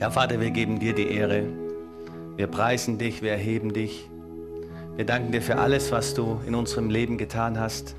Ja, 0.00 0.08
Vater, 0.08 0.40
wir 0.40 0.50
geben 0.50 0.78
dir 0.78 0.94
die 0.94 1.08
Ehre. 1.08 1.44
Wir 2.36 2.46
preisen 2.46 2.96
dich, 2.96 3.20
wir 3.20 3.32
erheben 3.32 3.74
dich. 3.74 4.08
Wir 4.96 5.04
danken 5.04 5.30
dir 5.30 5.42
für 5.42 5.58
alles, 5.58 5.92
was 5.92 6.14
du 6.14 6.40
in 6.46 6.54
unserem 6.54 6.88
Leben 6.88 7.18
getan 7.18 7.60
hast. 7.60 7.96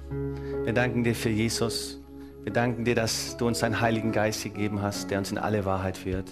Wir 0.63 0.73
danken 0.73 1.03
dir 1.03 1.13
für 1.13 1.29
Jesus. 1.29 2.01
Wir 2.43 2.51
danken 2.51 2.85
dir, 2.85 2.95
dass 2.95 3.37
du 3.37 3.45
uns 3.45 3.59
deinen 3.59 3.79
Heiligen 3.81 4.11
Geist 4.11 4.43
gegeben 4.43 4.81
hast, 4.81 5.11
der 5.11 5.19
uns 5.19 5.31
in 5.31 5.37
alle 5.37 5.63
Wahrheit 5.63 5.95
führt. 5.95 6.27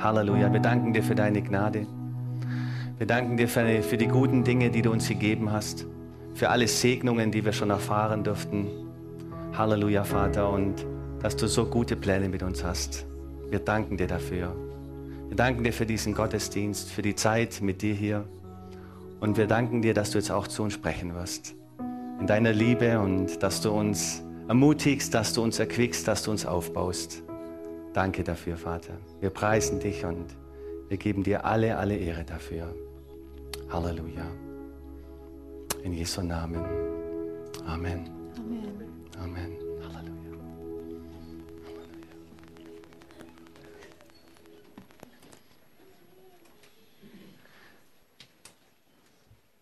Halleluja. 0.00 0.52
Wir 0.52 0.58
danken 0.58 0.92
dir 0.92 1.04
für 1.04 1.14
deine 1.14 1.42
Gnade. 1.42 1.86
Wir 2.98 3.06
danken 3.06 3.36
dir 3.36 3.46
für, 3.46 3.82
für 3.84 3.98
die 3.98 4.08
guten 4.08 4.42
Dinge, 4.42 4.68
die 4.68 4.82
du 4.82 4.90
uns 4.90 5.06
gegeben 5.06 5.52
hast. 5.52 5.86
Für 6.34 6.48
alle 6.48 6.66
Segnungen, 6.66 7.30
die 7.30 7.44
wir 7.44 7.52
schon 7.52 7.70
erfahren 7.70 8.24
durften. 8.24 8.66
Halleluja, 9.56 10.02
Vater. 10.02 10.50
Und 10.50 10.84
dass 11.22 11.36
du 11.36 11.46
so 11.46 11.66
gute 11.66 11.94
Pläne 11.94 12.28
mit 12.28 12.42
uns 12.42 12.64
hast. 12.64 13.06
Wir 13.48 13.60
danken 13.60 13.96
dir 13.96 14.08
dafür. 14.08 14.67
Wir 15.28 15.36
danken 15.36 15.62
dir 15.62 15.72
für 15.72 15.86
diesen 15.86 16.14
Gottesdienst, 16.14 16.90
für 16.90 17.02
die 17.02 17.14
Zeit 17.14 17.60
mit 17.60 17.82
dir 17.82 17.94
hier. 17.94 18.24
Und 19.20 19.36
wir 19.36 19.46
danken 19.46 19.82
dir, 19.82 19.94
dass 19.94 20.10
du 20.10 20.18
jetzt 20.18 20.30
auch 20.30 20.46
zu 20.46 20.62
uns 20.62 20.72
sprechen 20.72 21.14
wirst. 21.14 21.54
In 22.18 22.26
deiner 22.26 22.52
Liebe 22.52 22.98
und 22.98 23.42
dass 23.42 23.60
du 23.60 23.70
uns 23.70 24.22
ermutigst, 24.48 25.12
dass 25.12 25.34
du 25.34 25.42
uns 25.42 25.58
erquickst, 25.58 26.08
dass 26.08 26.22
du 26.22 26.30
uns 26.30 26.46
aufbaust. 26.46 27.22
Danke 27.92 28.24
dafür, 28.24 28.56
Vater. 28.56 28.94
Wir 29.20 29.30
preisen 29.30 29.80
dich 29.80 30.04
und 30.04 30.34
wir 30.88 30.96
geben 30.96 31.22
dir 31.22 31.44
alle, 31.44 31.76
alle 31.76 31.96
Ehre 31.96 32.24
dafür. 32.24 32.74
Halleluja. 33.68 34.26
In 35.84 35.92
Jesu 35.92 36.22
Namen. 36.22 36.64
Amen. 37.66 38.08
Amen. 38.36 38.72
Amen. 39.22 39.57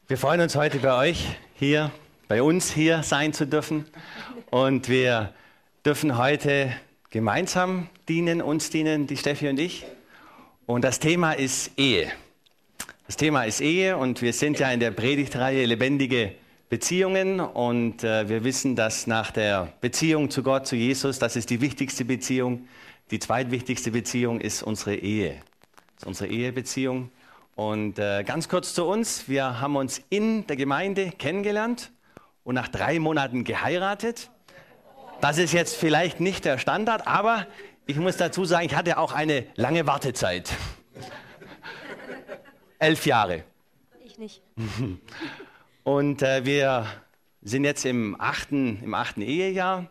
Wir 0.09 0.19
freuen 0.19 0.41
uns 0.41 0.55
heute 0.55 0.79
bei 0.79 0.97
euch 0.97 1.27
hier, 1.57 1.91
bei 2.29 2.41
uns 2.41 2.73
hier 2.73 3.03
sein 3.03 3.33
zu 3.33 3.45
dürfen. 3.45 3.87
Und 4.51 4.89
wir 4.89 5.35
dürfen 5.85 6.17
heute 6.17 6.71
gemeinsam 7.11 7.89
dienen, 8.09 8.41
uns 8.41 8.71
dienen, 8.71 9.09
die 9.09 9.17
Steffi 9.17 9.49
und 9.49 9.59
ich. 9.59 9.85
Und 10.65 10.85
das 10.85 11.01
Thema 11.01 11.33
ist 11.33 11.73
Ehe. 11.77 12.13
Das 13.09 13.17
Thema 13.17 13.47
ist 13.47 13.61
Ehe 13.61 13.97
und 13.97 14.23
wir 14.23 14.33
sind 14.33 14.61
ja 14.61 14.71
in 14.71 14.79
der 14.79 14.93
Predigtreihe 14.93 15.67
Lebendige 15.67 16.37
Beziehungen 16.69 17.41
und 17.41 18.05
äh, 18.05 18.29
wir 18.29 18.45
wissen, 18.45 18.77
dass 18.77 19.09
nach 19.09 19.33
der 19.33 19.73
Beziehung 19.81 20.31
zu 20.31 20.45
Gott, 20.45 20.69
zu 20.69 20.77
Jesus, 20.77 21.19
das 21.19 21.35
ist 21.35 21.51
die 21.51 21.61
wichtigste 21.61 22.05
Beziehung. 22.05 22.69
Die 23.11 23.19
zweitwichtigste 23.19 23.91
Beziehung 23.91 24.41
ist 24.41 24.63
unsere 24.63 24.95
Ehe. 24.95 25.35
Das 25.97 26.03
ist 26.03 26.07
unsere 26.07 26.31
Ehebeziehung. 26.31 27.11
Und 27.57 27.99
äh, 27.99 28.23
ganz 28.23 28.51
kurz 28.51 28.75
zu 28.75 28.85
uns. 28.85 29.31
Wir 29.31 29.61
haben 29.61 29.77
uns 29.77 30.03
in 30.11 30.47
der 30.47 30.57
Gemeinde 30.57 31.11
kennengelernt 31.11 31.91
und 32.45 32.55
nach 32.55 32.69
drei 32.69 32.99
Monaten 32.99 33.45
geheiratet. 33.45 34.31
Das 35.23 35.39
ist 35.39 35.55
jetzt 35.55 35.75
vielleicht 35.75 36.21
nicht 36.21 36.45
der 36.45 36.59
Standard, 36.59 37.07
aber 37.07 37.47
ich 37.87 37.97
muss 37.97 38.19
dazu 38.19 38.45
sagen, 38.45 38.67
ich 38.67 38.75
hatte 38.75 38.99
auch 38.99 39.13
eine 39.13 39.47
lange 39.55 39.87
Wartezeit. 39.87 40.53
Elf 42.79 43.07
Jahre. 43.07 43.45
Ich 44.05 44.19
nicht. 44.19 44.43
Und 45.83 46.21
äh, 46.21 46.45
wir 46.45 46.87
sind 47.41 47.65
jetzt 47.65 47.87
im 47.87 48.21
achten, 48.21 48.83
im 48.83 48.93
achten 48.93 49.23
Ehejahr. 49.23 49.91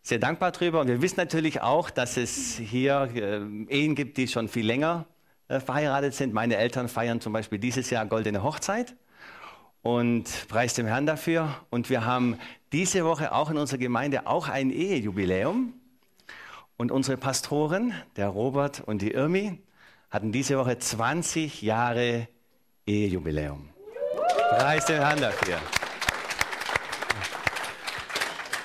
Sehr 0.00 0.18
dankbar 0.18 0.52
drüber. 0.52 0.80
Und 0.80 0.88
wir 0.88 1.02
wissen 1.02 1.18
natürlich 1.18 1.60
auch, 1.60 1.90
dass 1.90 2.16
es 2.16 2.56
hier 2.56 3.10
äh, 3.14 3.36
Ehen 3.68 3.94
gibt, 3.94 4.16
die 4.16 4.28
schon 4.28 4.48
viel 4.48 4.64
länger 4.64 5.04
äh, 5.50 5.58
verheiratet 5.58 6.14
sind. 6.14 6.32
Meine 6.32 6.56
Eltern 6.56 6.88
feiern 6.88 7.20
zum 7.20 7.32
Beispiel 7.32 7.58
dieses 7.58 7.90
Jahr 7.90 8.06
goldene 8.06 8.44
Hochzeit 8.44 8.94
und 9.82 10.46
preist 10.46 10.78
dem 10.78 10.86
Herrn 10.86 11.06
dafür. 11.06 11.56
Und 11.70 11.90
wir 11.90 12.04
haben 12.04 12.38
diese 12.70 13.04
Woche 13.04 13.32
auch 13.32 13.50
in 13.50 13.58
unserer 13.58 13.78
Gemeinde 13.78 14.28
auch 14.28 14.48
ein 14.48 14.70
Ehejubiläum. 14.70 15.74
Und 16.76 16.92
unsere 16.92 17.16
Pastoren, 17.16 17.92
der 18.14 18.28
Robert 18.28 18.80
und 18.80 19.02
die 19.02 19.10
Irmi, 19.10 19.58
hatten 20.08 20.30
diese 20.30 20.56
Woche 20.56 20.78
20 20.78 21.62
Jahre 21.62 22.28
Ehejubiläum. 22.86 23.70
Preist 24.50 24.88
dem 24.88 24.98
Herrn 24.98 25.20
dafür. 25.20 25.56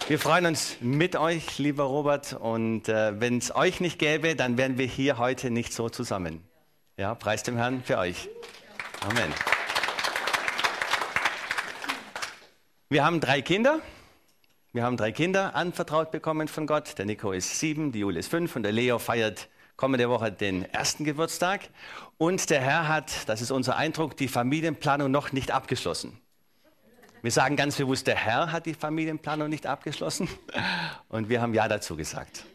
Wir 0.07 0.19
freuen 0.19 0.45
uns 0.45 0.77
mit 0.81 1.15
euch, 1.15 1.57
lieber 1.57 1.85
Robert. 1.85 2.33
Und 2.33 2.89
äh, 2.89 3.19
wenn 3.19 3.39
es 3.39 3.55
euch 3.55 3.81
nicht 3.81 3.97
gäbe, 3.97 4.35
dann 4.35 4.59
wären 4.59 4.77
wir 4.77 4.85
hier 4.85 5.17
heute 5.17 5.49
nicht 5.49 5.73
so 5.73 5.89
zusammen. 5.89 6.43
Ja, 6.97 7.13
preist 7.13 7.45
dem 7.47 7.57
Herrn 7.57 7.83
für 7.83 7.97
euch. 7.97 8.29
Amen. 9.01 9.33
Wir 12.87 13.03
haben 13.03 13.19
drei 13.19 13.41
Kinder. 13.41 13.81
Wir 14.71 14.83
haben 14.83 14.95
drei 14.95 15.11
Kinder 15.11 15.55
anvertraut 15.55 16.11
bekommen 16.11 16.47
von 16.47 16.67
Gott. 16.67 16.97
Der 16.97 17.05
Nico 17.05 17.33
ist 17.33 17.59
sieben, 17.59 17.91
die 17.91 17.99
Jule 17.99 18.19
ist 18.19 18.29
fünf 18.29 18.55
und 18.55 18.63
der 18.63 18.71
Leo 18.71 18.97
feiert 18.97 19.49
kommende 19.75 20.09
Woche 20.09 20.31
den 20.31 20.63
ersten 20.71 21.03
Geburtstag. 21.03 21.67
Und 22.17 22.49
der 22.49 22.61
Herr 22.61 22.87
hat, 22.87 23.27
das 23.27 23.41
ist 23.41 23.51
unser 23.51 23.75
Eindruck, 23.75 24.15
die 24.15 24.29
Familienplanung 24.29 25.11
noch 25.11 25.33
nicht 25.33 25.51
abgeschlossen. 25.51 26.17
Wir 27.21 27.31
sagen 27.31 27.57
ganz 27.57 27.75
bewusst, 27.75 28.07
der 28.07 28.15
Herr 28.15 28.53
hat 28.53 28.67
die 28.67 28.73
Familienplanung 28.73 29.49
nicht 29.49 29.67
abgeschlossen. 29.67 30.29
Und 31.09 31.27
wir 31.27 31.41
haben 31.41 31.53
Ja 31.53 31.67
dazu 31.67 31.97
gesagt. 31.97 32.45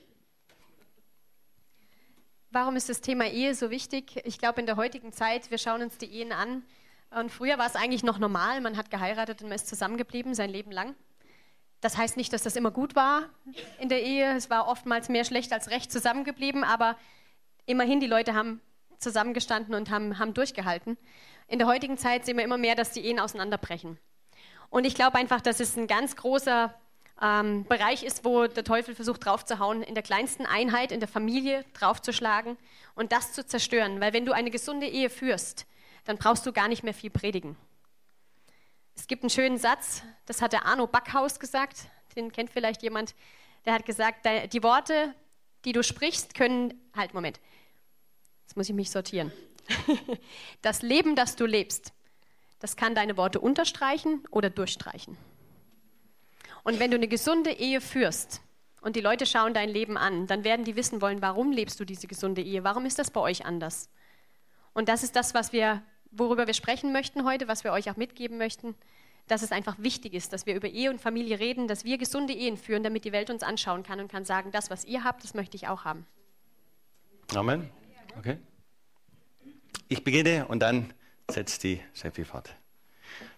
Warum 2.52 2.74
ist 2.74 2.88
das 2.88 3.00
Thema 3.00 3.28
Ehe 3.28 3.54
so 3.54 3.70
wichtig? 3.70 4.20
Ich 4.24 4.38
glaube, 4.38 4.58
in 4.58 4.66
der 4.66 4.76
heutigen 4.76 5.12
Zeit, 5.12 5.52
wir 5.52 5.58
schauen 5.58 5.82
uns 5.82 5.98
die 5.98 6.12
Ehen 6.12 6.32
an, 6.32 6.64
und 7.10 7.30
früher 7.30 7.58
war 7.58 7.66
es 7.66 7.74
eigentlich 7.74 8.04
noch 8.04 8.18
normal, 8.18 8.60
man 8.60 8.76
hat 8.76 8.90
geheiratet 8.90 9.42
und 9.42 9.48
man 9.48 9.56
ist 9.56 9.68
zusammengeblieben 9.68 10.34
sein 10.34 10.50
Leben 10.50 10.70
lang. 10.70 10.94
Das 11.80 11.96
heißt 11.96 12.16
nicht, 12.16 12.32
dass 12.32 12.42
das 12.42 12.56
immer 12.56 12.70
gut 12.70 12.94
war 12.94 13.22
in 13.78 13.88
der 13.88 14.02
Ehe. 14.02 14.36
Es 14.36 14.50
war 14.50 14.68
oftmals 14.68 15.08
mehr 15.08 15.24
schlecht 15.24 15.52
als 15.52 15.70
recht 15.70 15.90
zusammengeblieben, 15.90 16.62
aber 16.62 16.96
immerhin, 17.66 18.00
die 18.00 18.06
Leute 18.06 18.34
haben 18.34 18.60
zusammengestanden 18.98 19.74
und 19.74 19.90
haben, 19.90 20.18
haben 20.18 20.34
durchgehalten. 20.34 20.98
In 21.48 21.58
der 21.58 21.66
heutigen 21.66 21.98
Zeit 21.98 22.26
sehen 22.26 22.36
wir 22.36 22.44
immer 22.44 22.58
mehr, 22.58 22.74
dass 22.74 22.92
die 22.92 23.04
Ehen 23.04 23.18
auseinanderbrechen. 23.18 23.98
Und 24.68 24.84
ich 24.84 24.94
glaube 24.94 25.18
einfach, 25.18 25.40
dass 25.40 25.58
es 25.58 25.76
ein 25.76 25.86
ganz 25.86 26.14
großer 26.16 26.74
ähm, 27.20 27.64
Bereich 27.64 28.02
ist, 28.02 28.24
wo 28.24 28.46
der 28.46 28.64
Teufel 28.64 28.94
versucht 28.94 29.24
draufzuhauen, 29.24 29.82
in 29.82 29.94
der 29.94 30.02
kleinsten 30.02 30.46
Einheit, 30.46 30.92
in 30.92 31.00
der 31.00 31.08
Familie 31.08 31.64
draufzuschlagen 31.74 32.56
und 32.94 33.12
das 33.12 33.32
zu 33.32 33.46
zerstören. 33.46 34.00
Weil 34.00 34.12
wenn 34.12 34.24
du 34.24 34.32
eine 34.32 34.50
gesunde 34.50 34.86
Ehe 34.86 35.10
führst, 35.10 35.66
dann 36.04 36.16
brauchst 36.16 36.46
du 36.46 36.52
gar 36.52 36.68
nicht 36.68 36.82
mehr 36.82 36.94
viel 36.94 37.10
predigen. 37.10 37.56
Es 38.96 39.06
gibt 39.06 39.22
einen 39.22 39.30
schönen 39.30 39.58
Satz, 39.58 40.02
das 40.26 40.42
hat 40.42 40.52
der 40.52 40.66
Arno 40.66 40.86
Backhaus 40.86 41.38
gesagt, 41.38 41.86
den 42.16 42.32
kennt 42.32 42.50
vielleicht 42.50 42.82
jemand, 42.82 43.14
der 43.64 43.74
hat 43.74 43.86
gesagt, 43.86 44.26
die 44.52 44.62
Worte, 44.62 45.14
die 45.64 45.72
du 45.72 45.82
sprichst, 45.82 46.34
können, 46.34 46.74
halt, 46.96 47.14
Moment, 47.14 47.40
jetzt 48.42 48.56
muss 48.56 48.68
ich 48.68 48.74
mich 48.74 48.90
sortieren. 48.90 49.32
Das 50.62 50.82
Leben, 50.82 51.16
das 51.16 51.36
du 51.36 51.46
lebst, 51.46 51.92
das 52.58 52.76
kann 52.76 52.94
deine 52.94 53.16
Worte 53.16 53.40
unterstreichen 53.40 54.24
oder 54.30 54.50
durchstreichen. 54.50 55.16
Und 56.62 56.78
wenn 56.78 56.90
du 56.90 56.96
eine 56.96 57.08
gesunde 57.08 57.52
Ehe 57.52 57.80
führst 57.80 58.40
und 58.80 58.96
die 58.96 59.00
Leute 59.00 59.26
schauen 59.26 59.54
dein 59.54 59.68
Leben 59.68 59.96
an, 59.96 60.26
dann 60.26 60.44
werden 60.44 60.64
die 60.64 60.76
wissen 60.76 61.00
wollen, 61.00 61.22
warum 61.22 61.52
lebst 61.52 61.80
du 61.80 61.84
diese 61.84 62.06
gesunde 62.06 62.42
Ehe? 62.42 62.64
Warum 62.64 62.86
ist 62.86 62.98
das 62.98 63.10
bei 63.10 63.20
euch 63.20 63.44
anders? 63.44 63.88
Und 64.72 64.88
das 64.88 65.02
ist 65.02 65.16
das, 65.16 65.34
was 65.34 65.52
wir, 65.52 65.82
worüber 66.10 66.46
wir 66.46 66.54
sprechen 66.54 66.92
möchten 66.92 67.24
heute, 67.24 67.48
was 67.48 67.64
wir 67.64 67.72
euch 67.72 67.90
auch 67.90 67.96
mitgeben 67.96 68.38
möchten, 68.38 68.74
dass 69.26 69.42
es 69.42 69.52
einfach 69.52 69.76
wichtig 69.78 70.14
ist, 70.14 70.32
dass 70.32 70.46
wir 70.46 70.54
über 70.54 70.68
Ehe 70.68 70.90
und 70.90 71.00
Familie 71.00 71.38
reden, 71.38 71.68
dass 71.68 71.84
wir 71.84 71.98
gesunde 71.98 72.32
Ehen 72.32 72.56
führen, 72.56 72.82
damit 72.82 73.04
die 73.04 73.12
Welt 73.12 73.30
uns 73.30 73.42
anschauen 73.42 73.82
kann 73.82 74.00
und 74.00 74.10
kann 74.10 74.24
sagen, 74.24 74.50
das, 74.50 74.70
was 74.70 74.84
ihr 74.84 75.04
habt, 75.04 75.22
das 75.24 75.34
möchte 75.34 75.56
ich 75.56 75.68
auch 75.68 75.84
haben. 75.84 76.06
Amen. 77.34 77.70
Okay. 78.18 78.38
Ich 79.88 80.02
beginne 80.02 80.46
und 80.48 80.60
dann 80.60 80.92
setzt 81.30 81.62
die 81.62 81.80
Steffi 81.94 82.24
fort. 82.24 82.54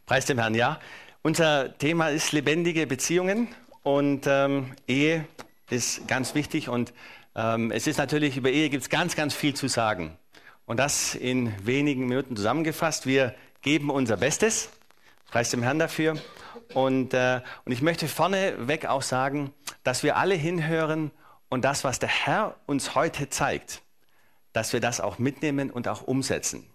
Preis 0.07 0.27
dem 0.27 0.39
Herrn, 0.39 0.55
ja. 0.55 0.81
Unser 1.25 1.79
Thema 1.79 2.09
ist 2.09 2.33
lebendige 2.33 2.85
Beziehungen 2.89 3.47
und 3.85 4.25
ähm, 4.27 4.75
Ehe 4.89 5.25
ist 5.71 6.09
ganz 6.09 6.35
wichtig 6.35 6.69
und 6.69 6.93
ähm, 7.37 7.71
es 7.71 7.87
ist 7.87 7.99
natürlich, 7.99 8.37
über 8.37 8.51
Ehe 8.51 8.69
gibt 8.71 8.83
es 8.83 8.91
ganz, 8.91 9.15
ganz 9.15 9.33
viel 9.33 9.55
zu 9.55 9.69
sagen. 9.69 10.19
Und 10.67 10.79
das 10.79 11.15
in 11.15 11.55
wenigen 11.65 12.09
Minuten 12.09 12.35
zusammengefasst. 12.35 13.07
Wir 13.07 13.37
geben 13.61 13.89
unser 13.89 14.17
Bestes. 14.17 14.71
Preis 15.31 15.51
dem 15.51 15.63
Herrn 15.63 15.79
dafür. 15.79 16.17
Und, 16.75 17.15
äh, 17.15 17.41
und 17.65 17.71
ich 17.71 17.83
möchte 17.83 18.09
vorneweg 18.09 18.87
auch 18.87 19.03
sagen, 19.03 19.53
dass 19.85 20.03
wir 20.03 20.17
alle 20.17 20.35
hinhören 20.35 21.13
und 21.49 21.65
das, 21.65 21.85
was 21.85 22.01
der 22.01 22.09
Herr 22.09 22.57
uns 22.67 22.97
heute 22.97 23.29
zeigt, 23.29 23.83
dass 24.53 24.73
wir 24.73 24.81
das 24.81 25.01
auch 25.01 25.21
mitnehmen 25.21 25.71
und 25.71 25.87
auch 25.87 26.03
umsetzen. 26.03 26.67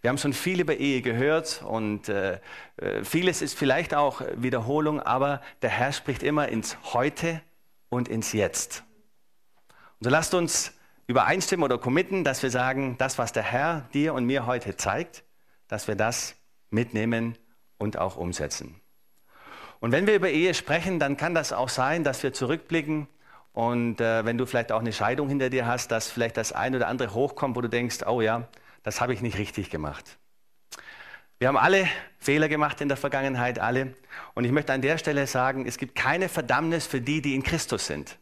Wir 0.00 0.10
haben 0.10 0.18
schon 0.18 0.32
viel 0.32 0.60
über 0.60 0.76
Ehe 0.76 1.02
gehört 1.02 1.62
und 1.62 2.08
äh, 2.08 2.40
äh 2.76 3.04
vieles 3.04 3.42
ist 3.42 3.58
vielleicht 3.58 3.94
auch 3.94 4.22
Wiederholung, 4.36 5.00
aber 5.00 5.40
der 5.62 5.70
Herr 5.70 5.92
spricht 5.92 6.22
immer 6.22 6.48
ins 6.48 6.76
Heute 6.92 7.40
und 7.88 8.08
ins 8.08 8.32
Jetzt. 8.32 8.84
Und 9.98 10.04
so 10.04 10.10
lasst 10.10 10.34
uns 10.34 10.72
übereinstimmen 11.06 11.64
oder 11.64 11.78
committen, 11.78 12.24
dass 12.24 12.42
wir 12.42 12.50
sagen, 12.50 12.96
das, 12.98 13.18
was 13.18 13.32
der 13.32 13.42
Herr 13.42 13.88
dir 13.92 14.14
und 14.14 14.24
mir 14.24 14.46
heute 14.46 14.76
zeigt, 14.76 15.24
dass 15.68 15.88
wir 15.88 15.96
das 15.96 16.36
mitnehmen 16.70 17.36
und 17.78 17.98
auch 17.98 18.16
umsetzen. 18.16 18.80
Und 19.80 19.92
wenn 19.92 20.06
wir 20.06 20.14
über 20.14 20.30
Ehe 20.30 20.54
sprechen, 20.54 20.98
dann 20.98 21.16
kann 21.16 21.34
das 21.34 21.52
auch 21.52 21.68
sein, 21.68 22.04
dass 22.04 22.22
wir 22.22 22.32
zurückblicken 22.32 23.08
und 23.52 24.00
äh, 24.00 24.24
wenn 24.24 24.38
du 24.38 24.46
vielleicht 24.46 24.72
auch 24.72 24.80
eine 24.80 24.92
Scheidung 24.92 25.28
hinter 25.28 25.50
dir 25.50 25.66
hast, 25.66 25.90
dass 25.90 26.10
vielleicht 26.10 26.36
das 26.36 26.52
eine 26.52 26.76
oder 26.76 26.88
andere 26.88 27.14
hochkommt, 27.14 27.56
wo 27.56 27.60
du 27.60 27.68
denkst, 27.68 28.06
oh 28.06 28.20
ja, 28.20 28.48
das 28.82 29.00
habe 29.00 29.12
ich 29.14 29.20
nicht 29.20 29.38
richtig 29.38 29.70
gemacht. 29.70 30.18
Wir 31.38 31.48
haben 31.48 31.56
alle 31.56 31.88
Fehler 32.18 32.48
gemacht 32.48 32.80
in 32.82 32.88
der 32.88 32.98
Vergangenheit, 32.98 33.58
alle. 33.58 33.94
Und 34.34 34.44
ich 34.44 34.52
möchte 34.52 34.72
an 34.72 34.82
der 34.82 34.98
Stelle 34.98 35.26
sagen, 35.26 35.66
es 35.66 35.78
gibt 35.78 35.94
keine 35.94 36.28
Verdammnis 36.28 36.86
für 36.86 37.00
die, 37.00 37.22
die 37.22 37.34
in 37.34 37.42
Christus 37.42 37.86
sind. 37.86 38.18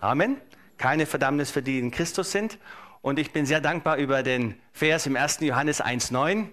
Amen. 0.00 0.36
Keine 0.76 1.06
Verdammnis 1.06 1.50
für 1.50 1.62
die, 1.62 1.72
die 1.72 1.78
in 1.78 1.90
Christus 1.90 2.32
sind. 2.32 2.58
Und 3.00 3.18
ich 3.18 3.32
bin 3.32 3.46
sehr 3.46 3.60
dankbar 3.60 3.96
über 3.96 4.22
den 4.22 4.60
Vers 4.72 5.06
im 5.06 5.16
1. 5.16 5.40
Johannes 5.40 5.82
1.9. 5.82 6.48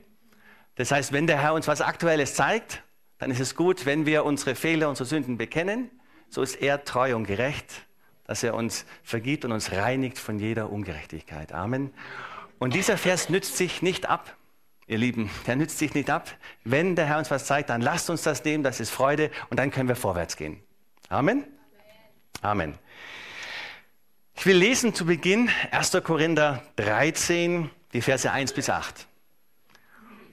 Das 0.75 0.91
heißt, 0.91 1.11
wenn 1.11 1.27
der 1.27 1.41
Herr 1.41 1.53
uns 1.53 1.67
was 1.67 1.81
Aktuelles 1.81 2.35
zeigt, 2.35 2.83
dann 3.17 3.29
ist 3.29 3.39
es 3.39 3.55
gut, 3.55 3.85
wenn 3.85 4.05
wir 4.05 4.25
unsere 4.25 4.55
Fehler, 4.55 4.89
unsere 4.89 5.07
Sünden 5.07 5.37
bekennen. 5.37 5.91
So 6.29 6.41
ist 6.41 6.55
er 6.55 6.85
treu 6.85 7.15
und 7.15 7.25
gerecht, 7.25 7.85
dass 8.25 8.43
er 8.43 8.53
uns 8.53 8.85
vergibt 9.03 9.43
und 9.43 9.51
uns 9.51 9.73
reinigt 9.73 10.17
von 10.17 10.39
jeder 10.39 10.71
Ungerechtigkeit. 10.71 11.51
Amen. 11.51 11.93
Und 12.61 12.75
dieser 12.75 12.95
Vers 12.95 13.29
nützt 13.29 13.57
sich 13.57 13.81
nicht 13.81 14.07
ab, 14.07 14.37
ihr 14.85 14.99
Lieben. 14.99 15.31
Der 15.47 15.55
nützt 15.55 15.79
sich 15.79 15.95
nicht 15.95 16.11
ab. 16.11 16.29
Wenn 16.63 16.95
der 16.95 17.07
Herr 17.07 17.17
uns 17.17 17.31
was 17.31 17.45
zeigt, 17.45 17.71
dann 17.71 17.81
lasst 17.81 18.07
uns 18.11 18.21
das 18.21 18.43
nehmen, 18.43 18.63
das 18.63 18.79
ist 18.79 18.91
Freude 18.91 19.31
und 19.49 19.57
dann 19.57 19.71
können 19.71 19.89
wir 19.89 19.95
vorwärts 19.95 20.37
gehen. 20.37 20.61
Amen. 21.09 21.43
Amen. 22.43 22.77
Ich 24.35 24.45
will 24.45 24.57
lesen 24.57 24.93
zu 24.93 25.07
Beginn 25.07 25.49
1. 25.71 26.03
Korinther 26.03 26.61
13, 26.75 27.71
die 27.93 28.01
Verse 28.03 28.31
1 28.31 28.53
bis 28.53 28.69
8. 28.69 29.07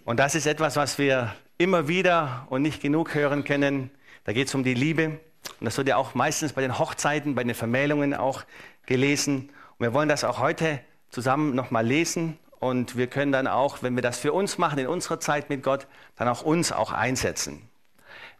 Und 0.04 0.20
das 0.20 0.34
ist 0.34 0.44
etwas, 0.44 0.76
was 0.76 0.98
wir 0.98 1.34
immer 1.56 1.88
wieder 1.88 2.46
und 2.50 2.60
nicht 2.60 2.82
genug 2.82 3.14
hören 3.14 3.44
können. 3.44 3.90
Da 4.24 4.34
geht 4.34 4.48
es 4.48 4.54
um 4.54 4.64
die 4.64 4.74
Liebe. 4.74 5.18
Und 5.60 5.64
das 5.64 5.78
wird 5.78 5.88
ja 5.88 5.96
auch 5.96 6.14
meistens 6.14 6.52
bei 6.52 6.60
den 6.60 6.78
Hochzeiten, 6.78 7.34
bei 7.34 7.42
den 7.42 7.54
Vermählungen 7.54 8.12
auch 8.12 8.44
gelesen. 8.84 9.48
Und 9.78 9.86
wir 9.86 9.94
wollen 9.94 10.10
das 10.10 10.24
auch 10.24 10.40
heute 10.40 10.80
zusammen 11.10 11.54
nochmal 11.54 11.86
lesen. 11.86 12.38
Und 12.60 12.96
wir 12.96 13.06
können 13.06 13.32
dann 13.32 13.46
auch, 13.46 13.82
wenn 13.82 13.94
wir 13.94 14.02
das 14.02 14.18
für 14.18 14.32
uns 14.32 14.58
machen, 14.58 14.78
in 14.78 14.88
unserer 14.88 15.20
Zeit 15.20 15.48
mit 15.48 15.62
Gott, 15.62 15.86
dann 16.16 16.28
auch 16.28 16.42
uns 16.42 16.72
auch 16.72 16.92
einsetzen. 16.92 17.62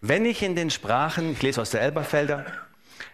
Wenn 0.00 0.24
ich 0.24 0.42
in 0.42 0.56
den 0.56 0.70
Sprachen, 0.70 1.32
ich 1.32 1.42
lese 1.42 1.60
aus 1.60 1.70
der 1.70 1.82
Elberfelder, 1.82 2.46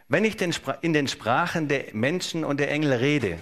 wenn 0.08 0.24
ich 0.24 0.40
in 0.82 0.92
den 0.92 1.08
Sprachen 1.08 1.68
der 1.68 1.86
Menschen 1.92 2.44
und 2.44 2.60
der 2.60 2.70
Engel 2.70 2.92
rede, 2.92 3.38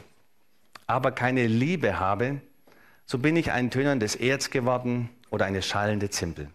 aber 0.86 1.12
keine 1.12 1.46
Liebe 1.46 1.98
habe, 1.98 2.40
so 3.06 3.18
bin 3.18 3.36
ich 3.36 3.50
ein 3.50 3.70
tönerndes 3.70 4.14
Erz 4.14 4.50
geworden 4.50 5.08
oder 5.30 5.44
eine 5.44 5.62
schallende 5.62 6.10
Zimpel. 6.10 6.48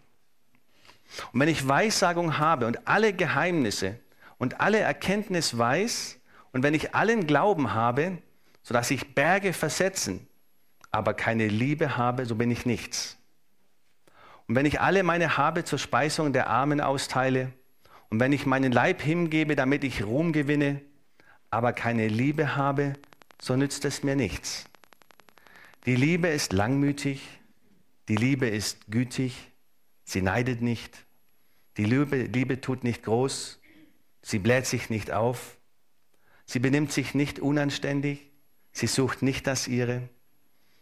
Und 1.31 1.39
wenn 1.39 1.49
ich 1.49 1.67
Weissagung 1.67 2.37
habe 2.37 2.67
und 2.67 2.87
alle 2.87 3.13
Geheimnisse 3.13 3.99
und 4.37 4.59
alle 4.59 4.79
Erkenntnis 4.79 5.57
weiß 5.57 6.19
und 6.51 6.63
wenn 6.63 6.73
ich 6.73 6.95
allen 6.95 7.27
Glauben 7.27 7.73
habe, 7.73 8.17
sodass 8.67 8.91
ich 8.91 9.15
Berge 9.15 9.53
versetzen, 9.53 10.27
aber 10.91 11.13
keine 11.13 11.47
Liebe 11.47 11.95
habe, 11.95 12.25
so 12.25 12.35
bin 12.35 12.51
ich 12.51 12.65
nichts. 12.65 13.17
Und 14.45 14.55
wenn 14.55 14.65
ich 14.65 14.81
alle 14.81 15.03
meine 15.03 15.37
Habe 15.37 15.63
zur 15.63 15.79
Speisung 15.79 16.33
der 16.33 16.49
Armen 16.49 16.81
austeile 16.81 17.53
und 18.09 18.19
wenn 18.19 18.33
ich 18.33 18.45
meinen 18.45 18.73
Leib 18.73 19.01
hingebe, 19.01 19.55
damit 19.55 19.85
ich 19.85 20.03
Ruhm 20.03 20.33
gewinne, 20.33 20.81
aber 21.49 21.71
keine 21.71 22.09
Liebe 22.09 22.57
habe, 22.57 22.95
so 23.41 23.55
nützt 23.55 23.85
es 23.85 24.03
mir 24.03 24.17
nichts. 24.17 24.65
Die 25.85 25.95
Liebe 25.95 26.27
ist 26.27 26.51
langmütig, 26.51 27.21
die 28.09 28.17
Liebe 28.17 28.49
ist 28.49 28.91
gütig, 28.91 29.49
sie 30.03 30.21
neidet 30.21 30.61
nicht, 30.61 31.05
die 31.77 31.85
Liebe, 31.85 32.23
Liebe 32.23 32.59
tut 32.59 32.83
nicht 32.83 33.03
groß, 33.03 33.61
sie 34.21 34.39
bläht 34.39 34.65
sich 34.65 34.89
nicht 34.89 35.11
auf, 35.11 35.55
sie 36.45 36.59
benimmt 36.59 36.91
sich 36.91 37.13
nicht 37.15 37.39
unanständig, 37.39 38.26
sie 38.77 38.85
sucht 38.87 39.23
nicht 39.23 39.47
das 39.47 39.67
ihre, 39.67 40.07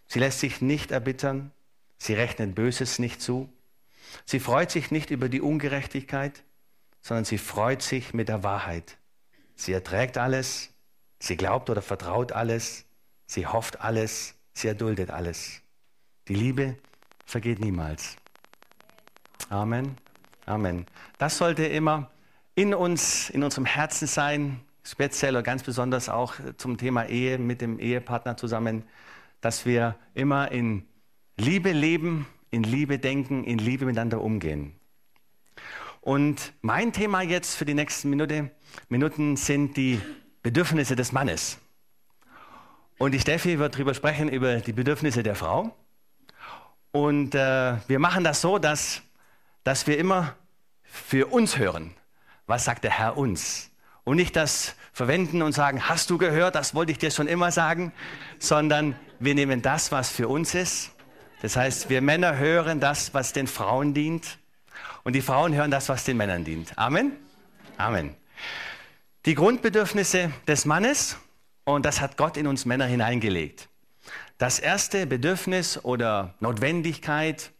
sie 0.07 0.19
lässt 0.19 0.41
sich 0.41 0.59
nicht 0.59 0.91
erbittern, 0.91 1.51
sie 1.97 2.13
rechnet 2.13 2.53
Böses 2.53 2.99
nicht 2.99 3.21
zu, 3.21 3.49
sie 4.25 4.41
freut 4.41 4.69
sich 4.69 4.91
nicht 4.91 5.11
über 5.11 5.29
die 5.29 5.39
Ungerechtigkeit, 5.39 6.43
sondern 7.01 7.23
sie 7.23 7.37
freut 7.37 7.81
sich 7.81 8.13
mit 8.13 8.27
der 8.27 8.43
Wahrheit. 8.43 8.97
Sie 9.55 9.71
erträgt 9.71 10.17
alles, 10.17 10.71
sie 11.19 11.37
glaubt 11.37 11.69
oder 11.69 11.81
vertraut 11.81 12.33
alles, 12.33 12.83
sie 13.27 13.47
hofft 13.47 13.79
alles, 13.79 14.35
sie 14.53 14.67
erduldet 14.67 15.09
alles. 15.09 15.61
Die 16.27 16.35
Liebe 16.35 16.75
vergeht 17.25 17.61
niemals. 17.61 18.17
Amen. 19.47 19.97
Amen. 20.45 20.85
Das 21.17 21.37
sollte 21.37 21.65
immer 21.65 22.11
in 22.55 22.73
uns, 22.73 23.29
in 23.29 23.41
unserem 23.41 23.65
Herzen 23.65 24.07
sein, 24.07 24.64
speziell 24.85 25.35
oder 25.35 25.43
ganz 25.43 25.63
besonders 25.63 26.09
auch 26.09 26.35
zum 26.57 26.77
Thema 26.77 27.05
Ehe 27.07 27.37
mit 27.37 27.61
dem 27.61 27.79
Ehepartner 27.79 28.37
zusammen, 28.37 28.83
dass 29.41 29.65
wir 29.65 29.95
immer 30.13 30.51
in 30.51 30.87
Liebe 31.37 31.71
leben, 31.71 32.27
in 32.51 32.63
Liebe 32.63 32.99
denken, 32.99 33.43
in 33.43 33.57
Liebe 33.57 33.85
miteinander 33.85 34.21
umgehen. 34.21 34.79
Und 36.01 36.53
mein 36.61 36.93
Thema 36.93 37.21
jetzt 37.21 37.55
für 37.55 37.65
die 37.65 37.73
nächsten 37.73 38.09
Minute, 38.09 38.51
Minuten 38.89 39.37
sind 39.37 39.75
die 39.75 39.99
Bedürfnisse 40.43 40.95
des 40.95 41.11
Mannes. 41.11 41.57
Und 42.97 43.13
die 43.13 43.19
Steffi 43.19 43.57
wird 43.57 43.75
darüber 43.75 43.93
sprechen, 43.93 44.29
über 44.29 44.57
die 44.57 44.71
Bedürfnisse 44.71 45.23
der 45.23 45.35
Frau. 45.35 45.75
Und 46.91 47.35
äh, 47.35 47.77
wir 47.87 47.99
machen 47.99 48.23
das 48.23 48.39
so, 48.39 48.59
dass, 48.59 49.01
dass 49.63 49.87
wir 49.87 49.97
immer 49.97 50.35
für 50.83 51.27
uns 51.27 51.57
hören. 51.57 51.91
Was 52.45 52.65
sagt 52.65 52.83
der 52.83 52.91
Herr 52.91 53.17
uns? 53.17 53.71
Und 54.05 54.15
nicht 54.15 54.35
das 54.35 54.75
verwenden 54.93 55.41
und 55.41 55.51
sagen, 55.51 55.89
hast 55.89 56.09
du 56.09 56.17
gehört, 56.17 56.55
das 56.55 56.73
wollte 56.73 56.93
ich 56.93 56.99
dir 56.99 57.11
schon 57.11 57.27
immer 57.27 57.51
sagen, 57.51 57.91
sondern 58.39 58.95
wir 59.19 59.35
nehmen 59.35 59.61
das, 59.61 59.91
was 59.91 60.09
für 60.09 60.29
uns 60.29 60.55
ist. 60.55 60.91
Das 61.41 61.57
heißt, 61.57 61.89
wir 61.89 62.01
Männer 62.01 62.37
hören 62.37 62.79
das, 62.79 63.13
was 63.13 63.33
den 63.33 63.47
Frauen 63.47 63.93
dient. 63.93 64.37
Und 65.03 65.13
die 65.13 65.21
Frauen 65.21 65.53
hören 65.53 65.71
das, 65.71 65.89
was 65.89 66.05
den 66.05 66.17
Männern 66.17 66.45
dient. 66.45 66.77
Amen? 66.77 67.11
Amen. 67.77 68.15
Die 69.25 69.35
Grundbedürfnisse 69.35 70.31
des 70.47 70.65
Mannes, 70.65 71.17
und 71.63 71.85
das 71.85 71.99
hat 71.99 72.15
Gott 72.15 72.37
in 72.37 72.47
uns 72.47 72.65
Männer 72.65 72.85
hineingelegt. 72.85 73.69
Das 74.37 74.59
erste 74.59 75.07
Bedürfnis 75.07 75.83
oder 75.83 76.35
Notwendigkeit 76.39 77.51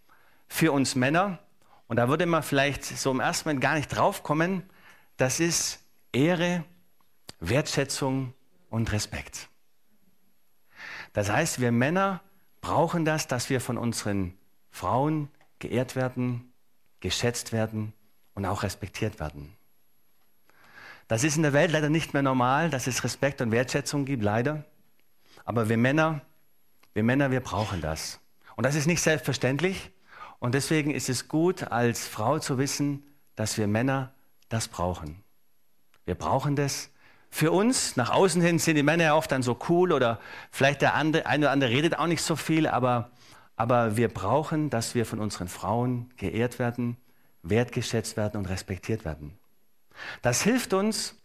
für 0.47 0.71
uns 0.71 0.95
Männer, 0.95 1.39
und 1.87 1.97
da 1.97 2.07
würde 2.07 2.25
man 2.27 2.43
vielleicht 2.43 2.83
so 2.83 3.11
im 3.11 3.19
ersten 3.19 3.49
Moment 3.49 3.61
gar 3.61 3.75
nicht 3.75 3.89
drauf 3.89 4.21
kommen, 4.21 4.63
das 5.17 5.39
ist 5.39 5.84
Ehre, 6.15 6.63
Wertschätzung 7.39 8.33
und 8.69 8.91
Respekt. 8.91 9.49
Das 11.13 11.29
heißt, 11.29 11.61
wir 11.61 11.71
Männer 11.71 12.21
brauchen 12.61 13.05
das, 13.05 13.27
dass 13.27 13.49
wir 13.49 13.61
von 13.61 13.77
unseren 13.77 14.37
Frauen 14.71 15.29
geehrt 15.59 15.95
werden, 15.95 16.51
geschätzt 16.99 17.51
werden 17.51 17.93
und 18.33 18.45
auch 18.45 18.63
respektiert 18.63 19.19
werden. 19.19 19.55
Das 21.07 21.23
ist 21.23 21.37
in 21.37 21.43
der 21.43 21.53
Welt 21.53 21.71
leider 21.71 21.89
nicht 21.89 22.13
mehr 22.13 22.23
normal, 22.23 22.69
dass 22.69 22.87
es 22.87 23.03
Respekt 23.03 23.41
und 23.41 23.51
Wertschätzung 23.51 24.05
gibt, 24.05 24.23
leider. 24.23 24.65
Aber 25.43 25.69
wir 25.69 25.77
Männer 25.77 26.21
wir 26.95 27.03
Männer, 27.03 27.29
wir 27.29 27.41
brauchen 27.41 27.81
das. 27.81 28.21
Und 28.55 28.65
das 28.65 28.73
ist 28.73 28.87
nicht 28.87 29.01
selbstverständlich. 29.01 29.91
Und 30.39 30.55
deswegen 30.55 30.91
ist 30.91 31.09
es 31.09 31.27
gut, 31.27 31.63
als 31.63 32.07
Frau 32.07 32.39
zu 32.39 32.57
wissen, 32.57 33.03
dass 33.35 33.57
wir 33.57 33.67
Männer 33.67 34.13
das 34.47 34.69
brauchen. 34.69 35.21
Wir 36.05 36.15
brauchen 36.15 36.55
das. 36.55 36.89
Für 37.29 37.51
uns, 37.51 37.95
nach 37.97 38.11
außen 38.11 38.41
hin 38.41 38.59
sind 38.59 38.75
die 38.75 38.83
Männer 38.83 39.03
ja 39.03 39.15
oft 39.15 39.31
dann 39.31 39.43
so 39.43 39.57
cool 39.67 39.91
oder 39.91 40.19
vielleicht 40.51 40.81
der 40.81 40.93
andere, 40.93 41.25
eine 41.25 41.45
oder 41.45 41.51
andere 41.51 41.69
redet 41.69 41.99
auch 41.99 42.07
nicht 42.07 42.21
so 42.21 42.35
viel, 42.35 42.67
aber, 42.67 43.11
aber 43.57 43.97
wir 43.97 44.07
brauchen, 44.07 44.69
dass 44.69 44.95
wir 44.95 45.05
von 45.05 45.19
unseren 45.19 45.49
Frauen 45.49 46.13
geehrt 46.15 46.59
werden, 46.59 46.95
wertgeschätzt 47.43 48.15
werden 48.15 48.37
und 48.37 48.45
respektiert 48.45 49.03
werden. 49.03 49.37
Das 50.21 50.43
hilft 50.43 50.73
uns, 50.73 51.15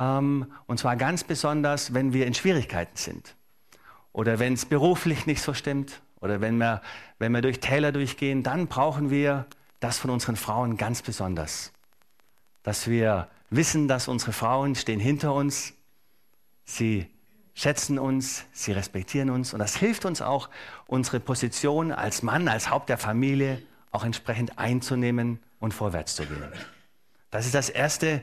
ähm, 0.00 0.52
und 0.66 0.78
zwar 0.78 0.96
ganz 0.96 1.22
besonders, 1.22 1.94
wenn 1.94 2.12
wir 2.12 2.26
in 2.26 2.34
Schwierigkeiten 2.34 2.96
sind 2.96 3.36
oder 4.12 4.38
wenn 4.38 4.54
es 4.54 4.66
beruflich 4.66 5.26
nicht 5.26 5.42
so 5.42 5.54
stimmt 5.54 6.02
oder 6.20 6.40
wenn 6.40 6.56
wir, 6.56 6.82
wenn 7.18 7.32
wir 7.32 7.40
durch 7.40 7.60
Täler 7.60 7.92
durchgehen, 7.92 8.42
dann 8.42 8.66
brauchen 8.66 9.10
wir 9.10 9.46
das 9.80 9.98
von 9.98 10.10
unseren 10.10 10.36
Frauen 10.36 10.76
ganz 10.76 11.02
besonders. 11.02 11.72
Dass 12.62 12.88
wir 12.88 13.28
wissen, 13.54 13.86
dass 13.86 14.08
unsere 14.08 14.32
Frauen 14.32 14.74
stehen 14.74 15.00
hinter 15.00 15.34
uns, 15.34 15.74
sie 16.64 17.06
schätzen 17.54 17.98
uns, 17.98 18.44
sie 18.52 18.72
respektieren 18.72 19.30
uns 19.30 19.52
und 19.52 19.58
das 19.58 19.76
hilft 19.76 20.04
uns 20.04 20.22
auch, 20.22 20.48
unsere 20.86 21.20
Position 21.20 21.92
als 21.92 22.22
Mann, 22.22 22.48
als 22.48 22.70
Haupt 22.70 22.88
der 22.88 22.98
Familie 22.98 23.62
auch 23.90 24.04
entsprechend 24.04 24.58
einzunehmen 24.58 25.38
und 25.60 25.74
vorwärts 25.74 26.16
zu 26.16 26.24
gehen. 26.24 26.42
Das 27.30 27.46
ist 27.46 27.54
das 27.54 27.68
erste 27.68 28.22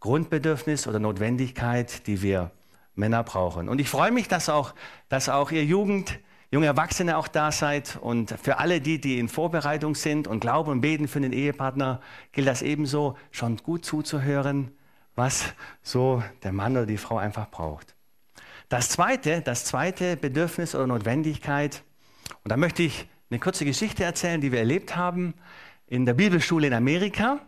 Grundbedürfnis 0.00 0.86
oder 0.86 1.00
Notwendigkeit, 1.00 2.06
die 2.06 2.22
wir 2.22 2.52
Männer 2.94 3.24
brauchen. 3.24 3.68
Und 3.68 3.80
ich 3.80 3.88
freue 3.88 4.12
mich, 4.12 4.28
dass 4.28 4.48
auch, 4.48 4.74
dass 5.08 5.28
auch 5.28 5.50
ihr 5.50 5.64
Jugend, 5.64 6.18
junge 6.50 6.66
Erwachsene 6.66 7.16
auch 7.16 7.28
da 7.28 7.52
seid. 7.52 7.98
Und 8.00 8.34
für 8.42 8.58
alle 8.58 8.80
die, 8.80 9.00
die 9.00 9.18
in 9.18 9.28
Vorbereitung 9.28 9.94
sind 9.94 10.26
und 10.26 10.40
glauben 10.40 10.70
und 10.70 10.80
beten 10.80 11.08
für 11.08 11.20
den 11.20 11.32
Ehepartner, 11.32 12.00
gilt 12.32 12.46
das 12.46 12.62
ebenso, 12.62 13.16
schon 13.30 13.56
gut 13.58 13.84
zuzuhören, 13.84 14.72
was 15.14 15.52
so 15.82 16.22
der 16.42 16.52
Mann 16.52 16.72
oder 16.72 16.86
die 16.86 16.96
Frau 16.96 17.18
einfach 17.18 17.50
braucht. 17.50 17.94
Das 18.68 18.90
zweite, 18.90 19.40
das 19.40 19.64
zweite 19.64 20.16
Bedürfnis 20.16 20.74
oder 20.74 20.86
Notwendigkeit, 20.86 21.82
und 22.44 22.50
da 22.50 22.56
möchte 22.56 22.82
ich 22.82 23.08
eine 23.30 23.40
kurze 23.40 23.64
Geschichte 23.64 24.04
erzählen, 24.04 24.40
die 24.40 24.52
wir 24.52 24.58
erlebt 24.58 24.96
haben 24.96 25.34
in 25.86 26.06
der 26.06 26.14
Bibelschule 26.14 26.66
in 26.66 26.74
Amerika. 26.74 27.40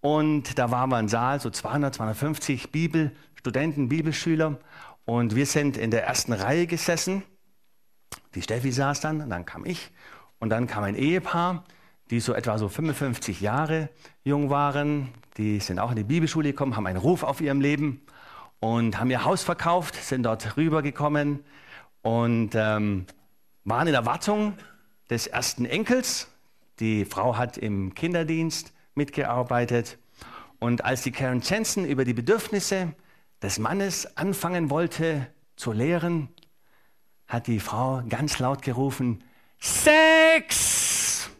Und 0.00 0.58
da 0.58 0.70
waren 0.70 0.90
wir 0.90 0.96
ein 0.96 1.08
Saal, 1.08 1.40
so 1.40 1.50
200, 1.50 1.94
250 1.94 2.70
Bibelstudenten, 2.70 3.88
Bibelschüler. 3.88 4.58
Und 5.04 5.34
wir 5.34 5.46
sind 5.46 5.76
in 5.76 5.90
der 5.90 6.04
ersten 6.04 6.32
Reihe 6.32 6.66
gesessen. 6.66 7.22
Die 8.34 8.42
Steffi 8.42 8.72
saß 8.72 9.00
dann, 9.00 9.28
dann 9.28 9.44
kam 9.44 9.64
ich. 9.64 9.90
Und 10.38 10.50
dann 10.50 10.66
kam 10.66 10.84
ein 10.84 10.96
Ehepaar, 10.96 11.64
die 12.10 12.20
so 12.20 12.34
etwa 12.34 12.58
so 12.58 12.68
55 12.68 13.40
Jahre 13.40 13.88
jung 14.24 14.50
waren. 14.50 15.08
Die 15.36 15.60
sind 15.60 15.78
auch 15.78 15.90
in 15.90 15.96
die 15.96 16.04
Bibelschule 16.04 16.50
gekommen, 16.50 16.76
haben 16.76 16.86
einen 16.86 16.98
Ruf 16.98 17.22
auf 17.22 17.40
ihrem 17.40 17.60
Leben 17.60 18.02
und 18.60 18.98
haben 18.98 19.10
ihr 19.10 19.24
Haus 19.24 19.42
verkauft, 19.42 19.94
sind 19.96 20.24
dort 20.24 20.56
rübergekommen 20.56 21.44
und 22.02 22.50
ähm, 22.54 23.06
waren 23.64 23.88
in 23.88 23.94
Erwartung 23.94 24.54
des 25.10 25.26
ersten 25.26 25.64
Enkels. 25.64 26.28
Die 26.80 27.04
Frau 27.04 27.36
hat 27.36 27.56
im 27.56 27.94
Kinderdienst 27.94 28.72
mitgearbeitet. 28.94 29.98
Und 30.58 30.84
als 30.84 31.02
die 31.02 31.12
Karen 31.12 31.40
Jensen 31.40 31.84
über 31.84 32.04
die 32.04 32.14
Bedürfnisse 32.14 32.94
des 33.42 33.58
Mannes 33.58 34.16
anfangen 34.16 34.70
wollte 34.70 35.26
zu 35.56 35.72
lehren, 35.72 36.28
hat 37.26 37.46
die 37.46 37.60
Frau 37.60 38.02
ganz 38.08 38.38
laut 38.38 38.62
gerufen, 38.62 39.24
Sex! 39.58 41.30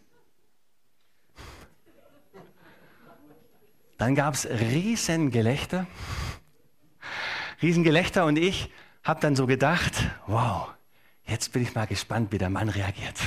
Dann 3.98 4.14
gab 4.14 4.34
es 4.34 4.46
Riesengelächter. 4.46 5.86
Riesengelächter 7.62 8.26
und 8.26 8.36
ich 8.36 8.70
habe 9.02 9.20
dann 9.20 9.36
so 9.36 9.46
gedacht, 9.46 9.92
wow, 10.26 10.68
jetzt 11.26 11.52
bin 11.52 11.62
ich 11.62 11.74
mal 11.74 11.86
gespannt, 11.86 12.32
wie 12.32 12.38
der 12.38 12.50
Mann 12.50 12.68
reagiert. 12.68 13.20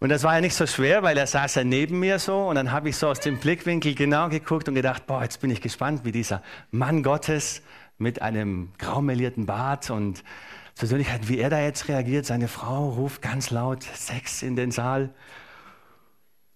Und 0.00 0.10
das 0.10 0.22
war 0.22 0.34
ja 0.34 0.42
nicht 0.42 0.54
so 0.54 0.66
schwer, 0.66 1.02
weil 1.02 1.16
er 1.16 1.26
saß 1.26 1.54
ja 1.54 1.64
neben 1.64 1.98
mir 1.98 2.18
so 2.18 2.48
und 2.48 2.56
dann 2.56 2.72
habe 2.72 2.90
ich 2.90 2.96
so 2.96 3.08
aus 3.08 3.20
dem 3.20 3.38
Blickwinkel 3.38 3.94
genau 3.94 4.28
geguckt 4.28 4.68
und 4.68 4.74
gedacht, 4.74 5.06
boah, 5.06 5.22
jetzt 5.22 5.40
bin 5.40 5.50
ich 5.50 5.62
gespannt, 5.62 6.04
wie 6.04 6.12
dieser 6.12 6.42
Mann 6.70 7.02
Gottes 7.02 7.62
mit 7.98 8.22
einem 8.22 8.72
graumelierten 8.78 9.46
Bart 9.46 9.90
und 9.90 10.24
Persönlichkeit, 10.76 11.28
wie 11.28 11.38
er 11.38 11.50
da 11.50 11.60
jetzt 11.60 11.88
reagiert. 11.88 12.26
Seine 12.26 12.48
Frau 12.48 12.90
ruft 12.90 13.22
ganz 13.22 13.50
laut 13.50 13.82
Sex 13.82 14.42
in 14.42 14.56
den 14.56 14.70
Saal. 14.70 15.14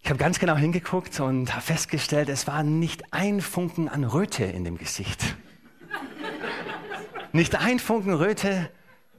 Ich 0.03 0.11
habe 0.11 0.19
ganz 0.19 0.39
genau 0.39 0.57
hingeguckt 0.57 1.21
und 1.21 1.53
habe 1.53 1.63
festgestellt, 1.63 2.29
es 2.29 2.47
war 2.47 2.63
nicht 2.63 3.13
ein 3.13 3.41
Funken 3.41 3.89
an 3.89 4.05
Röte 4.05 4.45
in 4.45 4.65
dem 4.65 4.79
Gesicht. 4.79 5.37
nicht 7.33 7.57
ein 7.57 7.79
Funken 7.79 8.15
Röte. 8.15 8.71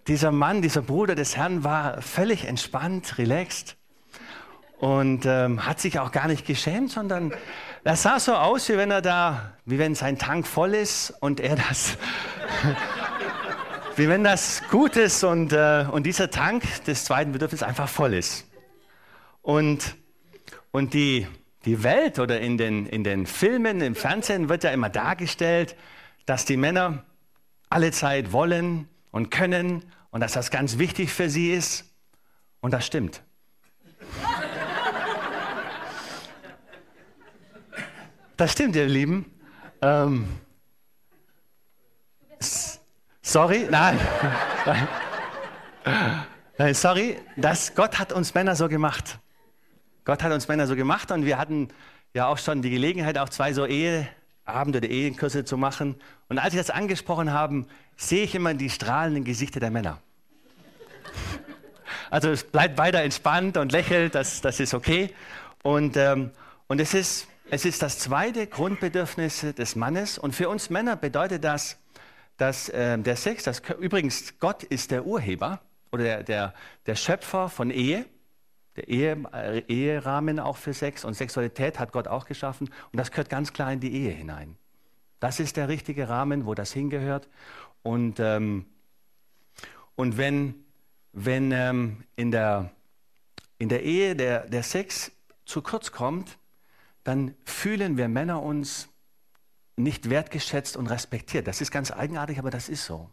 Dieser 0.07 0.31
Mann, 0.31 0.61
dieser 0.61 0.81
Bruder 0.81 1.15
des 1.15 1.37
Herrn 1.37 1.63
war 1.63 2.01
völlig 2.01 2.45
entspannt, 2.45 3.17
relaxed 3.17 3.77
und 4.79 5.25
ähm, 5.25 5.65
hat 5.65 5.79
sich 5.79 5.99
auch 5.99 6.11
gar 6.11 6.27
nicht 6.27 6.45
geschämt, 6.45 6.91
sondern 6.91 7.33
er 7.83 7.95
sah 7.95 8.19
so 8.19 8.33
aus, 8.33 8.69
wie 8.69 8.77
wenn 8.77 8.91
er 8.91 9.01
da, 9.01 9.53
wie 9.65 9.79
wenn 9.79 9.95
sein 9.95 10.17
Tank 10.17 10.45
voll 10.45 10.73
ist 10.73 11.11
und 11.21 11.39
er 11.39 11.55
das, 11.55 11.97
wie 13.95 14.09
wenn 14.09 14.23
das 14.23 14.63
gut 14.69 14.97
ist 14.97 15.23
und, 15.23 15.53
äh, 15.53 15.85
und 15.89 16.03
dieser 16.03 16.29
Tank 16.29 16.63
des 16.85 17.05
zweiten 17.05 17.31
Bedürfnisses 17.31 17.67
einfach 17.67 17.87
voll 17.87 18.13
ist. 18.13 18.45
Und, 19.41 19.95
und 20.71 20.93
die, 20.93 21.27
die 21.65 21.83
Welt 21.83 22.19
oder 22.19 22.39
in 22.41 22.57
den, 22.57 22.85
in 22.85 23.03
den 23.03 23.25
Filmen, 23.25 23.81
im 23.81 23.95
Fernsehen 23.95 24.49
wird 24.49 24.63
ja 24.63 24.71
immer 24.71 24.89
dargestellt, 24.89 25.75
dass 26.25 26.45
die 26.45 26.57
Männer 26.57 27.05
alle 27.69 27.91
Zeit 27.91 28.31
wollen 28.31 28.89
und 29.11 29.31
können 29.31 29.85
und 30.11 30.21
dass 30.21 30.33
das 30.33 30.51
ganz 30.51 30.77
wichtig 30.77 31.11
für 31.11 31.29
sie 31.29 31.51
ist. 31.51 31.85
Und 32.59 32.73
das 32.73 32.85
stimmt. 32.85 33.21
Das 38.39 38.53
stimmt, 38.53 38.77
ihr 38.77 38.85
Lieben. 38.85 39.25
Ähm, 39.81 40.25
sorry, 43.21 43.67
nein. 43.69 43.99
nein. 46.57 46.73
Sorry, 46.73 47.17
das, 47.35 47.75
Gott 47.75 47.99
hat 47.99 48.13
uns 48.13 48.33
Männer 48.33 48.55
so 48.55 48.69
gemacht. 48.69 49.19
Gott 50.05 50.23
hat 50.23 50.31
uns 50.31 50.47
Männer 50.47 50.67
so 50.67 50.77
gemacht 50.77 51.11
und 51.11 51.25
wir 51.25 51.37
hatten 51.37 51.67
ja 52.13 52.27
auch 52.27 52.37
schon 52.37 52.61
die 52.61 52.69
Gelegenheit, 52.69 53.17
auch 53.17 53.27
zwei 53.27 53.51
so 53.51 53.65
Eheabende 53.65 54.77
oder 54.77 54.87
Ehenkurse 54.87 55.43
zu 55.43 55.57
machen. 55.57 55.99
Und 56.29 56.39
als 56.39 56.53
ich 56.53 56.59
das 56.61 56.69
angesprochen 56.69 57.33
habe, 57.33 57.65
sehe 57.97 58.23
ich 58.23 58.35
immer 58.35 58.53
die 58.53 58.69
strahlenden 58.69 59.25
Gesichter 59.25 59.59
der 59.59 59.69
Männer. 59.69 59.99
Also 62.09 62.29
es 62.29 62.45
bleibt 62.45 62.77
weiter 62.77 63.01
entspannt 63.01 63.57
und 63.57 63.73
lächelt, 63.73 64.15
das, 64.15 64.39
das 64.39 64.61
ist 64.61 64.73
okay. 64.73 65.13
Und, 65.61 65.97
ähm, 65.97 66.31
und 66.67 66.79
es 66.79 66.93
ist 66.93 67.27
es 67.51 67.65
ist 67.65 67.81
das 67.81 67.99
zweite 67.99 68.47
Grundbedürfnis 68.47 69.41
des 69.57 69.75
Mannes. 69.75 70.17
Und 70.17 70.35
für 70.35 70.49
uns 70.49 70.69
Männer 70.69 70.95
bedeutet 70.95 71.43
das, 71.43 71.77
dass 72.37 72.69
äh, 72.69 72.97
der 72.97 73.15
Sex, 73.15 73.43
das, 73.43 73.61
übrigens 73.79 74.39
Gott 74.39 74.63
ist 74.63 74.91
der 74.91 75.05
Urheber 75.05 75.61
oder 75.91 76.03
der, 76.03 76.23
der, 76.23 76.53
der 76.85 76.95
Schöpfer 76.95 77.49
von 77.49 77.71
Ehe, 77.71 78.05
der 78.75 78.87
Ehe, 78.87 79.23
äh, 79.33 79.59
Eherahmen 79.67 80.39
auch 80.39 80.57
für 80.57 80.73
Sex 80.73 81.03
und 81.03 81.15
Sexualität 81.15 81.79
hat 81.79 81.91
Gott 81.91 82.07
auch 82.07 82.25
geschaffen. 82.25 82.69
Und 82.91 82.97
das 82.97 83.11
gehört 83.11 83.29
ganz 83.29 83.51
klar 83.51 83.73
in 83.73 83.79
die 83.79 83.93
Ehe 83.93 84.11
hinein. 84.11 84.55
Das 85.19 85.39
ist 85.39 85.57
der 85.57 85.67
richtige 85.67 86.07
Rahmen, 86.07 86.45
wo 86.45 86.53
das 86.53 86.71
hingehört. 86.71 87.27
Und, 87.81 88.19
ähm, 88.19 88.67
und 89.95 90.17
wenn, 90.17 90.55
wenn 91.11 91.51
ähm, 91.51 92.03
in, 92.15 92.31
der, 92.31 92.71
in 93.57 93.67
der 93.67 93.83
Ehe 93.83 94.15
der, 94.15 94.47
der 94.47 94.63
Sex 94.63 95.11
zu 95.45 95.61
kurz 95.61 95.91
kommt, 95.91 96.38
dann 97.09 97.33
fühlen 97.43 97.97
wir 97.97 98.07
Männer 98.07 98.43
uns 98.43 98.87
nicht 99.75 100.11
wertgeschätzt 100.11 100.77
und 100.77 100.85
respektiert. 100.85 101.47
Das 101.47 101.59
ist 101.59 101.71
ganz 101.71 101.89
eigenartig, 101.89 102.37
aber 102.37 102.51
das 102.51 102.69
ist 102.69 102.85
so. 102.85 103.09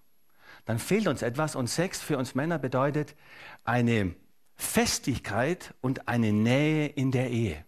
Dann 0.66 0.78
fehlt 0.78 1.06
uns 1.06 1.22
etwas 1.22 1.56
und 1.56 1.68
Sex 1.68 2.02
für 2.02 2.18
uns 2.18 2.34
Männer 2.34 2.58
bedeutet 2.58 3.16
eine 3.64 4.14
Festigkeit 4.54 5.72
und 5.80 6.08
eine 6.08 6.30
Nähe 6.34 6.88
in 6.88 7.10
der 7.10 7.30
Ehe. 7.30 7.64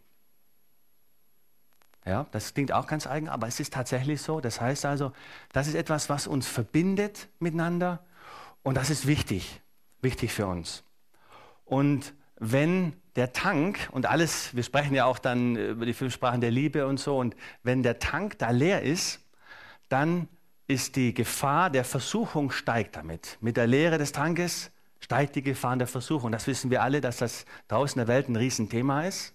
Ja, 2.04 2.26
das 2.30 2.52
klingt 2.52 2.73
auch 2.73 2.87
ganz 2.87 3.06
eigen, 3.06 3.30
aber 3.30 3.47
es 3.47 3.58
ist 3.58 3.73
tatsächlich 3.73 4.20
so. 4.20 4.42
Das 4.42 4.61
heißt 4.61 4.85
also, 4.85 5.12
das 5.54 5.66
ist 5.66 5.76
etwas, 5.76 6.11
was 6.11 6.26
uns 6.26 6.47
verbindet 6.47 7.30
miteinander 7.38 8.04
und 8.62 8.76
das 8.76 8.90
ist 8.90 9.06
wichtig, 9.06 9.62
wichtig 10.02 10.35
für 10.35 10.47
uns. 10.47 10.85
Und 11.64 12.12
wenn 12.37 13.00
der 13.19 13.33
Tank 13.33 13.89
und 13.93 14.07
alles, 14.07 14.55
wir 14.55 14.63
sprechen 14.63 14.95
ja 14.95 15.05
auch 15.05 15.19
dann 15.19 15.57
über 15.57 15.85
die 15.85 15.93
fünf 15.93 16.15
Sprachen 16.15 16.41
der 16.41 16.51
Liebe 16.51 16.87
und 16.87 16.99
so, 16.99 17.19
und 17.19 17.37
wenn 17.63 17.83
der 17.83 17.99
Tank 17.99 18.39
da 18.39 18.51
leer 18.51 18.83
ist, 18.83 19.21
dann 19.89 20.29
ist 20.69 20.97
die 20.97 21.13
Gefahr 21.15 21.71
der 21.71 21.85
Versuchung 21.85 22.51
steigt 22.51 22.97
damit. 22.97 23.39
Mit 23.41 23.57
der 23.57 23.67
Leere 23.67 23.99
des 23.99 24.13
Tankes 24.13 24.71
steigt 25.01 25.35
die 25.35 25.43
Gefahr 25.43 25.77
der 25.77 25.87
Versuchung. 25.87 26.31
Das 26.31 26.47
wissen 26.47 26.71
wir 26.71 26.83
alle, 26.83 27.01
dass 27.01 27.17
das 27.17 27.45
draußen 27.69 28.01
in 28.01 28.07
der 28.07 28.15
Welt 28.15 28.29
ein 28.29 28.37
Riesenthema 28.37 29.05
ist 29.05 29.35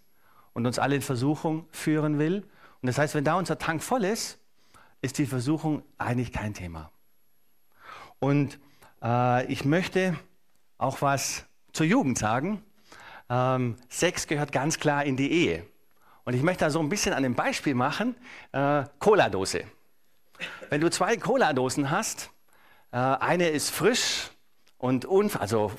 und 0.53 0.65
uns 0.65 0.79
alle 0.79 0.95
in 0.95 1.01
Versuchung 1.01 1.67
führen 1.71 2.19
will. 2.19 2.47
Und 2.81 2.87
das 2.87 2.97
heißt, 2.97 3.15
wenn 3.15 3.23
da 3.23 3.35
unser 3.35 3.57
Tank 3.57 3.83
voll 3.83 4.05
ist, 4.05 4.39
ist 5.01 5.17
die 5.17 5.25
Versuchung 5.25 5.83
eigentlich 5.97 6.31
kein 6.31 6.53
Thema. 6.53 6.91
Und 8.19 8.59
äh, 9.01 9.45
ich 9.51 9.65
möchte 9.65 10.17
auch 10.77 11.01
was 11.01 11.45
zur 11.73 11.85
Jugend 11.85 12.17
sagen. 12.17 12.63
Ähm, 13.29 13.77
Sex 13.89 14.27
gehört 14.27 14.51
ganz 14.51 14.79
klar 14.79 15.03
in 15.05 15.17
die 15.17 15.31
Ehe. 15.31 15.65
Und 16.25 16.33
ich 16.33 16.43
möchte 16.43 16.65
da 16.65 16.69
so 16.69 16.79
ein 16.79 16.89
bisschen 16.89 17.13
an 17.13 17.23
dem 17.23 17.35
Beispiel 17.35 17.75
machen. 17.75 18.15
Äh, 18.51 18.83
Cola-Dose. 18.99 19.65
Wenn 20.69 20.81
du 20.81 20.89
zwei 20.89 21.17
Cola-Dosen 21.17 21.89
hast, 21.89 22.29
äh, 22.91 22.97
eine 22.97 23.49
ist 23.49 23.69
frisch 23.69 24.29
und 24.77 25.05
also 25.39 25.71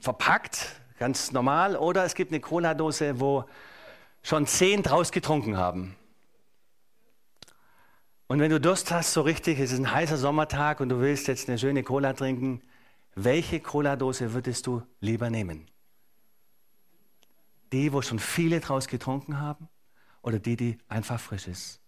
verpackt, 0.00 0.80
ganz 0.98 1.32
normal, 1.32 1.76
oder 1.76 2.04
es 2.04 2.14
gibt 2.14 2.32
eine 2.32 2.40
Cola-Dose, 2.40 3.20
wo 3.20 3.44
schon 4.22 4.46
zehn 4.46 4.82
draus 4.82 5.10
getrunken 5.10 5.56
haben. 5.56 5.96
Und 8.28 8.40
wenn 8.40 8.50
du 8.50 8.60
Durst 8.60 8.90
hast, 8.90 9.12
so 9.12 9.22
richtig, 9.22 9.58
es 9.58 9.72
ist 9.72 9.78
ein 9.78 9.92
heißer 9.92 10.16
Sommertag 10.16 10.80
und 10.80 10.88
du 10.88 11.00
willst 11.00 11.28
jetzt 11.28 11.48
eine 11.48 11.58
schöne 11.58 11.82
Cola 11.82 12.12
trinken, 12.14 12.62
welche 13.14 13.60
Cola-Dose 13.60 14.32
würdest 14.32 14.66
du 14.66 14.82
lieber 15.00 15.28
nehmen? 15.28 15.66
Die, 17.72 17.92
wo 17.92 18.02
schon 18.02 18.18
viele 18.18 18.60
draus 18.60 18.86
getrunken 18.86 19.40
haben 19.40 19.68
oder 20.20 20.38
die, 20.38 20.56
die 20.56 20.78
einfach 20.88 21.18
frisch 21.18 21.48
ist? 21.48 21.80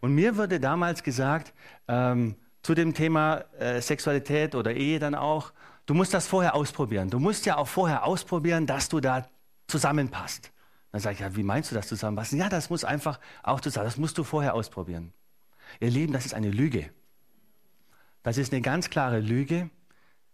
Und 0.00 0.14
mir 0.14 0.36
wurde 0.36 0.60
damals 0.60 1.02
gesagt, 1.02 1.52
ähm, 1.88 2.36
zu 2.62 2.74
dem 2.74 2.94
Thema 2.94 3.44
äh, 3.58 3.80
Sexualität 3.80 4.54
oder 4.54 4.72
Ehe 4.72 4.98
dann 4.98 5.14
auch, 5.14 5.52
du 5.86 5.94
musst 5.94 6.14
das 6.14 6.26
vorher 6.26 6.54
ausprobieren. 6.54 7.10
Du 7.10 7.18
musst 7.18 7.44
ja 7.46 7.56
auch 7.56 7.68
vorher 7.68 8.04
ausprobieren, 8.04 8.66
dass 8.66 8.88
du 8.88 9.00
da 9.00 9.28
zusammenpasst. 9.66 10.52
Dann 10.92 11.00
sage 11.00 11.14
ich, 11.14 11.20
ja, 11.20 11.34
wie 11.34 11.42
meinst 11.42 11.70
du 11.70 11.74
das 11.74 11.88
zusammenpassen? 11.88 12.38
Ja, 12.38 12.48
das 12.48 12.70
muss 12.70 12.84
einfach 12.84 13.18
auch 13.42 13.60
zusammen, 13.60 13.86
das 13.86 13.96
musst 13.96 14.18
du 14.18 14.24
vorher 14.24 14.54
ausprobieren. 14.54 15.12
Ihr 15.80 15.90
Lieben, 15.90 16.12
das 16.12 16.26
ist 16.26 16.34
eine 16.34 16.50
Lüge. 16.50 16.90
Das 18.22 18.36
ist 18.36 18.52
eine 18.52 18.62
ganz 18.62 18.90
klare 18.90 19.20
Lüge. 19.20 19.70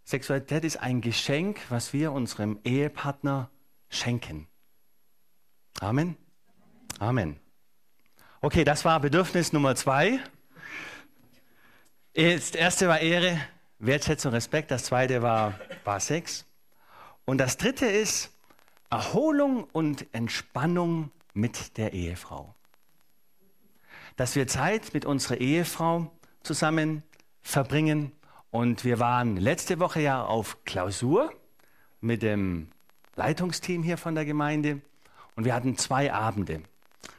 Sexualität 0.03 0.65
ist 0.65 0.77
ein 0.77 1.01
Geschenk, 1.01 1.61
was 1.69 1.93
wir 1.93 2.11
unserem 2.11 2.59
Ehepartner 2.63 3.49
schenken. 3.89 4.47
Amen. 5.81 6.17
Amen. 6.99 7.39
Okay, 8.41 8.65
das 8.65 8.83
war 8.83 8.99
Bedürfnis 8.99 9.53
Nummer 9.53 9.75
zwei. 9.75 10.19
Das 12.13 12.51
erste 12.51 12.89
war 12.89 12.99
Ehre, 12.99 13.39
Wertschätzung, 13.79 14.33
Respekt. 14.33 14.71
Das 14.71 14.83
zweite 14.83 15.21
war, 15.21 15.57
war 15.85 16.01
Sex. 16.01 16.45
Und 17.23 17.37
das 17.37 17.55
dritte 17.55 17.85
ist 17.85 18.29
Erholung 18.89 19.63
und 19.71 20.05
Entspannung 20.13 21.11
mit 21.33 21.77
der 21.77 21.93
Ehefrau. 21.93 22.53
Dass 24.17 24.35
wir 24.35 24.47
Zeit 24.47 24.93
mit 24.93 25.05
unserer 25.05 25.37
Ehefrau 25.37 26.11
zusammen 26.43 27.03
verbringen. 27.41 28.11
Und 28.51 28.83
wir 28.83 28.99
waren 28.99 29.37
letzte 29.37 29.79
Woche 29.79 30.01
ja 30.01 30.25
auf 30.25 30.65
Klausur 30.65 31.31
mit 32.01 32.21
dem 32.21 32.67
Leitungsteam 33.15 33.81
hier 33.81 33.97
von 33.97 34.15
der 34.15 34.25
Gemeinde. 34.25 34.81
Und 35.35 35.45
wir 35.45 35.53
hatten 35.53 35.77
zwei 35.77 36.13
Abende. 36.13 36.61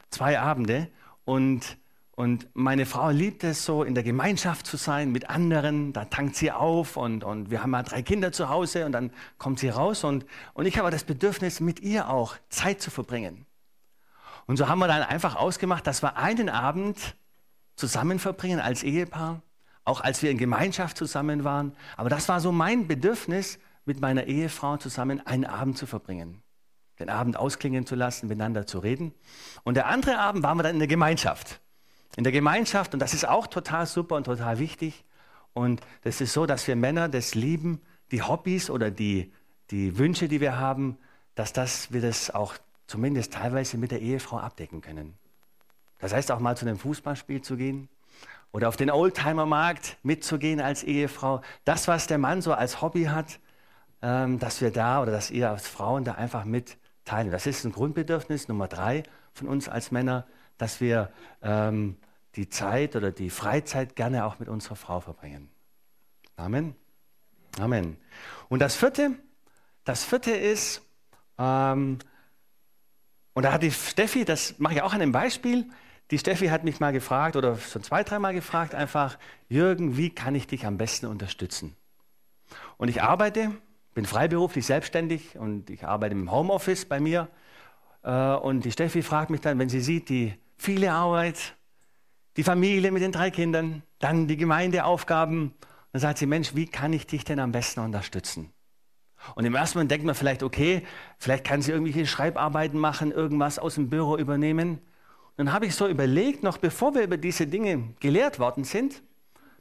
Zwei 0.09 0.39
Abende. 0.39 0.89
Und, 1.25 1.77
und 2.15 2.47
meine 2.53 2.85
Frau 2.85 3.09
liebt 3.09 3.43
es 3.43 3.65
so, 3.65 3.83
in 3.83 3.95
der 3.95 4.03
Gemeinschaft 4.03 4.65
zu 4.65 4.77
sein 4.77 5.11
mit 5.11 5.29
anderen. 5.29 5.93
Da 5.93 6.05
tankt 6.05 6.35
sie 6.35 6.51
auf 6.51 6.97
und, 6.97 7.23
und 7.23 7.51
wir 7.51 7.63
haben 7.63 7.71
mal 7.71 7.83
drei 7.83 8.01
Kinder 8.01 8.31
zu 8.31 8.49
Hause 8.49 8.85
und 8.85 8.91
dann 8.91 9.11
kommt 9.37 9.59
sie 9.59 9.69
raus. 9.69 10.03
Und, 10.03 10.25
und 10.53 10.65
ich 10.65 10.77
habe 10.77 10.91
das 10.91 11.03
Bedürfnis, 11.03 11.59
mit 11.59 11.79
ihr 11.79 12.09
auch 12.09 12.35
Zeit 12.49 12.81
zu 12.81 12.91
verbringen. 12.91 13.45
Und 14.47 14.57
so 14.57 14.67
haben 14.67 14.79
wir 14.79 14.87
dann 14.87 15.03
einfach 15.03 15.35
ausgemacht, 15.35 15.87
dass 15.87 16.03
wir 16.03 16.17
einen 16.17 16.49
Abend 16.49 17.15
zusammen 17.75 18.19
verbringen 18.19 18.59
als 18.59 18.83
Ehepaar, 18.83 19.41
auch 19.85 20.01
als 20.01 20.21
wir 20.21 20.29
in 20.29 20.37
Gemeinschaft 20.37 20.97
zusammen 20.97 21.43
waren. 21.43 21.73
Aber 21.97 22.09
das 22.09 22.27
war 22.29 22.39
so 22.39 22.51
mein 22.51 22.87
Bedürfnis, 22.87 23.59
mit 23.85 23.99
meiner 23.99 24.25
Ehefrau 24.25 24.77
zusammen 24.77 25.25
einen 25.25 25.45
Abend 25.45 25.77
zu 25.77 25.87
verbringen. 25.87 26.43
Den 27.01 27.09
Abend 27.09 27.35
ausklingen 27.35 27.85
zu 27.85 27.95
lassen, 27.95 28.27
miteinander 28.27 28.67
zu 28.67 28.79
reden. 28.79 29.13
Und 29.63 29.75
der 29.75 29.87
andere 29.87 30.19
Abend 30.19 30.43
waren 30.43 30.57
wir 30.57 30.63
dann 30.63 30.73
in 30.73 30.79
der 30.79 30.87
Gemeinschaft. 30.87 31.59
In 32.15 32.23
der 32.23 32.31
Gemeinschaft, 32.31 32.93
und 32.93 32.99
das 32.99 33.13
ist 33.13 33.27
auch 33.27 33.47
total 33.47 33.85
super 33.87 34.15
und 34.15 34.25
total 34.25 34.59
wichtig. 34.59 35.03
Und 35.53 35.81
das 36.03 36.21
ist 36.21 36.33
so, 36.33 36.45
dass 36.45 36.67
wir 36.67 36.75
Männer 36.75 37.09
das 37.09 37.33
lieben, 37.33 37.81
die 38.11 38.21
Hobbys 38.21 38.69
oder 38.69 38.91
die, 38.91 39.33
die 39.71 39.97
Wünsche, 39.97 40.27
die 40.27 40.41
wir 40.41 40.59
haben, 40.59 40.97
dass 41.35 41.53
das, 41.53 41.91
wir 41.91 42.01
das 42.01 42.29
auch 42.29 42.55
zumindest 42.85 43.33
teilweise 43.33 43.77
mit 43.77 43.91
der 43.91 44.01
Ehefrau 44.01 44.37
abdecken 44.37 44.81
können. 44.81 45.17
Das 45.99 46.13
heißt 46.13 46.31
auch 46.31 46.39
mal 46.39 46.57
zu 46.57 46.65
einem 46.65 46.77
Fußballspiel 46.77 47.41
zu 47.41 47.57
gehen 47.57 47.89
oder 48.51 48.67
auf 48.67 48.75
den 48.75 48.91
Oldtimer-Markt 48.91 49.97
mitzugehen 50.03 50.59
als 50.59 50.83
Ehefrau. 50.83 51.41
Das, 51.63 51.87
was 51.87 52.07
der 52.07 52.17
Mann 52.17 52.41
so 52.41 52.53
als 52.53 52.81
Hobby 52.81 53.05
hat, 53.05 53.39
ähm, 54.01 54.39
dass 54.39 54.61
wir 54.61 54.71
da 54.71 55.01
oder 55.01 55.11
dass 55.11 55.31
ihr 55.31 55.49
als 55.49 55.67
Frauen 55.67 56.03
da 56.03 56.13
einfach 56.13 56.43
mit 56.43 56.77
teilen. 57.05 57.31
Das 57.31 57.47
ist 57.47 57.63
ein 57.63 57.71
Grundbedürfnis 57.71 58.47
Nummer 58.47 58.67
drei 58.67 59.03
von 59.33 59.47
uns 59.47 59.69
als 59.69 59.91
Männer, 59.91 60.25
dass 60.57 60.81
wir 60.81 61.11
ähm, 61.41 61.97
die 62.35 62.49
Zeit 62.49 62.95
oder 62.95 63.11
die 63.11 63.29
Freizeit 63.29 63.95
gerne 63.95 64.25
auch 64.25 64.39
mit 64.39 64.49
unserer 64.49 64.75
Frau 64.75 64.99
verbringen. 64.99 65.49
Amen. 66.35 66.75
Amen. 67.59 67.97
Und 68.49 68.59
das 68.59 68.75
vierte, 68.75 69.11
das 69.83 70.03
vierte 70.03 70.31
ist, 70.31 70.81
ähm, 71.37 71.99
und 73.33 73.43
da 73.43 73.53
hat 73.53 73.63
die 73.63 73.71
Steffi, 73.71 74.25
das 74.25 74.59
mache 74.59 74.75
ich 74.75 74.81
auch 74.81 74.93
an 74.93 75.01
einem 75.01 75.11
Beispiel, 75.11 75.69
die 76.11 76.19
Steffi 76.19 76.47
hat 76.47 76.63
mich 76.63 76.79
mal 76.79 76.91
gefragt 76.91 77.35
oder 77.35 77.57
schon 77.57 77.83
zwei, 77.83 78.03
dreimal 78.03 78.33
gefragt, 78.33 78.75
einfach, 78.75 79.17
Jürgen, 79.47 79.95
wie 79.95 80.09
kann 80.09 80.35
ich 80.35 80.47
dich 80.47 80.65
am 80.65 80.77
besten 80.77 81.05
unterstützen? 81.05 81.75
Und 82.77 82.89
ich 82.89 83.01
arbeite, 83.01 83.51
bin 83.93 84.05
freiberuflich 84.05 84.65
selbstständig 84.65 85.37
und 85.37 85.69
ich 85.69 85.85
arbeite 85.85 86.15
im 86.15 86.31
Homeoffice 86.31 86.85
bei 86.85 86.99
mir. 86.99 87.27
Äh, 88.03 88.11
und 88.11 88.65
die 88.65 88.71
Steffi 88.71 89.01
fragt 89.01 89.29
mich 89.29 89.41
dann, 89.41 89.59
wenn 89.59 89.69
sie 89.69 89.81
sieht, 89.81 90.09
die 90.09 90.33
viele 90.57 90.91
Arbeit, 90.91 91.55
die 92.37 92.43
Familie 92.43 92.91
mit 92.91 93.01
den 93.01 93.11
drei 93.11 93.31
Kindern, 93.31 93.83
dann 93.99 94.27
die 94.27 94.37
Gemeindeaufgaben, 94.37 95.53
dann 95.91 95.99
sagt 95.99 96.19
sie, 96.19 96.25
Mensch, 96.25 96.55
wie 96.55 96.67
kann 96.67 96.93
ich 96.93 97.05
dich 97.05 97.25
denn 97.25 97.39
am 97.39 97.51
besten 97.51 97.81
unterstützen? 97.81 98.51
Und 99.35 99.45
im 99.45 99.53
ersten 99.53 99.77
Moment 99.77 99.91
denkt 99.91 100.05
man 100.05 100.15
vielleicht, 100.15 100.41
okay, 100.41 100.83
vielleicht 101.17 101.43
kann 101.43 101.61
sie 101.61 101.71
irgendwelche 101.71 102.07
Schreibarbeiten 102.07 102.79
machen, 102.79 103.11
irgendwas 103.11 103.59
aus 103.59 103.75
dem 103.75 103.89
Büro 103.89 104.17
übernehmen. 104.17 104.79
Und 105.37 105.45
dann 105.45 105.53
habe 105.53 105.65
ich 105.65 105.75
so 105.75 105.87
überlegt, 105.87 106.43
noch 106.43 106.57
bevor 106.57 106.95
wir 106.95 107.03
über 107.03 107.17
diese 107.17 107.45
Dinge 107.45 107.93
gelehrt 107.99 108.39
worden 108.39 108.63
sind, 108.63 109.03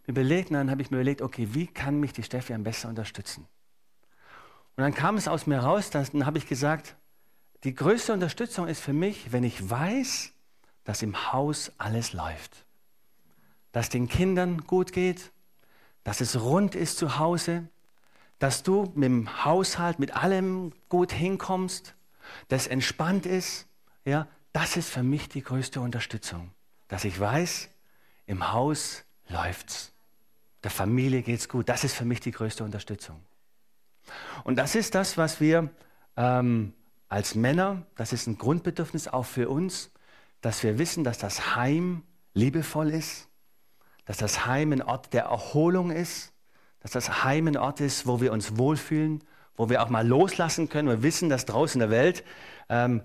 überlegt, 0.06 0.50
dann 0.50 0.70
habe 0.70 0.82
ich 0.82 0.90
mir 0.90 0.98
überlegt, 0.98 1.20
okay, 1.20 1.48
wie 1.52 1.66
kann 1.66 2.00
mich 2.00 2.12
die 2.12 2.22
Steffi 2.22 2.54
am 2.54 2.62
besten 2.62 2.88
unterstützen? 2.88 3.46
Und 4.76 4.82
dann 4.82 4.94
kam 4.94 5.16
es 5.16 5.28
aus 5.28 5.46
mir 5.46 5.58
raus, 5.58 5.90
dann 5.90 6.26
habe 6.26 6.38
ich 6.38 6.46
gesagt, 6.46 6.96
die 7.64 7.74
größte 7.74 8.12
Unterstützung 8.12 8.68
ist 8.68 8.80
für 8.80 8.92
mich, 8.92 9.32
wenn 9.32 9.44
ich 9.44 9.68
weiß, 9.68 10.32
dass 10.84 11.02
im 11.02 11.32
Haus 11.32 11.72
alles 11.78 12.12
läuft. 12.12 12.64
Dass 13.72 13.90
den 13.90 14.08
Kindern 14.08 14.64
gut 14.66 14.92
geht, 14.92 15.30
dass 16.02 16.20
es 16.20 16.40
rund 16.40 16.74
ist 16.74 16.96
zu 16.96 17.18
Hause, 17.18 17.68
dass 18.38 18.62
du 18.62 18.90
mit 18.94 19.04
dem 19.04 19.44
Haushalt, 19.44 19.98
mit 19.98 20.16
allem 20.16 20.72
gut 20.88 21.12
hinkommst, 21.12 21.94
dass 22.48 22.66
entspannt 22.66 23.26
ist, 23.26 23.66
ja, 24.04 24.26
das 24.52 24.76
ist 24.76 24.88
für 24.88 25.02
mich 25.02 25.28
die 25.28 25.42
größte 25.42 25.80
Unterstützung. 25.80 26.50
Dass 26.88 27.04
ich 27.04 27.20
weiß, 27.20 27.68
im 28.26 28.52
Haus 28.52 29.04
läuft's. 29.28 29.92
Der 30.64 30.70
Familie 30.70 31.22
geht's 31.22 31.48
gut. 31.48 31.68
Das 31.68 31.84
ist 31.84 31.94
für 31.94 32.04
mich 32.04 32.20
die 32.20 32.32
größte 32.32 32.64
Unterstützung. 32.64 33.20
Und 34.44 34.56
das 34.56 34.74
ist 34.74 34.94
das, 34.94 35.16
was 35.16 35.40
wir 35.40 35.70
ähm, 36.16 36.72
als 37.08 37.34
Männer, 37.34 37.82
das 37.96 38.12
ist 38.12 38.26
ein 38.26 38.38
Grundbedürfnis 38.38 39.08
auch 39.08 39.26
für 39.26 39.48
uns, 39.48 39.90
dass 40.40 40.62
wir 40.62 40.78
wissen, 40.78 41.04
dass 41.04 41.18
das 41.18 41.56
Heim 41.56 42.02
liebevoll 42.34 42.90
ist, 42.90 43.28
dass 44.04 44.16
das 44.16 44.46
Heim 44.46 44.72
ein 44.72 44.82
Ort 44.82 45.12
der 45.12 45.24
Erholung 45.24 45.90
ist, 45.90 46.32
dass 46.80 46.92
das 46.92 47.24
Heim 47.24 47.48
ein 47.48 47.56
Ort 47.56 47.80
ist, 47.80 48.06
wo 48.06 48.20
wir 48.20 48.32
uns 48.32 48.56
wohlfühlen, 48.56 49.22
wo 49.56 49.68
wir 49.68 49.82
auch 49.82 49.90
mal 49.90 50.06
loslassen 50.06 50.68
können. 50.68 50.88
Wir 50.88 51.02
wissen, 51.02 51.28
dass 51.28 51.44
draußen 51.44 51.80
in 51.80 51.88
der 51.88 51.96
Welt 51.96 52.24
ähm, 52.68 53.02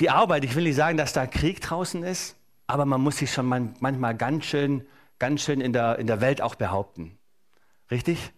die 0.00 0.10
Arbeit, 0.10 0.44
ich 0.44 0.54
will 0.54 0.64
nicht 0.64 0.76
sagen, 0.76 0.96
dass 0.96 1.12
da 1.12 1.26
Krieg 1.26 1.60
draußen 1.60 2.02
ist, 2.02 2.36
aber 2.66 2.84
man 2.84 3.00
muss 3.00 3.18
sich 3.18 3.32
schon 3.32 3.46
manchmal 3.46 4.16
ganz 4.16 4.44
schön, 4.44 4.86
ganz 5.18 5.42
schön 5.42 5.60
in 5.60 5.72
der, 5.72 5.98
in 5.98 6.06
der 6.06 6.20
Welt 6.20 6.40
auch 6.40 6.54
behaupten. 6.54 7.18
Richtig? 7.90 8.32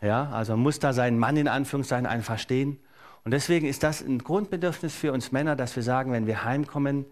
Ja, 0.00 0.30
also 0.30 0.56
muss 0.56 0.78
da 0.78 0.92
seinen 0.92 1.18
Mann 1.18 1.36
in 1.36 1.48
Anführungszeichen 1.48 2.06
einfach 2.06 2.38
stehen. 2.38 2.78
Und 3.24 3.32
deswegen 3.32 3.66
ist 3.66 3.82
das 3.82 4.00
ein 4.00 4.18
Grundbedürfnis 4.18 4.94
für 4.94 5.12
uns 5.12 5.32
Männer, 5.32 5.56
dass 5.56 5.76
wir 5.76 5.82
sagen, 5.82 6.12
wenn 6.12 6.26
wir 6.26 6.44
heimkommen, 6.44 7.04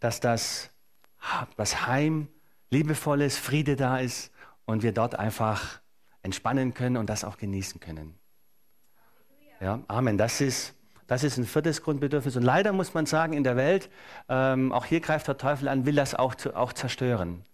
dass 0.00 0.20
das, 0.20 0.70
das 1.56 1.86
Heim 1.86 2.28
liebevoll 2.70 3.22
ist, 3.22 3.38
Friede 3.38 3.76
da 3.76 3.98
ist 3.98 4.32
und 4.64 4.82
wir 4.82 4.92
dort 4.92 5.14
einfach 5.18 5.80
entspannen 6.22 6.74
können 6.74 6.96
und 6.96 7.08
das 7.08 7.24
auch 7.24 7.36
genießen 7.36 7.80
können. 7.80 8.14
Ja, 9.60 9.80
Amen. 9.86 10.18
Das 10.18 10.40
ist, 10.40 10.74
das 11.06 11.24
ist 11.24 11.36
ein 11.36 11.44
viertes 11.44 11.82
Grundbedürfnis. 11.82 12.36
Und 12.36 12.42
leider 12.42 12.72
muss 12.72 12.94
man 12.94 13.06
sagen, 13.06 13.32
in 13.32 13.44
der 13.44 13.56
Welt, 13.56 13.90
ähm, 14.28 14.72
auch 14.72 14.86
hier 14.86 15.00
greift 15.00 15.28
der 15.28 15.36
Teufel 15.36 15.68
an, 15.68 15.86
will 15.86 15.94
das 15.94 16.14
auch, 16.14 16.34
auch 16.54 16.72
zerstören. 16.72 17.44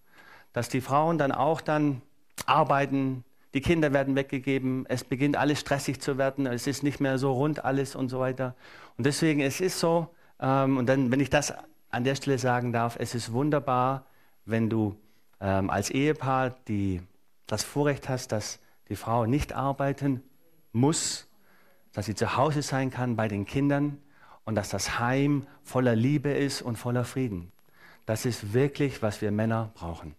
Dass 0.53 0.69
die 0.69 0.81
Frauen 0.81 1.19
dann 1.19 1.33
auch 1.33 1.61
dann 1.61 2.01
arbeiten, 2.47 3.25
die 3.55 3.61
Kinder 3.61 3.93
werden 3.93 4.15
weggegeben, 4.15 4.85
es 4.89 5.05
beginnt 5.05 5.37
alles 5.37 5.61
stressig 5.61 6.01
zu 6.01 6.19
werden, 6.19 6.47
es 6.47 6.67
ist 6.67 6.83
nicht 6.83 7.01
mehr 7.01 7.19
so 7.19 7.33
rund 7.33 7.65
alles 7.65 7.95
und 7.95 8.09
so 8.09 8.21
weiter. 8.21 8.55
Und 8.97 9.05
deswegen, 9.07 9.41
es 9.41 9.61
ist 9.61 9.81
so, 9.81 10.15
ähm, 10.41 10.77
und 10.77 10.87
dann, 10.87 11.11
wenn 11.11 11.21
ich 11.21 11.31
das 11.31 11.55
an 11.91 12.05
der 12.05 12.15
Stelle 12.15 12.39
sagen 12.39 12.73
darf, 12.73 12.97
es 12.99 13.15
ist 13.15 13.33
wunderbar, 13.33 14.07
wenn 14.45 14.69
du 14.69 14.97
ähm, 15.41 15.71
als 15.71 15.91
Ehepaar 15.91 16.51
die, 16.69 17.01
das 17.47 17.65
Vorrecht 17.65 18.09
hast, 18.09 18.33
dass 18.33 18.59
die 18.89 18.97
Frau 18.97 19.27
nicht 19.27 19.53
arbeiten 19.53 20.23
muss, 20.73 21.27
dass 21.93 22.07
sie 22.07 22.15
zu 22.15 22.37
Hause 22.37 22.63
sein 22.63 22.91
kann 22.91 23.17
bei 23.17 23.29
den 23.29 23.47
Kindern 23.47 23.99
und 24.45 24.55
dass 24.55 24.69
das 24.69 24.99
Heim 24.99 25.47
voller 25.63 25.97
Liebe 25.97 26.31
ist 26.31 26.63
und 26.63 26.77
voller 26.77 27.05
Frieden. 27.05 27.53
Das 28.07 28.25
ist 28.25 28.53
wirklich, 28.53 29.03
was 29.03 29.21
wir 29.21 29.31
Männer 29.31 29.71
brauchen. 29.75 30.15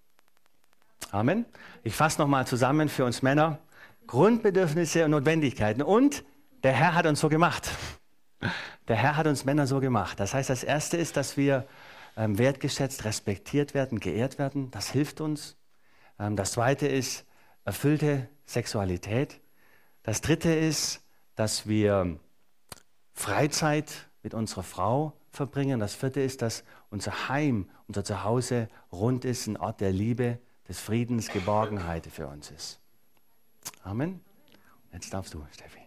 Amen. 1.11 1.45
Ich 1.83 1.95
fasse 1.95 2.21
nochmal 2.21 2.45
zusammen 2.45 2.89
für 2.89 3.05
uns 3.05 3.21
Männer. 3.21 3.59
Grundbedürfnisse 4.07 5.05
und 5.05 5.11
Notwendigkeiten. 5.11 5.81
Und 5.81 6.23
der 6.63 6.73
Herr 6.73 6.95
hat 6.95 7.05
uns 7.05 7.19
so 7.19 7.29
gemacht. 7.29 7.69
Der 8.87 8.95
Herr 8.95 9.17
hat 9.17 9.27
uns 9.27 9.45
Männer 9.45 9.67
so 9.67 9.79
gemacht. 9.79 10.19
Das 10.19 10.33
heißt, 10.33 10.49
das 10.49 10.63
Erste 10.63 10.97
ist, 10.97 11.17
dass 11.17 11.37
wir 11.37 11.67
ähm, 12.17 12.37
wertgeschätzt, 12.37 13.05
respektiert 13.05 13.73
werden, 13.73 13.99
geehrt 13.99 14.39
werden. 14.39 14.71
Das 14.71 14.89
hilft 14.89 15.21
uns. 15.21 15.57
Ähm, 16.19 16.35
das 16.35 16.53
zweite 16.53 16.87
ist 16.87 17.25
erfüllte 17.65 18.27
Sexualität. 18.45 19.41
Das 20.03 20.21
dritte 20.21 20.53
ist, 20.53 21.01
dass 21.35 21.67
wir 21.67 22.19
Freizeit 23.13 24.09
mit 24.23 24.33
unserer 24.33 24.63
Frau 24.63 25.13
verbringen. 25.31 25.79
Das 25.79 25.93
vierte 25.93 26.21
ist, 26.21 26.41
dass 26.41 26.63
unser 26.89 27.29
Heim, 27.29 27.69
unser 27.87 28.03
Zuhause 28.03 28.69
rund 28.91 29.23
ist, 29.23 29.47
ein 29.47 29.57
Ort 29.57 29.81
der 29.81 29.91
Liebe, 29.91 30.39
des 30.69 30.79
Friedens, 30.79 31.29
Geborgenheit 31.29 32.05
für 32.05 32.27
uns 32.27 32.51
ist. 32.51 32.79
Amen. 33.83 34.21
Jetzt 34.93 35.11
darfst 35.11 35.33
du, 35.33 35.43
Steffi. 35.51 35.79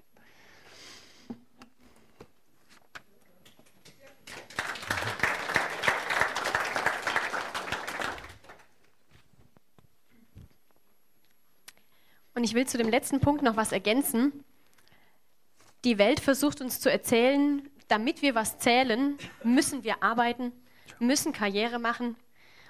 Und 12.35 12.45
ich 12.45 12.55
will 12.55 12.67
zu 12.67 12.77
dem 12.77 12.89
letzten 12.89 13.21
Punkt 13.21 13.43
noch 13.43 13.57
was 13.57 13.71
ergänzen. 13.71 14.45
Die 15.85 15.99
Welt 15.99 16.19
versucht 16.19 16.61
uns 16.61 16.81
zu 16.81 16.91
erzählen, 16.91 17.69
damit 17.87 18.21
wir 18.21 18.35
was 18.35 18.59
zählen, 18.59 19.17
müssen 19.45 19.85
wir 19.85 20.03
arbeiten, 20.03 20.51
müssen 20.99 21.33
Karriere 21.33 21.79
machen. 21.79 22.17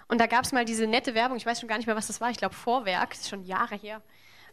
Und 0.09 0.21
da 0.21 0.27
gab 0.27 0.45
es 0.45 0.53
mal 0.53 0.65
diese 0.65 0.87
nette 0.87 1.15
Werbung, 1.15 1.37
ich 1.37 1.47
weiß 1.47 1.61
schon 1.61 1.69
gar 1.69 1.77
nicht 1.77 1.87
mehr, 1.87 1.97
was 1.97 2.07
das 2.07 2.21
war, 2.21 2.31
ich 2.31 2.37
glaube 2.37 2.55
Vorwerk, 2.55 3.13
ist 3.13 3.29
schon 3.29 3.45
Jahre 3.45 3.77
her, 3.77 4.03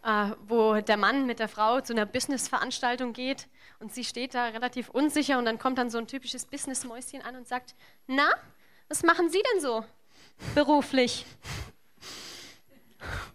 äh, 0.03 0.31
wo 0.47 0.79
der 0.81 0.97
Mann 0.97 1.25
mit 1.25 1.39
der 1.39 1.49
Frau 1.49 1.81
zu 1.81 1.93
einer 1.93 2.05
Business-Veranstaltung 2.05 3.13
geht 3.13 3.47
und 3.79 3.93
sie 3.93 4.03
steht 4.03 4.33
da 4.33 4.45
relativ 4.45 4.89
unsicher 4.89 5.37
und 5.37 5.45
dann 5.45 5.59
kommt 5.59 5.77
dann 5.77 5.89
so 5.89 5.97
ein 5.97 6.07
typisches 6.07 6.45
Business-Mäuschen 6.45 7.21
an 7.21 7.35
und 7.35 7.47
sagt, 7.47 7.75
na, 8.07 8.29
was 8.87 9.03
machen 9.03 9.29
Sie 9.29 9.41
denn 9.53 9.61
so 9.61 9.85
beruflich? 10.55 11.25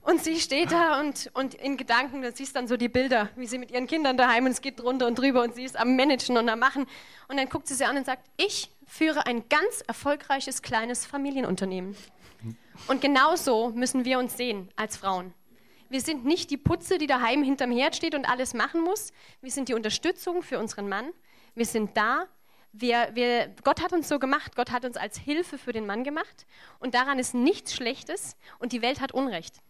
Und 0.02 0.22
sie 0.22 0.38
steht 0.38 0.72
da 0.72 1.00
und, 1.00 1.30
und 1.32 1.54
in 1.54 1.78
Gedanken, 1.78 2.20
du 2.20 2.30
siehst 2.30 2.54
dann 2.54 2.68
so 2.68 2.76
die 2.76 2.90
Bilder, 2.90 3.30
wie 3.36 3.46
sie 3.46 3.56
mit 3.56 3.70
ihren 3.70 3.86
Kindern 3.86 4.18
daheim 4.18 4.44
und 4.44 4.52
es 4.52 4.60
geht 4.60 4.80
drunter 4.80 5.06
und 5.06 5.18
drüber 5.18 5.42
und 5.42 5.54
sie 5.54 5.64
ist 5.64 5.78
am 5.78 5.96
Managen 5.96 6.36
und 6.36 6.48
am 6.48 6.58
Machen. 6.58 6.86
Und 7.28 7.38
dann 7.38 7.48
guckt 7.48 7.66
sie 7.66 7.74
sie 7.74 7.84
an 7.86 7.96
und 7.96 8.04
sagt, 8.04 8.28
ich 8.36 8.70
führe 8.86 9.26
ein 9.26 9.48
ganz 9.48 9.82
erfolgreiches 9.86 10.62
kleines 10.62 11.06
Familienunternehmen. 11.06 11.96
Und 12.88 13.00
genau 13.00 13.36
so 13.36 13.70
müssen 13.70 14.04
wir 14.04 14.18
uns 14.18 14.36
sehen 14.36 14.68
als 14.76 14.96
Frauen. 14.96 15.32
Wir 15.88 16.00
sind 16.00 16.24
nicht 16.24 16.50
die 16.50 16.56
Putze, 16.56 16.98
die 16.98 17.06
daheim 17.06 17.42
hinterm 17.42 17.70
Herd 17.70 17.94
steht 17.94 18.14
und 18.14 18.24
alles 18.24 18.54
machen 18.54 18.82
muss. 18.82 19.12
Wir 19.40 19.50
sind 19.50 19.68
die 19.68 19.74
Unterstützung 19.74 20.42
für 20.42 20.58
unseren 20.58 20.88
Mann. 20.88 21.12
Wir 21.54 21.66
sind 21.66 21.96
da. 21.96 22.26
Wir, 22.72 23.10
wir, 23.14 23.54
Gott 23.62 23.80
hat 23.80 23.92
uns 23.92 24.08
so 24.08 24.18
gemacht. 24.18 24.56
Gott 24.56 24.72
hat 24.72 24.84
uns 24.84 24.96
als 24.96 25.16
Hilfe 25.16 25.56
für 25.56 25.72
den 25.72 25.86
Mann 25.86 26.02
gemacht. 26.02 26.46
Und 26.80 26.94
daran 26.94 27.18
ist 27.18 27.34
nichts 27.34 27.74
Schlechtes. 27.74 28.36
Und 28.58 28.72
die 28.72 28.82
Welt 28.82 29.00
hat 29.00 29.12
Unrecht. 29.12 29.60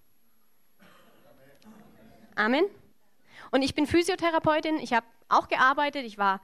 Amen. 2.37 2.65
Und 3.51 3.63
ich 3.63 3.75
bin 3.75 3.87
Physiotherapeutin, 3.87 4.79
ich 4.79 4.93
habe 4.93 5.07
auch 5.29 5.49
gearbeitet, 5.49 6.05
ich 6.05 6.19
war 6.19 6.41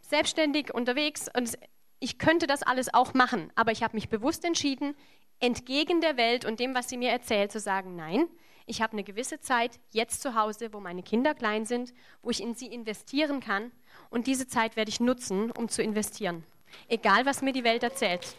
selbstständig 0.00 0.74
unterwegs 0.74 1.28
und 1.36 1.56
ich 2.00 2.18
könnte 2.18 2.46
das 2.46 2.62
alles 2.62 2.92
auch 2.92 3.14
machen, 3.14 3.52
aber 3.54 3.72
ich 3.72 3.82
habe 3.82 3.94
mich 3.94 4.08
bewusst 4.08 4.44
entschieden, 4.44 4.96
entgegen 5.38 6.00
der 6.00 6.16
Welt 6.16 6.44
und 6.44 6.58
dem, 6.58 6.74
was 6.74 6.88
sie 6.88 6.96
mir 6.96 7.10
erzählt, 7.10 7.52
zu 7.52 7.60
sagen, 7.60 7.94
nein, 7.94 8.26
ich 8.66 8.82
habe 8.82 8.94
eine 8.94 9.04
gewisse 9.04 9.40
Zeit 9.40 9.78
jetzt 9.90 10.22
zu 10.22 10.34
Hause, 10.34 10.72
wo 10.72 10.80
meine 10.80 11.02
Kinder 11.02 11.34
klein 11.34 11.66
sind, 11.66 11.92
wo 12.22 12.30
ich 12.30 12.42
in 12.42 12.54
sie 12.54 12.66
investieren 12.66 13.40
kann 13.40 13.70
und 14.08 14.26
diese 14.26 14.48
Zeit 14.48 14.76
werde 14.76 14.88
ich 14.88 15.00
nutzen, 15.00 15.50
um 15.50 15.68
zu 15.68 15.82
investieren. 15.82 16.44
Egal, 16.88 17.26
was 17.26 17.42
mir 17.42 17.52
die 17.52 17.64
Welt 17.64 17.82
erzählt. 17.82 18.34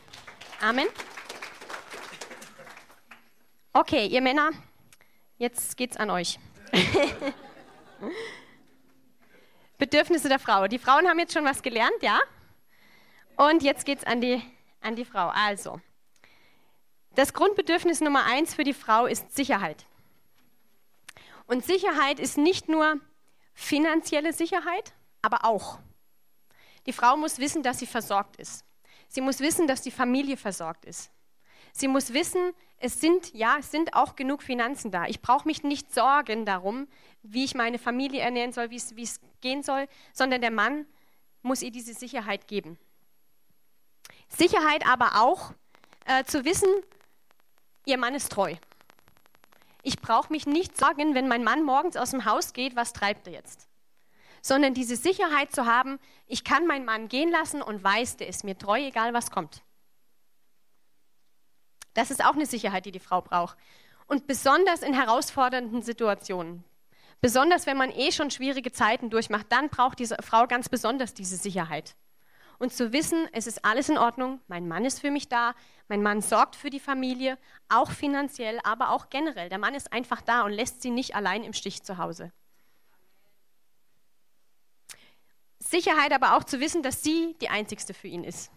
Amen. 0.61 0.87
Okay, 3.73 4.07
ihr 4.07 4.21
Männer, 4.21 4.51
jetzt 5.37 5.77
geht's 5.77 5.97
an 5.97 6.09
euch. 6.09 6.39
Bedürfnisse 9.77 10.29
der 10.29 10.39
Frau. 10.39 10.67
Die 10.67 10.79
Frauen 10.79 11.07
haben 11.07 11.19
jetzt 11.19 11.33
schon 11.33 11.45
was 11.45 11.61
gelernt, 11.61 12.01
ja? 12.01 12.19
Und 13.35 13.63
jetzt 13.63 13.85
geht 13.85 13.99
es 13.99 14.03
an 14.03 14.21
die, 14.21 14.41
an 14.81 14.95
die 14.95 15.05
Frau. 15.05 15.29
Also, 15.29 15.81
das 17.15 17.33
Grundbedürfnis 17.33 18.01
Nummer 18.01 18.25
eins 18.25 18.53
für 18.53 18.63
die 18.63 18.73
Frau 18.73 19.05
ist 19.05 19.35
Sicherheit. 19.35 19.85
Und 21.45 21.65
Sicherheit 21.65 22.19
ist 22.19 22.37
nicht 22.37 22.69
nur 22.69 22.99
finanzielle 23.53 24.31
Sicherheit, 24.31 24.93
aber 25.21 25.43
auch. 25.43 25.79
Die 26.85 26.93
Frau 26.93 27.17
muss 27.17 27.39
wissen, 27.39 27.63
dass 27.63 27.79
sie 27.79 27.85
versorgt 27.85 28.37
ist. 28.37 28.63
Sie 29.07 29.21
muss 29.21 29.39
wissen, 29.39 29.67
dass 29.67 29.81
die 29.81 29.91
Familie 29.91 30.37
versorgt 30.37 30.85
ist. 30.85 31.11
Sie 31.73 31.87
muss 31.87 32.13
wissen, 32.13 32.53
es 32.77 32.99
sind, 32.99 33.33
ja, 33.33 33.57
es 33.59 33.71
sind 33.71 33.93
auch 33.93 34.15
genug 34.15 34.41
Finanzen 34.41 34.91
da. 34.91 35.05
Ich 35.05 35.21
brauche 35.21 35.47
mich 35.47 35.63
nicht 35.63 35.93
sorgen 35.93 36.45
darum, 36.45 36.87
wie 37.21 37.43
ich 37.43 37.53
meine 37.53 37.77
Familie 37.77 38.21
ernähren 38.21 38.53
soll, 38.53 38.71
wie 38.71 38.77
es 38.77 39.19
gehen 39.41 39.63
soll, 39.63 39.87
sondern 40.13 40.41
der 40.41 40.51
Mann 40.51 40.85
muss 41.41 41.61
ihr 41.61 41.71
diese 41.71 41.93
Sicherheit 41.93 42.47
geben. 42.47 42.77
Sicherheit 44.27 44.87
aber 44.87 45.21
auch 45.21 45.53
äh, 46.05 46.23
zu 46.23 46.45
wissen, 46.45 46.69
ihr 47.85 47.97
Mann 47.97 48.15
ist 48.15 48.31
treu. 48.31 48.55
Ich 49.83 49.99
brauche 49.99 50.31
mich 50.31 50.45
nicht 50.45 50.77
sorgen, 50.77 51.15
wenn 51.15 51.27
mein 51.27 51.43
Mann 51.43 51.63
morgens 51.63 51.97
aus 51.97 52.11
dem 52.11 52.25
Haus 52.25 52.53
geht, 52.53 52.75
was 52.75 52.93
treibt 52.93 53.27
er 53.27 53.33
jetzt? 53.33 53.67
Sondern 54.41 54.73
diese 54.73 54.95
Sicherheit 54.95 55.51
zu 55.51 55.65
haben, 55.65 55.99
ich 56.27 56.43
kann 56.43 56.67
meinen 56.67 56.85
Mann 56.85 57.07
gehen 57.07 57.31
lassen 57.31 57.61
und 57.61 57.83
weiß, 57.83 58.17
der 58.17 58.27
ist 58.27 58.43
mir 58.43 58.57
treu, 58.57 58.79
egal 58.79 59.13
was 59.13 59.31
kommt. 59.31 59.63
Das 61.93 62.11
ist 62.11 62.23
auch 62.23 62.33
eine 62.33 62.45
Sicherheit, 62.45 62.85
die 62.85 62.91
die 62.91 62.99
Frau 62.99 63.21
braucht. 63.21 63.57
Und 64.07 64.27
besonders 64.27 64.81
in 64.81 64.93
herausfordernden 64.93 65.81
Situationen. 65.81 66.63
Besonders 67.21 67.65
wenn 67.65 67.77
man 67.77 67.91
eh 67.91 68.11
schon 68.11 68.31
schwierige 68.31 68.71
Zeiten 68.71 69.09
durchmacht, 69.09 69.47
dann 69.49 69.69
braucht 69.69 69.99
diese 69.99 70.17
Frau 70.21 70.47
ganz 70.47 70.69
besonders 70.69 71.13
diese 71.13 71.37
Sicherheit. 71.37 71.95
Und 72.61 72.71
zu 72.71 72.93
wissen, 72.93 73.27
es 73.31 73.47
ist 73.47 73.65
alles 73.65 73.89
in 73.89 73.97
Ordnung, 73.97 74.39
mein 74.47 74.67
Mann 74.67 74.85
ist 74.85 74.99
für 75.01 75.09
mich 75.09 75.27
da, 75.27 75.55
mein 75.87 76.03
Mann 76.03 76.21
sorgt 76.21 76.55
für 76.55 76.69
die 76.69 76.79
Familie, 76.79 77.39
auch 77.69 77.89
finanziell, 77.89 78.59
aber 78.63 78.91
auch 78.91 79.09
generell. 79.09 79.49
Der 79.49 79.57
Mann 79.57 79.73
ist 79.73 79.91
einfach 79.91 80.21
da 80.21 80.43
und 80.43 80.51
lässt 80.51 80.83
sie 80.83 80.91
nicht 80.91 81.15
allein 81.15 81.43
im 81.43 81.53
Stich 81.53 81.81
zu 81.81 81.97
Hause. 81.97 82.31
Sicherheit 85.57 86.13
aber 86.13 86.37
auch 86.37 86.43
zu 86.43 86.59
wissen, 86.59 86.83
dass 86.83 87.01
sie 87.01 87.35
die 87.41 87.49
Einzigste 87.49 87.95
für 87.95 88.07
ihn 88.07 88.23
ist. 88.23 88.51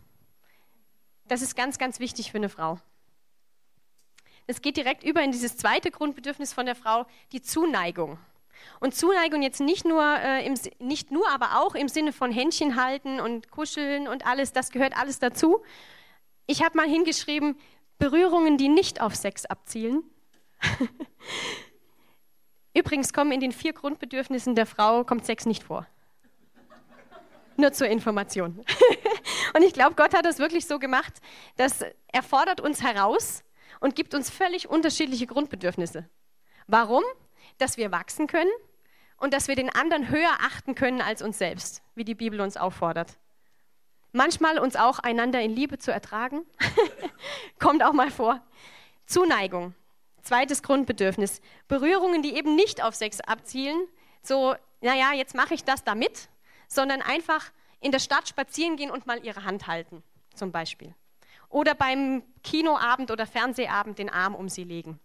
Das 1.26 1.40
ist 1.40 1.56
ganz, 1.56 1.78
ganz 1.78 1.98
wichtig 1.98 2.30
für 2.30 2.36
eine 2.36 2.50
Frau. 2.50 2.78
Es 4.46 4.60
geht 4.60 4.76
direkt 4.76 5.02
über 5.02 5.22
in 5.22 5.32
dieses 5.32 5.56
zweite 5.56 5.90
Grundbedürfnis 5.90 6.52
von 6.52 6.66
der 6.66 6.74
Frau, 6.74 7.06
die 7.32 7.40
Zuneigung. 7.40 8.18
Und 8.80 8.94
Zuneigung 8.94 9.42
jetzt 9.42 9.60
nicht 9.60 9.84
nur, 9.84 10.02
äh, 10.02 10.46
im, 10.46 10.54
nicht 10.78 11.10
nur, 11.10 11.28
aber 11.30 11.60
auch 11.60 11.74
im 11.74 11.88
Sinne 11.88 12.12
von 12.12 12.30
Händchen 12.30 12.76
halten 12.76 13.20
und 13.20 13.50
kuscheln 13.50 14.08
und 14.08 14.26
alles, 14.26 14.52
das 14.52 14.70
gehört 14.70 14.96
alles 14.96 15.18
dazu. 15.18 15.62
Ich 16.46 16.62
habe 16.62 16.76
mal 16.76 16.88
hingeschrieben, 16.88 17.58
Berührungen, 17.98 18.58
die 18.58 18.68
nicht 18.68 19.00
auf 19.00 19.14
Sex 19.14 19.46
abzielen. 19.46 20.02
Übrigens 22.74 23.12
kommen 23.12 23.32
in 23.32 23.40
den 23.40 23.52
vier 23.52 23.72
Grundbedürfnissen 23.72 24.54
der 24.54 24.66
Frau 24.66 25.04
kommt 25.04 25.24
Sex 25.24 25.46
nicht 25.46 25.62
vor. 25.62 25.86
Nur 27.56 27.72
zur 27.72 27.86
Information. 27.86 28.64
und 29.54 29.62
ich 29.62 29.72
glaube, 29.72 29.94
Gott 29.94 30.12
hat 30.12 30.26
das 30.26 30.40
wirklich 30.40 30.66
so 30.66 30.80
gemacht, 30.80 31.14
dass 31.56 31.84
er 32.12 32.22
fordert 32.22 32.60
uns 32.60 32.82
heraus, 32.82 33.44
und 33.84 33.94
gibt 33.94 34.14
uns 34.14 34.30
völlig 34.30 34.68
unterschiedliche 34.68 35.26
Grundbedürfnisse. 35.26 36.08
Warum? 36.66 37.04
Dass 37.58 37.76
wir 37.76 37.92
wachsen 37.92 38.26
können 38.26 38.50
und 39.16 39.32
dass 39.32 39.48
wir 39.48 39.56
den 39.56 39.70
anderen 39.70 40.08
höher 40.08 40.32
achten 40.40 40.74
können 40.74 41.00
als 41.00 41.22
uns 41.22 41.38
selbst, 41.38 41.82
wie 41.94 42.04
die 42.04 42.14
Bibel 42.14 42.40
uns 42.40 42.56
auffordert. 42.56 43.18
Manchmal 44.12 44.58
uns 44.58 44.76
auch 44.76 44.98
einander 45.00 45.40
in 45.40 45.50
Liebe 45.50 45.78
zu 45.78 45.92
ertragen, 45.92 46.46
kommt 47.58 47.82
auch 47.82 47.92
mal 47.92 48.10
vor. 48.10 48.40
Zuneigung, 49.06 49.74
zweites 50.22 50.62
Grundbedürfnis. 50.62 51.40
Berührungen, 51.68 52.22
die 52.22 52.34
eben 52.34 52.54
nicht 52.54 52.82
auf 52.82 52.94
Sex 52.94 53.20
abzielen, 53.20 53.86
so, 54.22 54.54
naja, 54.80 55.12
jetzt 55.12 55.34
mache 55.34 55.54
ich 55.54 55.64
das 55.64 55.84
damit, 55.84 56.28
sondern 56.68 57.02
einfach 57.02 57.50
in 57.80 57.92
der 57.92 57.98
Stadt 57.98 58.28
spazieren 58.28 58.76
gehen 58.76 58.90
und 58.90 59.06
mal 59.06 59.24
ihre 59.24 59.44
Hand 59.44 59.66
halten, 59.66 60.02
zum 60.34 60.52
Beispiel 60.52 60.94
oder 61.54 61.76
beim 61.76 62.24
Kinoabend 62.42 63.12
oder 63.12 63.26
Fernsehabend 63.26 64.00
den 64.00 64.10
Arm 64.10 64.34
um 64.34 64.48
sie 64.48 64.64
legen. 64.64 64.98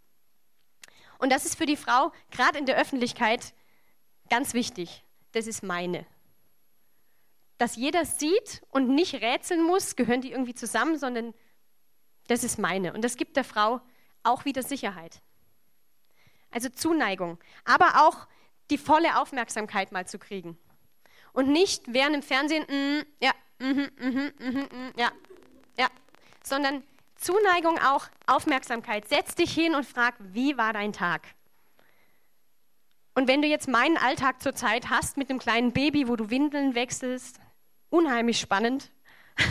Und 1.20 1.32
das 1.32 1.46
ist 1.46 1.56
für 1.56 1.66
die 1.66 1.78
Frau 1.78 2.12
gerade 2.32 2.58
in 2.58 2.66
der 2.66 2.78
Öffentlichkeit 2.78 3.54
ganz 4.30 4.54
wichtig. 4.54 5.04
Das 5.34 5.46
ist 5.46 5.62
meine. 5.62 6.08
Dass 7.58 7.76
jeder 7.76 8.06
sieht 8.06 8.64
und 8.70 8.88
nicht 8.88 9.16
rätseln 9.16 9.64
muss, 9.64 9.96
gehören 9.96 10.22
die 10.22 10.32
irgendwie 10.32 10.56
zusammen, 10.56 10.98
sondern 10.98 11.34
das 12.28 12.44
ist 12.44 12.58
meine. 12.58 12.94
Und 12.94 13.04
das 13.04 13.18
gibt 13.18 13.36
der 13.36 13.44
Frau 13.44 13.82
auch 14.24 14.46
wieder 14.46 14.64
Sicherheit. 14.64 15.22
Also 16.52 16.70
Zuneigung, 16.70 17.38
aber 17.66 18.08
auch 18.08 18.28
die 18.70 18.78
volle 18.78 19.20
Aufmerksamkeit 19.20 19.92
mal 19.92 20.08
zu 20.08 20.18
kriegen. 20.18 20.58
Und 21.34 21.50
nicht 21.50 21.84
während 21.94 22.16
im 22.16 22.22
Fernsehen, 22.24 22.64
mm, 22.64 23.06
ja, 23.22 23.32
mm, 23.60 23.66
mm, 23.68 24.94
ja, 24.98 25.12
ja, 25.78 25.88
sondern 26.44 26.84
Zuneigung 27.20 27.78
auch 27.80 28.08
Aufmerksamkeit. 28.28 29.08
Setz 29.08 29.36
dich 29.36 29.54
hin 29.54 29.76
und 29.76 29.86
frag, 29.86 30.16
wie 30.20 30.58
war 30.58 30.74
dein 30.74 30.94
Tag? 30.94 31.22
Und 33.14 33.28
wenn 33.28 33.42
du 33.42 33.48
jetzt 33.48 33.68
meinen 33.68 33.98
Alltag 33.98 34.42
zurzeit 34.42 34.90
hast 34.90 35.18
mit 35.18 35.30
einem 35.30 35.40
kleinen 35.40 35.74
Baby, 35.74 36.08
wo 36.08 36.16
du 36.16 36.30
Windeln 36.30 36.76
wechselst, 36.76 37.40
unheimlich 37.90 38.40
spannend. 38.40 38.92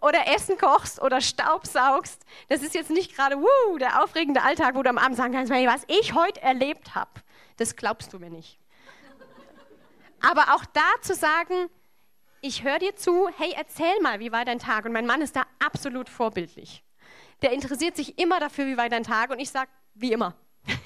oder 0.00 0.26
Essen 0.28 0.56
kochst 0.56 1.00
oder 1.00 1.20
Staubsaugst. 1.20 2.24
Das 2.48 2.62
ist 2.62 2.74
jetzt 2.74 2.90
nicht 2.90 3.14
gerade 3.14 3.36
wuh, 3.38 3.78
der 3.78 4.02
aufregende 4.02 4.42
Alltag, 4.42 4.74
wo 4.74 4.82
du 4.82 4.90
am 4.90 4.98
Abend 4.98 5.16
sagen 5.16 5.32
kannst, 5.32 5.52
was 5.52 5.84
ich 5.88 6.14
heute 6.14 6.40
erlebt 6.42 6.94
habe. 6.94 7.10
Das 7.56 7.76
glaubst 7.76 8.12
du 8.12 8.18
mir 8.18 8.30
nicht. 8.30 8.58
Aber 10.20 10.54
auch 10.54 10.64
da 10.72 11.00
zu 11.02 11.14
sagen, 11.14 11.68
ich 12.46 12.62
höre 12.62 12.78
dir 12.78 12.94
zu, 12.94 13.28
hey, 13.36 13.52
erzähl 13.56 14.00
mal, 14.00 14.20
wie 14.20 14.30
war 14.30 14.44
dein 14.44 14.58
Tag? 14.58 14.84
Und 14.84 14.92
mein 14.92 15.06
Mann 15.06 15.20
ist 15.20 15.34
da 15.34 15.42
absolut 15.58 16.08
vorbildlich. 16.08 16.84
Der 17.42 17.52
interessiert 17.52 17.96
sich 17.96 18.18
immer 18.18 18.38
dafür, 18.38 18.66
wie 18.66 18.76
war 18.76 18.88
dein 18.88 19.02
Tag? 19.02 19.30
Und 19.30 19.40
ich 19.40 19.50
sage, 19.50 19.68
wie 19.94 20.12
immer. 20.12 20.34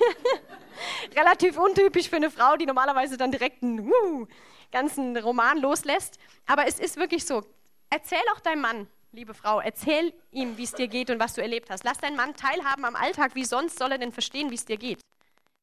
Relativ 1.16 1.58
untypisch 1.58 2.08
für 2.08 2.16
eine 2.16 2.30
Frau, 2.30 2.56
die 2.56 2.66
normalerweise 2.66 3.16
dann 3.16 3.30
direkt 3.30 3.62
einen 3.62 3.80
uh, 3.80 4.26
ganzen 4.72 5.16
Roman 5.18 5.58
loslässt. 5.58 6.18
Aber 6.46 6.66
es 6.66 6.78
ist 6.78 6.96
wirklich 6.96 7.26
so. 7.26 7.44
Erzähl 7.90 8.22
auch 8.34 8.40
deinem 8.40 8.62
Mann, 8.62 8.88
liebe 9.12 9.34
Frau, 9.34 9.60
erzähl 9.60 10.14
ihm, 10.30 10.56
wie 10.56 10.64
es 10.64 10.72
dir 10.72 10.88
geht 10.88 11.10
und 11.10 11.20
was 11.20 11.34
du 11.34 11.42
erlebt 11.42 11.70
hast. 11.70 11.84
Lass 11.84 11.98
deinen 11.98 12.16
Mann 12.16 12.34
teilhaben 12.34 12.84
am 12.84 12.96
Alltag. 12.96 13.34
Wie 13.34 13.44
sonst 13.44 13.78
soll 13.78 13.92
er 13.92 13.98
denn 13.98 14.12
verstehen, 14.12 14.50
wie 14.50 14.54
es 14.54 14.64
dir 14.64 14.78
geht? 14.78 15.00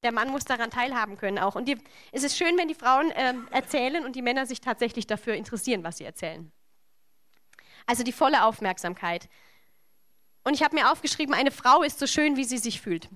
Der 0.04 0.12
Mann 0.12 0.30
muss 0.30 0.46
daran 0.46 0.70
teilhaben 0.70 1.18
können 1.18 1.40
auch. 1.40 1.56
Und 1.56 1.66
die, 1.66 1.78
es 2.12 2.24
ist 2.24 2.38
schön, 2.38 2.58
wenn 2.58 2.68
die 2.68 2.76
Frauen 2.76 3.10
äh, 3.12 3.34
erzählen 3.52 4.06
und 4.06 4.16
die 4.16 4.22
Männer 4.22 4.46
sich 4.46 4.62
tatsächlich 4.62 5.08
dafür 5.08 5.34
interessieren, 5.34 5.84
was 5.84 5.98
sie 5.98 6.04
erzählen. 6.04 6.52
Also 7.88 8.04
die 8.04 8.12
volle 8.12 8.44
Aufmerksamkeit. 8.44 9.28
Und 10.44 10.54
ich 10.54 10.64
habe 10.64 10.76
mir 10.76 10.92
aufgeschrieben, 10.92 11.34
eine 11.34 11.52
Frau 11.52 11.82
ist 11.82 12.00
so 12.00 12.06
schön, 12.06 12.38
wie 12.38 12.44
sie 12.44 12.58
sich 12.58 12.80
fühlt. 12.80 13.10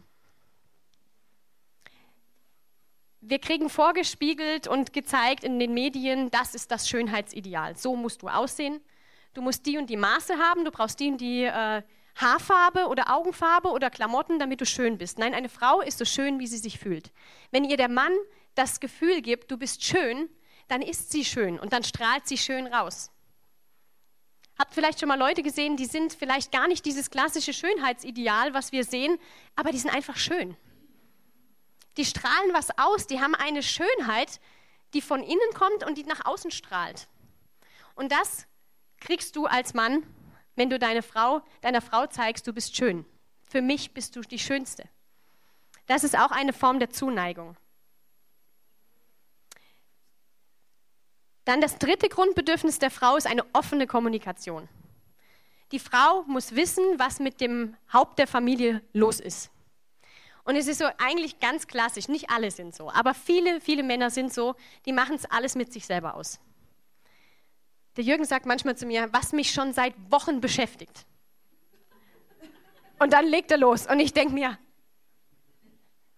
Wir 3.21 3.37
kriegen 3.37 3.69
vorgespiegelt 3.69 4.67
und 4.67 4.93
gezeigt 4.93 5.43
in 5.43 5.59
den 5.59 5.75
Medien, 5.75 6.31
das 6.31 6.55
ist 6.55 6.71
das 6.71 6.89
Schönheitsideal. 6.89 7.77
So 7.77 7.95
musst 7.95 8.23
du 8.23 8.27
aussehen. 8.27 8.81
Du 9.33 9.41
musst 9.41 9.65
die 9.65 9.77
und 9.77 9.89
die 9.89 9.97
Maße 9.97 10.37
haben, 10.37 10.65
du 10.65 10.71
brauchst 10.71 10.99
die 10.99 11.11
und 11.11 11.21
die 11.21 11.43
äh, 11.43 11.83
Haarfarbe 12.15 12.87
oder 12.87 13.13
Augenfarbe 13.13 13.69
oder 13.69 13.89
Klamotten, 13.89 14.39
damit 14.39 14.61
du 14.61 14.65
schön 14.65 14.97
bist. 14.97 15.17
Nein, 15.17 15.33
eine 15.33 15.49
Frau 15.49 15.81
ist 15.81 15.97
so 15.97 16.05
schön, 16.05 16.39
wie 16.39 16.47
sie 16.47 16.57
sich 16.57 16.79
fühlt. 16.79 17.11
Wenn 17.51 17.63
ihr 17.63 17.77
der 17.77 17.89
Mann 17.89 18.13
das 18.55 18.79
Gefühl 18.79 19.21
gibt, 19.21 19.51
du 19.51 19.57
bist 19.57 19.83
schön, 19.83 20.29
dann 20.67 20.81
ist 20.81 21.11
sie 21.11 21.25
schön 21.25 21.59
und 21.59 21.73
dann 21.73 21.83
strahlt 21.83 22.27
sie 22.27 22.37
schön 22.37 22.67
raus. 22.67 23.11
Habt 24.57 24.73
vielleicht 24.73 24.99
schon 24.99 25.09
mal 25.09 25.17
Leute 25.17 25.41
gesehen, 25.41 25.75
die 25.75 25.85
sind 25.85 26.13
vielleicht 26.13 26.51
gar 26.51 26.67
nicht 26.67 26.85
dieses 26.85 27.09
klassische 27.09 27.53
Schönheitsideal, 27.53 28.53
was 28.53 28.71
wir 28.71 28.83
sehen, 28.83 29.17
aber 29.55 29.71
die 29.71 29.79
sind 29.79 29.93
einfach 29.93 30.17
schön. 30.17 30.55
Die 31.97 32.05
strahlen 32.05 32.53
was 32.53 32.77
aus, 32.77 33.07
die 33.07 33.19
haben 33.19 33.35
eine 33.35 33.63
Schönheit, 33.63 34.39
die 34.93 35.01
von 35.01 35.23
innen 35.23 35.53
kommt 35.53 35.83
und 35.85 35.97
die 35.97 36.03
nach 36.03 36.25
außen 36.25 36.51
strahlt. 36.51 37.07
Und 37.95 38.11
das 38.11 38.47
kriegst 38.99 39.35
du 39.35 39.45
als 39.45 39.73
Mann 39.73 40.03
wenn 40.61 40.69
du 40.69 40.77
deine 40.77 41.01
Frau, 41.01 41.41
deiner 41.61 41.81
Frau 41.81 42.05
zeigst, 42.05 42.45
du 42.45 42.53
bist 42.53 42.75
schön. 42.75 43.03
Für 43.41 43.63
mich 43.63 43.95
bist 43.95 44.15
du 44.15 44.21
die 44.21 44.37
Schönste. 44.37 44.83
Das 45.87 46.03
ist 46.03 46.15
auch 46.15 46.29
eine 46.29 46.53
Form 46.53 46.77
der 46.77 46.91
Zuneigung. 46.91 47.57
Dann 51.45 51.61
das 51.61 51.79
dritte 51.79 52.09
Grundbedürfnis 52.09 52.77
der 52.77 52.91
Frau 52.91 53.15
ist 53.15 53.25
eine 53.25 53.43
offene 53.53 53.87
Kommunikation. 53.87 54.69
Die 55.71 55.79
Frau 55.79 56.21
muss 56.27 56.55
wissen, 56.55 56.83
was 56.99 57.19
mit 57.19 57.41
dem 57.41 57.75
Haupt 57.91 58.19
der 58.19 58.27
Familie 58.27 58.83
los 58.93 59.19
ist. 59.19 59.49
Und 60.43 60.57
es 60.57 60.67
ist 60.67 60.77
so 60.77 60.85
eigentlich 60.99 61.39
ganz 61.39 61.65
klassisch, 61.65 62.07
nicht 62.07 62.29
alle 62.29 62.51
sind 62.51 62.75
so, 62.75 62.91
aber 62.91 63.15
viele, 63.15 63.61
viele 63.61 63.81
Männer 63.81 64.11
sind 64.11 64.31
so, 64.31 64.53
die 64.85 64.93
machen 64.93 65.15
es 65.15 65.25
alles 65.25 65.55
mit 65.55 65.73
sich 65.73 65.87
selber 65.87 66.13
aus. 66.13 66.39
Der 67.97 68.03
Jürgen 68.03 68.25
sagt 68.25 68.45
manchmal 68.45 68.77
zu 68.77 68.85
mir, 68.85 69.09
was 69.11 69.33
mich 69.33 69.51
schon 69.51 69.73
seit 69.73 69.93
Wochen 70.09 70.39
beschäftigt. 70.41 71.05
Und 72.99 73.13
dann 73.13 73.25
legt 73.25 73.51
er 73.51 73.57
los. 73.57 73.87
Und 73.87 73.99
ich 73.99 74.13
denke 74.13 74.33
mir, 74.33 74.57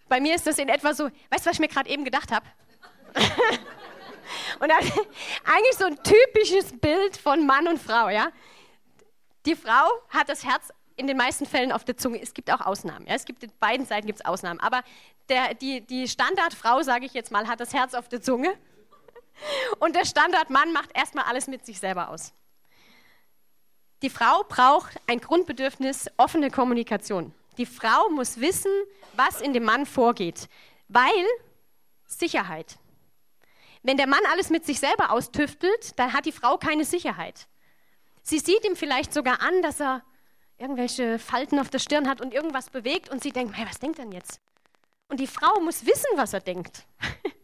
bei 0.07 0.19
mir 0.19 0.35
ist 0.35 0.45
das 0.45 0.57
in 0.57 0.69
etwa 0.69 0.93
so, 0.93 1.05
weißt 1.05 1.45
du, 1.45 1.49
was 1.49 1.53
ich 1.53 1.59
mir 1.59 1.69
gerade 1.69 1.89
eben 1.89 2.03
gedacht 2.03 2.31
habe? 2.31 2.45
und 4.59 4.69
dann, 4.69 4.79
eigentlich 4.79 5.75
so 5.77 5.85
ein 5.85 5.97
typisches 6.03 6.77
Bild 6.79 7.17
von 7.17 7.45
Mann 7.45 7.67
und 7.67 7.79
Frau, 7.79 8.09
ja. 8.09 8.27
Die 9.45 9.55
Frau 9.55 9.89
hat 10.09 10.29
das 10.29 10.43
Herz 10.45 10.69
in 10.95 11.07
den 11.07 11.17
meisten 11.17 11.45
Fällen 11.45 11.71
auf 11.71 11.83
der 11.83 11.97
Zunge. 11.97 12.21
Es 12.21 12.33
gibt 12.33 12.51
auch 12.51 12.61
Ausnahmen. 12.61 13.07
Ja? 13.07 13.15
Es 13.15 13.25
gibt 13.25 13.43
in 13.43 13.51
beiden 13.59 13.85
Seiten 13.85 14.05
gibt 14.05 14.19
es 14.19 14.25
Ausnahmen. 14.25 14.59
Aber 14.59 14.83
der, 15.29 15.53
die, 15.53 15.81
die 15.81 16.07
Standardfrau, 16.07 16.81
sage 16.83 17.05
ich 17.05 17.13
jetzt 17.13 17.31
mal, 17.31 17.47
hat 17.47 17.59
das 17.59 17.73
Herz 17.73 17.93
auf 17.93 18.09
der 18.09 18.21
Zunge. 18.21 18.53
Und 19.79 19.95
der 19.95 20.05
Standardmann 20.05 20.71
macht 20.73 20.89
erstmal 20.95 21.25
alles 21.25 21.47
mit 21.47 21.65
sich 21.65 21.79
selber 21.79 22.09
aus. 22.09 22.33
Die 24.01 24.09
Frau 24.09 24.43
braucht 24.49 24.99
ein 25.07 25.19
Grundbedürfnis 25.19 26.09
offene 26.17 26.51
Kommunikation. 26.51 27.33
Die 27.57 27.65
Frau 27.65 28.09
muss 28.09 28.39
wissen, 28.39 28.71
was 29.13 29.41
in 29.41 29.53
dem 29.53 29.63
Mann 29.63 29.85
vorgeht, 29.85 30.49
weil 30.87 31.25
Sicherheit. 32.05 32.77
Wenn 33.81 33.97
der 33.97 34.07
Mann 34.07 34.19
alles 34.31 34.49
mit 34.49 34.65
sich 34.65 34.79
selber 34.79 35.11
austüftelt, 35.11 35.97
dann 35.99 36.13
hat 36.13 36.25
die 36.25 36.31
Frau 36.31 36.57
keine 36.57 36.85
Sicherheit. 36.85 37.47
Sie 38.23 38.39
sieht 38.39 38.65
ihm 38.65 38.75
vielleicht 38.75 39.13
sogar 39.13 39.41
an, 39.41 39.61
dass 39.61 39.79
er 39.79 40.03
irgendwelche 40.57 41.19
Falten 41.19 41.59
auf 41.59 41.69
der 41.69 41.79
Stirn 41.79 42.09
hat 42.09 42.21
und 42.21 42.33
irgendwas 42.33 42.69
bewegt 42.69 43.09
und 43.09 43.21
sie 43.21 43.31
denkt, 43.31 43.55
hey, 43.57 43.65
was 43.67 43.79
denkt 43.79 43.99
er 43.99 44.05
denn 44.05 44.13
jetzt? 44.13 44.39
Und 45.09 45.19
die 45.19 45.27
Frau 45.27 45.59
muss 45.59 45.85
wissen, 45.85 46.09
was 46.15 46.33
er 46.33 46.39
denkt. 46.39 46.85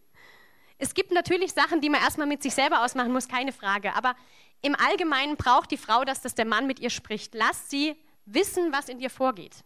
Es 0.82 0.94
gibt 0.94 1.12
natürlich 1.12 1.52
Sachen, 1.52 1.82
die 1.82 1.90
man 1.90 2.02
erstmal 2.02 2.26
mit 2.26 2.42
sich 2.42 2.54
selber 2.54 2.84
ausmachen 2.84 3.12
muss, 3.12 3.28
keine 3.28 3.52
Frage. 3.52 3.94
Aber 3.96 4.16
im 4.62 4.76
Allgemeinen 4.76 5.36
braucht 5.36 5.72
die 5.72 5.78
Frau 5.78 6.06
das, 6.06 6.22
dass 6.22 6.36
der 6.36 6.46
Mann 6.46 6.68
mit 6.68 6.80
ihr 6.80 6.90
spricht. 6.90 7.36
Lasst 7.36 7.70
sie 7.70 7.98
wissen, 8.26 8.72
was 8.72 8.88
in 8.88 9.00
ihr 9.00 9.10
vorgeht. 9.10 9.66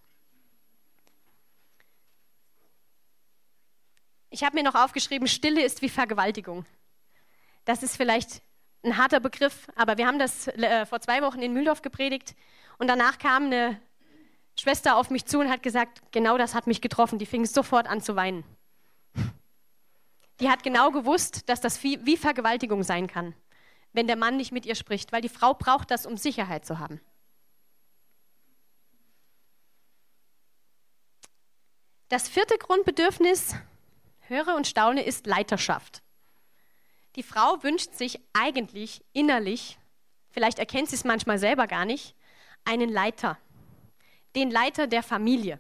Ich 4.32 4.44
habe 4.44 4.56
mir 4.56 4.64
noch 4.64 4.74
aufgeschrieben, 4.74 5.28
Stille 5.28 5.64
ist 5.64 5.84
wie 5.84 5.90
Vergewaltigung. 5.90 6.66
Das 7.66 7.84
ist 7.84 7.96
vielleicht 7.96 8.42
ein 8.84 8.98
harter 8.98 9.20
Begriff, 9.20 9.68
aber 9.76 10.00
wir 10.00 10.08
haben 10.08 10.18
das 10.18 10.48
äh, 10.48 10.88
vor 10.88 11.00
zwei 11.00 11.22
Wochen 11.22 11.44
in 11.44 11.54
Mühldorf 11.54 11.84
gepredigt 11.84 12.36
und 12.80 12.88
danach 12.88 13.20
kam 13.20 13.46
eine 13.46 13.80
Schwester 14.60 14.98
auf 14.98 15.12
mich 15.12 15.26
zu 15.26 15.40
und 15.40 15.52
hat 15.52 15.62
gesagt, 15.62 16.02
genau 16.12 16.40
das 16.40 16.56
hat 16.56 16.66
mich 16.66 16.82
getroffen. 16.82 17.20
Die 17.20 17.28
fing 17.28 17.46
sofort 17.46 17.88
an 17.88 18.02
zu 18.02 18.16
weinen 18.16 18.44
die 20.40 20.50
hat 20.50 20.64
genau 20.64 20.92
gewusst, 20.92 21.48
dass 21.50 21.62
das 21.62 21.82
wie, 21.84 22.18
Vergewaltigung 22.18 22.84
sein 22.84 23.08
kann, 23.08 23.36
wenn 23.92 24.08
der 24.08 24.16
Mann 24.16 24.38
nicht 24.38 24.52
mit 24.52 24.66
ihr 24.66 24.76
spricht, 24.76 25.12
weil 25.12 25.22
die 25.22 25.30
Frau 25.30 25.54
braucht 25.54 25.92
das, 25.92 26.06
um 26.06 26.18
Sicherheit 26.18 26.66
zu 26.66 26.80
haben. 26.80 27.00
Das 32.10 32.30
vierte 32.30 32.58
Grundbedürfnis, 32.58 33.56
höre 34.28 34.56
und 34.56 34.68
staune, 34.68 35.04
ist 35.04 35.26
Leiterschaft. 35.26 36.04
Die 37.16 37.24
Frau 37.24 37.62
wünscht 37.64 37.94
sich 37.94 38.20
eigentlich 38.34 39.04
innerlich, 39.14 39.78
vielleicht 40.32 40.60
erkennt 40.60 40.90
sie 40.90 40.96
es 40.96 41.04
manchmal 41.04 41.38
selber 41.38 41.68
gar 41.68 41.86
nicht, 41.86 42.16
einen 42.66 42.90
Leiter, 42.90 43.38
den 44.36 44.50
Leiter 44.50 44.88
der 44.88 45.04
Familie, 45.04 45.60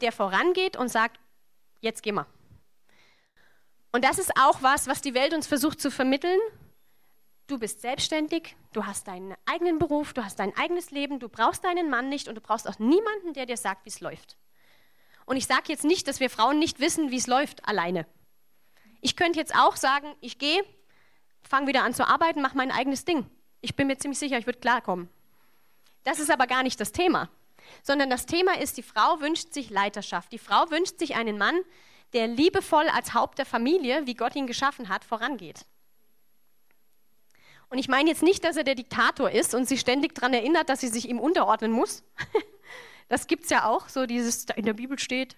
der 0.00 0.12
vorangeht 0.12 0.76
und 0.76 0.88
sagt, 0.88 1.18
jetzt 1.80 2.02
geh 2.02 2.12
mal. 2.12 2.26
Und 3.92 4.04
das 4.04 4.18
ist 4.18 4.32
auch 4.38 4.62
was, 4.62 4.86
was 4.86 5.00
die 5.00 5.14
Welt 5.14 5.34
uns 5.34 5.46
versucht 5.46 5.80
zu 5.80 5.90
vermitteln. 5.90 6.38
Du 7.46 7.58
bist 7.58 7.80
selbstständig, 7.80 8.54
du 8.72 8.86
hast 8.86 9.08
deinen 9.08 9.34
eigenen 9.44 9.78
Beruf, 9.78 10.12
du 10.12 10.24
hast 10.24 10.38
dein 10.38 10.56
eigenes 10.56 10.92
Leben, 10.92 11.18
du 11.18 11.28
brauchst 11.28 11.64
deinen 11.64 11.90
Mann 11.90 12.08
nicht 12.08 12.28
und 12.28 12.36
du 12.36 12.40
brauchst 12.40 12.68
auch 12.68 12.78
niemanden, 12.78 13.32
der 13.32 13.46
dir 13.46 13.56
sagt, 13.56 13.84
wie 13.84 13.88
es 13.88 14.00
läuft. 14.00 14.36
Und 15.26 15.36
ich 15.36 15.46
sage 15.46 15.64
jetzt 15.66 15.84
nicht, 15.84 16.06
dass 16.06 16.20
wir 16.20 16.30
Frauen 16.30 16.60
nicht 16.60 16.78
wissen, 16.78 17.10
wie 17.10 17.16
es 17.16 17.26
läuft 17.26 17.66
alleine. 17.66 18.06
Ich 19.00 19.16
könnte 19.16 19.40
jetzt 19.40 19.54
auch 19.56 19.74
sagen, 19.74 20.14
ich 20.20 20.38
gehe, 20.38 20.62
fange 21.42 21.66
wieder 21.66 21.82
an 21.82 21.94
zu 21.94 22.06
arbeiten, 22.06 22.40
mache 22.40 22.56
mein 22.56 22.70
eigenes 22.70 23.04
Ding. 23.04 23.28
Ich 23.60 23.74
bin 23.74 23.88
mir 23.88 23.98
ziemlich 23.98 24.18
sicher, 24.18 24.38
ich 24.38 24.46
würde 24.46 24.60
klarkommen. 24.60 25.08
Das 26.04 26.20
ist 26.20 26.30
aber 26.30 26.46
gar 26.46 26.62
nicht 26.62 26.80
das 26.80 26.92
Thema, 26.92 27.28
sondern 27.82 28.10
das 28.10 28.26
Thema 28.26 28.58
ist, 28.58 28.76
die 28.76 28.82
Frau 28.82 29.20
wünscht 29.20 29.52
sich 29.52 29.70
Leiterschaft. 29.70 30.32
Die 30.32 30.38
Frau 30.38 30.70
wünscht 30.70 30.98
sich 30.98 31.16
einen 31.16 31.36
Mann, 31.36 31.60
der 32.12 32.26
liebevoll 32.26 32.88
als 32.88 33.14
Haupt 33.14 33.38
der 33.38 33.46
Familie, 33.46 34.06
wie 34.06 34.14
Gott 34.14 34.34
ihn 34.34 34.46
geschaffen 34.46 34.88
hat, 34.88 35.04
vorangeht. 35.04 35.64
Und 37.68 37.78
ich 37.78 37.88
meine 37.88 38.10
jetzt 38.10 38.22
nicht, 38.22 38.44
dass 38.44 38.56
er 38.56 38.64
der 38.64 38.74
Diktator 38.74 39.30
ist 39.30 39.54
und 39.54 39.66
sie 39.66 39.78
ständig 39.78 40.14
daran 40.14 40.34
erinnert, 40.34 40.68
dass 40.68 40.80
sie 40.80 40.88
sich 40.88 41.08
ihm 41.08 41.18
unterordnen 41.20 41.72
muss. 41.72 42.02
Das 43.08 43.26
gibt 43.26 43.42
es 43.42 43.50
ja 43.50 43.64
auch, 43.64 43.88
so 43.88 44.06
dieses, 44.06 44.46
in 44.54 44.64
der 44.64 44.72
Bibel 44.72 44.96
steht, 44.96 45.36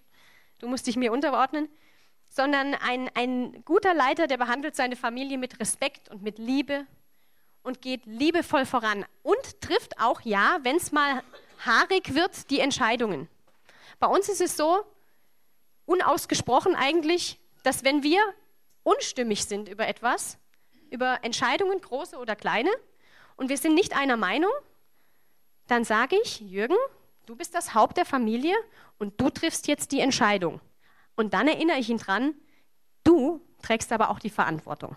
du 0.59 0.69
musst 0.69 0.87
dich 0.87 0.97
mir 0.97 1.11
unterordnen. 1.11 1.71
Sondern 2.29 2.75
ein, 2.75 3.11
ein 3.15 3.65
guter 3.65 3.95
Leiter, 3.95 4.27
der 4.27 4.37
behandelt 4.37 4.77
seine 4.77 4.95
Familie 4.95 5.39
mit 5.39 5.59
Respekt 5.59 6.11
und 6.11 6.23
mit 6.23 6.39
Liebe 6.39 6.87
und 7.63 7.81
geht 7.81 8.05
liebevoll 8.05 8.67
voran 8.67 9.07
und 9.23 9.61
trifft 9.63 9.99
auch, 9.99 10.21
ja, 10.21 10.59
wenn 10.65 10.77
es 10.77 10.93
mal 10.93 11.23
haarig 11.65 12.15
wird, 12.15 12.51
die 12.51 12.61
Entscheidungen. 12.61 13.27
Bei 13.99 14.07
uns 14.07 14.29
ist 14.29 14.43
es 14.43 14.55
so, 14.55 14.85
unausgesprochen 15.87 16.75
eigentlich, 16.75 17.41
dass 17.63 17.85
wenn 17.85 18.03
wir 18.03 18.21
unstimmig 18.83 19.45
sind 19.45 19.69
über 19.69 19.87
etwas, 19.89 20.39
über 20.91 21.21
Entscheidungen, 21.23 21.81
große 21.81 22.17
oder 22.17 22.37
kleine, 22.37 22.71
und 23.37 23.49
wir 23.49 23.57
sind 23.57 23.75
nicht 23.75 23.97
einer 23.97 24.17
Meinung, 24.17 24.53
dann 25.67 25.85
sage 25.85 26.17
ich, 26.23 26.41
Jürgen, 26.41 26.77
du 27.27 27.35
bist 27.35 27.55
das 27.55 27.75
Haupt 27.75 27.97
der 27.97 28.05
Familie 28.05 28.55
und 28.99 29.21
du 29.21 29.31
triffst 29.31 29.67
jetzt 29.69 29.93
die 29.93 30.01
Entscheidung. 30.01 30.61
Und 31.17 31.35
dann 31.35 31.49
erinnere 31.49 31.79
ich 31.79 31.89
ihn 31.89 31.99
dran, 31.99 32.35
du 33.05 33.41
trägst 33.63 33.93
aber 33.93 34.11
auch 34.11 34.19
die 34.19 34.31
Verantwortung. 34.31 34.97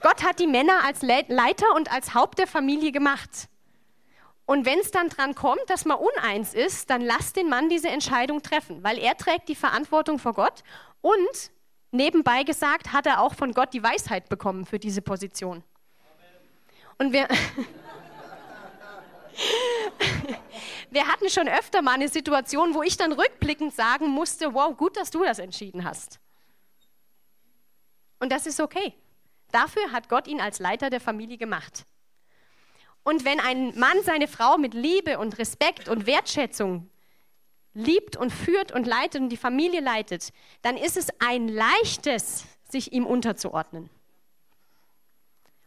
Gott 0.00 0.22
hat 0.22 0.38
die 0.38 0.46
Männer 0.46 0.84
als 0.84 1.02
Leiter 1.02 1.74
und 1.74 1.92
als 1.92 2.14
Haupt 2.14 2.38
der 2.38 2.46
Familie 2.46 2.90
gemacht. 2.90 3.48
Und 4.50 4.66
wenn 4.66 4.80
es 4.80 4.90
dann 4.90 5.08
dran 5.08 5.36
kommt, 5.36 5.62
dass 5.68 5.84
man 5.84 5.96
uneins 5.96 6.54
ist, 6.54 6.90
dann 6.90 7.02
lass 7.02 7.32
den 7.32 7.48
Mann 7.48 7.68
diese 7.68 7.88
Entscheidung 7.88 8.42
treffen, 8.42 8.82
weil 8.82 8.98
er 8.98 9.16
trägt 9.16 9.48
die 9.48 9.54
Verantwortung 9.54 10.18
vor 10.18 10.32
Gott 10.32 10.64
und 11.02 11.52
nebenbei 11.92 12.42
gesagt 12.42 12.92
hat 12.92 13.06
er 13.06 13.20
auch 13.20 13.36
von 13.36 13.52
Gott 13.52 13.72
die 13.72 13.84
Weisheit 13.84 14.28
bekommen 14.28 14.66
für 14.66 14.80
diese 14.80 15.02
Position. 15.02 15.62
Und 16.98 17.12
wir, 17.12 17.28
wir 20.90 21.06
hatten 21.06 21.30
schon 21.30 21.46
öfter 21.46 21.80
mal 21.80 21.94
eine 21.94 22.08
Situation, 22.08 22.74
wo 22.74 22.82
ich 22.82 22.96
dann 22.96 23.12
rückblickend 23.12 23.72
sagen 23.72 24.08
musste, 24.08 24.52
wow, 24.52 24.76
gut, 24.76 24.96
dass 24.96 25.12
du 25.12 25.22
das 25.22 25.38
entschieden 25.38 25.84
hast. 25.84 26.18
Und 28.18 28.32
das 28.32 28.46
ist 28.46 28.58
okay. 28.58 28.94
Dafür 29.52 29.92
hat 29.92 30.08
Gott 30.08 30.26
ihn 30.26 30.40
als 30.40 30.58
Leiter 30.58 30.90
der 30.90 31.00
Familie 31.00 31.38
gemacht. 31.38 31.86
Und 33.02 33.24
wenn 33.24 33.40
ein 33.40 33.78
Mann 33.78 34.02
seine 34.04 34.28
Frau 34.28 34.58
mit 34.58 34.74
Liebe 34.74 35.18
und 35.18 35.38
Respekt 35.38 35.88
und 35.88 36.06
Wertschätzung 36.06 36.90
liebt 37.72 38.16
und 38.16 38.30
führt 38.30 38.72
und 38.72 38.86
leitet 38.86 39.22
und 39.22 39.28
die 39.30 39.36
Familie 39.36 39.80
leitet, 39.80 40.32
dann 40.62 40.76
ist 40.76 40.96
es 40.96 41.08
ein 41.20 41.48
leichtes, 41.48 42.44
sich 42.68 42.92
ihm 42.92 43.06
unterzuordnen. 43.06 43.88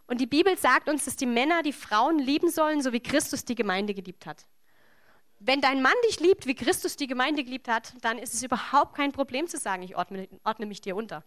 Und 0.05 0.19
die 0.19 0.27
Bibel 0.27 0.57
sagt 0.57 0.89
uns, 0.89 1.05
dass 1.05 1.15
die 1.15 1.25
Männer 1.25 1.63
die 1.63 1.73
Frauen 1.73 2.19
lieben 2.19 2.49
sollen, 2.49 2.81
so 2.81 2.93
wie 2.93 2.99
Christus 2.99 3.45
die 3.45 3.55
Gemeinde 3.55 3.93
geliebt 3.93 4.25
hat. 4.25 4.45
Wenn 5.39 5.59
dein 5.59 5.81
Mann 5.81 5.93
dich 6.07 6.19
liebt, 6.19 6.45
wie 6.45 6.55
Christus 6.55 6.95
die 6.95 7.07
Gemeinde 7.07 7.43
geliebt 7.43 7.67
hat, 7.67 7.93
dann 8.01 8.17
ist 8.17 8.33
es 8.33 8.43
überhaupt 8.43 8.95
kein 8.95 9.11
Problem 9.11 9.47
zu 9.47 9.57
sagen, 9.57 9.83
ich 9.83 9.95
ordne, 9.95 10.27
ordne 10.43 10.65
mich 10.65 10.81
dir 10.81 10.95
unter. 10.95 11.23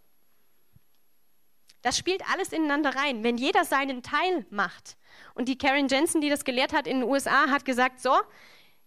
Das 1.86 1.96
spielt 1.96 2.28
alles 2.32 2.50
ineinander 2.50 2.96
rein. 2.96 3.22
Wenn 3.22 3.36
jeder 3.36 3.64
seinen 3.64 4.02
Teil 4.02 4.44
macht, 4.50 4.96
und 5.36 5.46
die 5.46 5.56
Karen 5.56 5.86
Jensen, 5.86 6.20
die 6.20 6.28
das 6.28 6.44
gelehrt 6.44 6.72
hat 6.72 6.88
in 6.88 6.98
den 6.98 7.08
USA, 7.08 7.48
hat 7.48 7.64
gesagt, 7.64 8.00
so, 8.00 8.12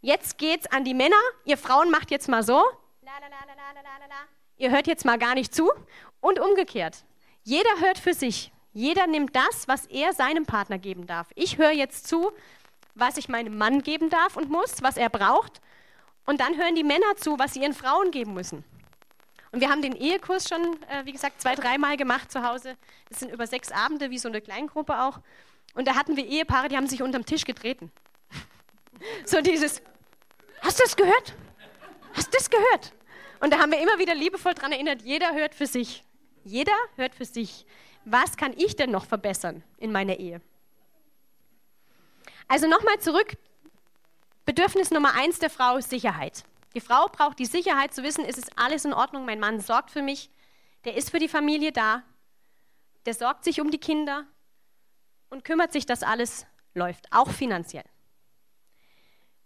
jetzt 0.02 0.38
geht's 0.38 0.68
an 0.68 0.84
die 0.84 0.94
Männer, 0.94 1.16
ihr 1.46 1.58
Frauen 1.58 1.92
macht 1.92 2.12
jetzt 2.12 2.28
mal 2.28 2.44
so, 2.44 2.62
ihr 4.58 4.70
hört 4.70 4.86
jetzt 4.86 5.06
mal 5.06 5.18
gar 5.18 5.34
nicht 5.34 5.56
zu 5.56 5.72
und 6.20 6.42
umgekehrt. 6.42 7.06
Jeder 7.44 7.70
hört 7.80 8.00
für 8.00 8.14
sich. 8.14 8.52
Jeder 8.74 9.08
nimmt 9.08 9.34
das, 9.34 9.70
was 9.70 9.86
er 9.86 10.12
seinem 10.12 10.46
Partner 10.46 10.78
geben 10.78 11.08
darf. 11.08 11.28
Ich 11.36 11.58
höre 11.58 11.72
jetzt 11.72 12.06
zu, 12.06 12.34
was 12.96 13.16
ich 13.16 13.30
meinem 13.30 13.58
Mann 13.58 13.82
geben 13.82 14.10
darf 14.10 14.36
und 14.36 14.50
muss, 14.50 14.82
was 14.82 14.98
er 14.98 15.10
braucht. 15.10 15.62
Und 16.26 16.42
dann 16.42 16.58
hören 16.58 16.76
die 16.76 16.84
Männer 16.84 17.16
zu, 17.16 17.40
was 17.40 17.54
sie 17.54 17.62
ihren 17.62 17.74
Frauen 17.74 18.12
geben 18.12 18.34
müssen. 18.34 18.66
Und 19.52 19.62
wir 19.62 19.70
haben 19.70 19.82
den 19.82 19.96
Ehekurs 19.96 20.48
schon, 20.48 20.62
äh, 20.84 21.06
wie 21.06 21.12
gesagt, 21.12 21.42
zwei, 21.42 21.56
dreimal 21.56 21.98
gemacht 21.98 22.32
zu 22.32 22.44
Hause. 22.44 22.78
Das 23.10 23.20
sind 23.20 23.32
über 23.32 23.48
sechs 23.48 23.72
Abende, 23.72 24.12
wie 24.12 24.20
so 24.20 24.30
eine 24.30 24.42
Kleingruppe 24.42 25.02
auch. 25.02 25.20
Und 25.74 25.88
da 25.88 25.96
hatten 25.96 26.16
wir 26.16 26.26
Ehepaare, 26.26 26.68
die 26.68 26.78
haben 26.78 26.88
sich 26.88 27.02
unterm 27.02 27.26
Tisch 27.26 27.46
getreten. 27.46 27.92
So 29.26 29.40
dieses, 29.40 29.82
hast 30.60 30.78
du 30.78 30.84
das 30.84 30.98
gehört? 30.98 31.34
Hast 32.14 32.28
du 32.28 32.38
das 32.38 32.50
gehört? 32.50 32.94
Und 33.40 33.54
da 33.54 33.60
haben 33.60 33.72
wir 33.72 33.80
immer 33.80 33.98
wieder 33.98 34.14
liebevoll 34.14 34.54
daran 34.54 34.74
erinnert, 34.74 35.04
jeder 35.04 35.34
hört 35.34 35.56
für 35.56 35.68
sich. 35.68 36.04
Jeder 36.44 36.76
hört 36.98 37.16
für 37.16 37.24
sich. 37.24 37.66
Was 38.04 38.36
kann 38.36 38.54
ich 38.58 38.76
denn 38.76 38.92
noch 38.92 39.06
verbessern 39.06 39.64
in 39.78 39.94
meiner 39.94 40.18
Ehe? 40.18 40.42
Also 42.50 42.68
nochmal 42.68 43.00
zurück. 43.00 43.38
Bedürfnis 44.46 44.92
Nummer 44.92 45.14
eins 45.14 45.40
der 45.40 45.50
Frau 45.50 45.78
ist 45.78 45.90
Sicherheit. 45.90 46.44
Die 46.76 46.82
Frau 46.82 47.08
braucht 47.08 47.40
die 47.40 47.46
Sicherheit 47.46 47.94
zu 47.94 48.04
wissen, 48.04 48.26
ist 48.26 48.38
es 48.38 48.56
alles 48.58 48.86
in 48.86 48.94
Ordnung, 48.94 49.26
mein 49.26 49.40
Mann 49.40 49.60
sorgt 49.60 49.92
für 49.92 50.02
mich, 50.02 50.30
der 50.86 50.96
ist 50.96 51.10
für 51.10 51.20
die 51.20 51.28
Familie 51.28 51.72
da, 51.72 52.04
der 53.06 53.14
sorgt 53.14 53.44
sich 53.44 53.60
um 53.60 53.72
die 53.72 53.80
Kinder, 53.80 54.28
und 55.30 55.46
kümmert 55.46 55.72
sich, 55.72 55.86
dass 55.86 56.04
alles 56.04 56.46
läuft, 56.74 57.12
auch 57.12 57.30
finanziell. 57.30 57.86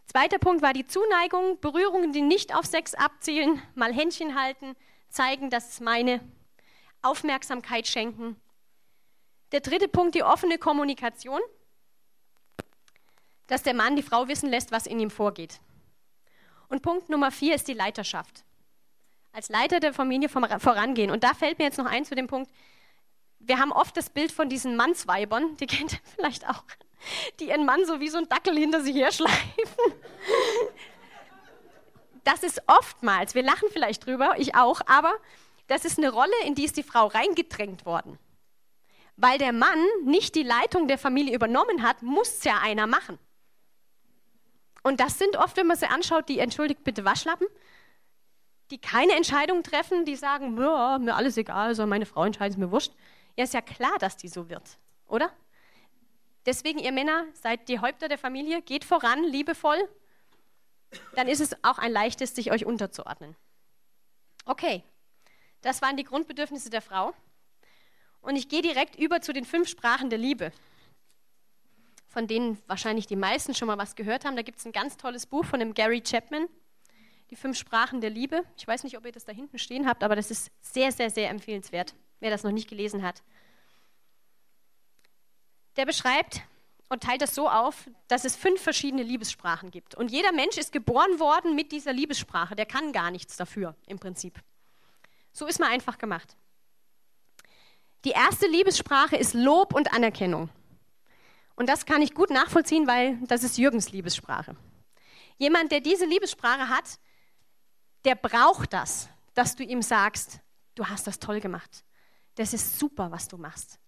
Zweiter 0.06 0.40
Punkt 0.40 0.62
war 0.62 0.74
die 0.74 0.86
Zuneigung, 0.86 1.60
Berührungen, 1.60 2.12
die 2.12 2.22
nicht 2.22 2.56
auf 2.56 2.66
Sex 2.66 2.94
abzielen, 2.94 3.62
mal 3.76 3.94
Händchen 3.94 4.40
halten, 4.40 4.76
zeigen, 5.10 5.50
dass 5.50 5.70
es 5.70 5.80
meine 5.80 6.20
Aufmerksamkeit 7.02 7.88
schenken. 7.88 8.40
Der 9.52 9.62
dritte 9.62 9.88
Punkt, 9.88 10.16
die 10.16 10.24
offene 10.24 10.58
Kommunikation, 10.58 11.40
dass 13.48 13.64
der 13.64 13.74
Mann 13.74 13.96
die 13.96 14.04
Frau 14.04 14.28
wissen 14.28 14.50
lässt, 14.50 14.72
was 14.72 14.88
in 14.88 15.00
ihm 15.00 15.10
vorgeht. 15.10 15.60
Und 16.74 16.82
Punkt 16.82 17.08
Nummer 17.08 17.30
vier 17.30 17.54
ist 17.54 17.68
die 17.68 17.76
Leiterschaft. 17.76 18.44
Als 19.32 19.50
Leiter 19.50 19.80
der 19.80 19.94
Familie 19.94 20.28
vorangehen. 20.28 21.12
Und 21.12 21.24
da 21.24 21.36
fällt 21.36 21.60
mir 21.60 21.66
jetzt 21.66 21.78
noch 21.78 21.86
ein 21.86 22.04
zu 22.04 22.16
dem 22.16 22.26
Punkt, 22.26 22.52
wir 23.38 23.60
haben 23.60 23.72
oft 23.72 23.96
das 23.96 24.10
Bild 24.10 24.32
von 24.32 24.50
diesen 24.50 24.76
Mannsweibern, 24.76 25.56
die 25.58 25.68
kennt 25.68 25.94
ihr 25.94 26.00
vielleicht 26.16 26.50
auch, 26.50 26.64
die 27.40 27.50
ihren 27.50 27.68
Mann 27.68 27.86
so 27.86 28.00
wie 28.00 28.10
so 28.10 28.18
ein 28.18 28.28
Dackel 28.28 28.58
hinter 28.58 28.82
sich 28.82 28.96
her 28.96 29.12
schleifen. 29.12 29.94
Das 32.24 32.42
ist 32.42 32.60
oftmals, 32.66 33.36
wir 33.36 33.44
lachen 33.44 33.70
vielleicht 33.72 34.08
drüber, 34.08 34.34
ich 34.38 34.56
auch, 34.56 34.82
aber 34.88 35.14
das 35.68 35.86
ist 35.86 36.00
eine 36.00 36.10
Rolle, 36.10 36.34
in 36.48 36.56
die 36.56 36.66
ist 36.66 36.76
die 36.76 36.82
Frau 36.82 37.06
reingedrängt 37.06 37.86
worden. 37.86 38.18
Weil 39.16 39.38
der 39.38 39.54
Mann 39.54 39.86
nicht 40.06 40.34
die 40.34 40.42
Leitung 40.42 40.88
der 40.88 40.98
Familie 40.98 41.36
übernommen 41.36 41.84
hat, 41.84 42.02
muss 42.02 42.44
ja 42.44 42.58
einer 42.64 42.88
machen. 42.88 43.20
Und 44.84 45.00
das 45.00 45.18
sind 45.18 45.38
oft, 45.38 45.56
wenn 45.58 45.68
man 45.68 45.78
sie 45.78 45.88
anschaut, 45.88 46.30
die, 46.30 46.40
entschuldigt 46.40 46.84
bitte, 46.84 47.06
Waschlappen, 47.06 47.48
die 48.70 48.80
keine 48.80 49.14
Entscheidung 49.14 49.64
treffen, 49.64 50.06
die 50.06 50.16
sagen, 50.16 50.56
mir 50.56 51.16
alles 51.16 51.38
egal, 51.38 51.74
soll 51.74 51.88
meine 51.88 52.06
Frau 52.06 52.26
entscheiden, 52.26 52.54
ist 52.54 52.60
mir 52.60 52.72
wurscht. 52.72 52.92
Ja, 53.38 53.46
ist 53.46 53.54
ja 53.54 53.62
klar, 53.62 53.98
dass 54.00 54.18
die 54.18 54.28
so 54.28 54.50
wird, 54.50 54.78
oder? 55.08 55.32
Deswegen, 56.46 56.80
ihr 56.80 56.92
Männer, 56.92 57.26
seid 57.34 57.70
die 57.70 57.80
Häupter 57.80 58.10
der 58.10 58.18
Familie, 58.18 58.62
geht 58.62 58.84
voran, 58.84 59.24
liebevoll. 59.24 59.78
Dann 61.16 61.28
ist 61.28 61.40
es 61.40 61.56
auch 61.64 61.78
ein 61.78 61.92
leichtes, 61.92 62.36
sich 62.36 62.52
euch 62.52 62.66
unterzuordnen. 62.66 63.36
Okay, 64.46 64.84
das 65.62 65.82
waren 65.82 65.96
die 65.96 66.04
Grundbedürfnisse 66.04 66.70
der 66.70 66.82
Frau. 66.82 67.14
Und 68.22 68.36
ich 68.36 68.50
gehe 68.50 68.62
direkt 68.62 68.96
über 68.96 69.22
zu 69.22 69.34
den 69.34 69.46
fünf 69.46 69.70
Sprachen 69.70 70.10
der 70.10 70.20
Liebe, 70.20 70.52
von 72.14 72.28
denen 72.28 72.58
wahrscheinlich 72.68 73.08
die 73.08 73.18
meisten 73.18 73.54
schon 73.54 73.68
mal 73.68 73.78
was 73.78 73.96
gehört 73.96 74.24
haben. 74.24 74.38
Da 74.38 74.42
gibt 74.44 74.60
es 74.60 74.66
ein 74.66 74.72
ganz 74.72 74.96
tolles 74.96 75.26
Buch 75.26 75.44
von 75.44 75.60
dem 75.60 75.74
Gary 75.74 76.02
Chapman, 76.02 76.48
die 77.32 77.36
fünf 77.36 77.58
Sprachen 77.58 78.00
der 78.00 78.12
Liebe. 78.12 78.44
Ich 78.56 78.66
weiß 78.66 78.84
nicht, 78.86 78.98
ob 78.98 79.06
ihr 79.06 79.12
das 79.12 79.26
da 79.26 79.34
hinten 79.34 79.58
stehen 79.58 79.88
habt, 79.88 80.04
aber 80.04 80.16
das 80.16 80.32
ist 80.32 80.52
sehr, 80.62 80.92
sehr, 80.92 81.10
sehr 81.10 81.30
empfehlenswert 81.30 81.94
wer 82.24 82.32
das 82.32 82.44
noch 82.44 82.52
nicht 82.52 82.70
gelesen 82.70 83.04
hat. 83.04 83.22
Der 85.76 85.86
beschreibt 85.86 86.42
und 86.88 87.04
teilt 87.04 87.22
das 87.22 87.36
so 87.36 87.50
auf, 87.50 87.90
dass 88.08 88.24
es 88.24 88.36
fünf 88.36 88.62
verschiedene 88.62 89.04
Liebessprachen 89.04 89.72
gibt. 89.72 89.94
Und 89.94 90.10
jeder 90.10 90.32
Mensch 90.32 90.58
ist 90.58 90.72
geboren 90.72 91.20
worden 91.20 91.54
mit 91.54 91.72
dieser 91.72 91.92
Liebessprache. 91.92 92.56
Der 92.56 92.66
kann 92.66 92.94
gar 92.94 93.12
nichts 93.12 93.36
dafür 93.36 93.76
im 93.88 94.00
Prinzip. 94.00 94.40
So 95.34 95.46
ist 95.48 95.60
mal 95.60 95.70
einfach 95.70 95.98
gemacht. 95.98 96.38
Die 98.06 98.12
erste 98.12 98.48
Liebessprache 98.48 99.18
ist 99.18 99.34
Lob 99.34 99.74
und 99.74 99.94
Anerkennung. 99.94 100.50
Und 101.56 101.70
das 101.70 101.86
kann 101.86 102.02
ich 102.02 102.14
gut 102.14 102.30
nachvollziehen, 102.30 102.88
weil 102.88 103.18
das 103.28 103.44
ist 103.44 103.58
Jürgens 103.58 103.92
Liebessprache. 103.92 104.56
Jemand, 105.38 105.72
der 105.72 105.82
diese 105.82 106.06
Liebessprache 106.06 106.70
hat, 106.70 107.00
der 108.06 108.16
braucht 108.16 108.74
das, 108.74 109.10
dass 109.34 109.56
du 109.56 109.64
ihm 109.64 109.82
sagst, 109.82 110.40
du 110.76 110.86
hast 110.88 111.08
das 111.08 111.20
toll 111.20 111.40
gemacht 111.40 111.84
das 112.36 112.54
ist 112.54 112.80
super, 112.80 113.12
was 113.12 113.28
du 113.28 113.38
machst. 113.38 113.80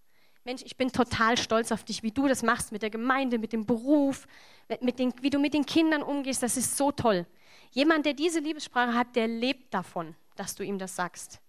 Mensch, 0.44 0.62
ich 0.64 0.76
bin 0.76 0.92
total 0.92 1.36
stolz 1.36 1.72
auf 1.72 1.82
dich, 1.82 2.02
wie 2.02 2.12
du 2.12 2.28
das 2.28 2.42
machst 2.42 2.70
mit 2.70 2.82
der 2.82 2.90
Gemeinde, 2.90 3.38
mit 3.38 3.52
dem 3.52 3.66
Beruf, 3.66 4.26
mit 4.80 4.98
den, 4.98 5.12
wie 5.20 5.30
du 5.30 5.40
mit 5.40 5.54
den 5.54 5.66
Kindern 5.66 6.02
umgehst. 6.02 6.42
Das 6.42 6.56
ist 6.56 6.76
so 6.76 6.92
toll. 6.92 7.26
Jemand, 7.72 8.06
der 8.06 8.14
diese 8.14 8.38
Liebessprache 8.38 8.94
hat, 8.94 9.16
der 9.16 9.26
lebt 9.26 9.74
davon, 9.74 10.14
dass 10.36 10.54
du 10.54 10.62
ihm 10.62 10.78
das 10.78 10.94
sagst. 10.94 11.40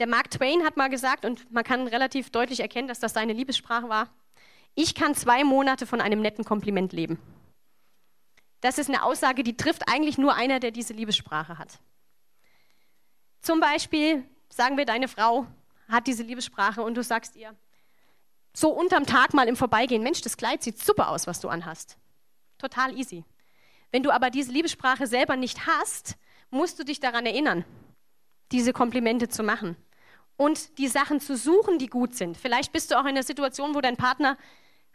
Der 0.00 0.08
Mark 0.08 0.30
Twain 0.30 0.64
hat 0.64 0.76
mal 0.76 0.88
gesagt, 0.88 1.24
und 1.24 1.50
man 1.52 1.62
kann 1.62 1.86
relativ 1.86 2.30
deutlich 2.30 2.60
erkennen, 2.60 2.88
dass 2.88 2.98
das 2.98 3.12
seine 3.12 3.32
Liebessprache 3.32 3.88
war, 3.88 4.12
ich 4.78 4.94
kann 4.94 5.16
zwei 5.16 5.42
Monate 5.42 5.86
von 5.86 6.00
einem 6.00 6.20
netten 6.20 6.44
Kompliment 6.44 6.92
leben. 6.92 7.18
Das 8.60 8.78
ist 8.78 8.88
eine 8.88 9.02
Aussage, 9.02 9.42
die 9.42 9.56
trifft 9.56 9.88
eigentlich 9.88 10.18
nur 10.18 10.36
einer, 10.36 10.60
der 10.60 10.70
diese 10.70 10.92
Liebessprache 10.92 11.58
hat. 11.58 11.80
Zum 13.40 13.58
Beispiel 13.58 14.22
sagen 14.48 14.76
wir, 14.76 14.84
deine 14.84 15.08
Frau 15.08 15.48
hat 15.88 16.06
diese 16.06 16.22
Liebessprache 16.22 16.80
und 16.80 16.94
du 16.94 17.02
sagst 17.02 17.34
ihr, 17.34 17.56
so 18.54 18.70
unterm 18.70 19.04
Tag 19.04 19.34
mal 19.34 19.48
im 19.48 19.56
Vorbeigehen, 19.56 20.04
Mensch, 20.04 20.20
das 20.20 20.36
Kleid 20.36 20.62
sieht 20.62 20.78
super 20.78 21.08
aus, 21.10 21.26
was 21.26 21.40
du 21.40 21.48
anhast. 21.48 21.98
Total 22.56 22.96
easy. 22.96 23.24
Wenn 23.90 24.04
du 24.04 24.12
aber 24.12 24.30
diese 24.30 24.52
Liebessprache 24.52 25.08
selber 25.08 25.34
nicht 25.34 25.66
hast, 25.66 26.16
musst 26.50 26.78
du 26.78 26.84
dich 26.84 27.00
daran 27.00 27.26
erinnern, 27.26 27.64
diese 28.52 28.72
Komplimente 28.72 29.28
zu 29.28 29.42
machen 29.42 29.76
und 30.36 30.78
die 30.78 30.86
Sachen 30.86 31.18
zu 31.18 31.36
suchen, 31.36 31.80
die 31.80 31.88
gut 31.88 32.14
sind. 32.14 32.36
Vielleicht 32.36 32.72
bist 32.72 32.92
du 32.92 32.94
auch 32.94 33.02
in 33.02 33.08
einer 33.08 33.24
Situation, 33.24 33.74
wo 33.74 33.80
dein 33.80 33.96
Partner 33.96 34.38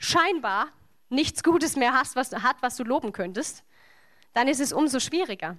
scheinbar 0.03 0.67
nichts 1.09 1.43
Gutes 1.43 1.75
mehr 1.75 1.93
hast, 1.93 2.15
was, 2.15 2.31
hat, 2.31 2.57
was 2.61 2.75
du 2.75 2.83
loben 2.83 3.11
könntest. 3.11 3.63
Dann 4.33 4.47
ist 4.47 4.59
es 4.59 4.73
umso 4.73 4.99
schwieriger. 4.99 5.57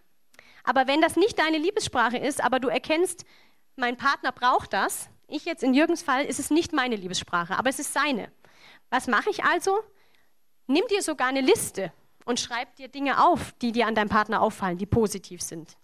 Aber 0.64 0.86
wenn 0.86 1.00
das 1.00 1.16
nicht 1.16 1.38
deine 1.38 1.58
Liebessprache 1.58 2.18
ist, 2.18 2.42
aber 2.42 2.60
du 2.60 2.68
erkennst, 2.68 3.24
mein 3.76 3.96
Partner 3.96 4.32
braucht 4.32 4.72
das, 4.72 5.08
ich 5.28 5.44
jetzt 5.44 5.62
in 5.62 5.74
Jürgens 5.74 6.02
Fall 6.02 6.24
ist 6.24 6.38
es 6.38 6.50
nicht 6.50 6.72
meine 6.72 6.96
Liebessprache, 6.96 7.56
aber 7.56 7.70
es 7.70 7.78
ist 7.78 7.92
seine. 7.92 8.30
Was 8.90 9.06
mache 9.06 9.30
ich 9.30 9.44
also? 9.44 9.80
Nimm 10.66 10.84
dir 10.90 11.02
sogar 11.02 11.28
eine 11.28 11.40
Liste 11.40 11.92
und 12.24 12.40
schreib 12.40 12.76
dir 12.76 12.88
Dinge 12.88 13.24
auf, 13.24 13.52
die 13.62 13.72
dir 13.72 13.86
an 13.86 13.94
deinem 13.94 14.08
Partner 14.08 14.42
auffallen, 14.42 14.78
die 14.78 14.86
positiv 14.86 15.42
sind. 15.42 15.76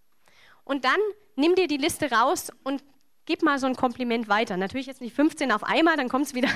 Und 0.65 0.85
dann 0.85 1.01
nimm 1.37 1.55
dir 1.55 1.67
die 1.67 1.77
Liste 1.77 2.11
raus 2.11 2.51
und 2.65 2.83
gib 3.25 3.43
mal 3.43 3.59
so 3.59 3.67
ein 3.67 3.77
Kompliment 3.77 4.29
weiter. 4.29 4.57
Natürlich 4.57 4.87
jetzt 4.87 5.01
nicht 5.01 5.15
15 5.15 5.53
auf 5.53 5.65
einmal, 5.65 5.97
dann 5.97 6.09
kommt 6.09 6.27
es 6.27 6.35
wieder 6.35 6.49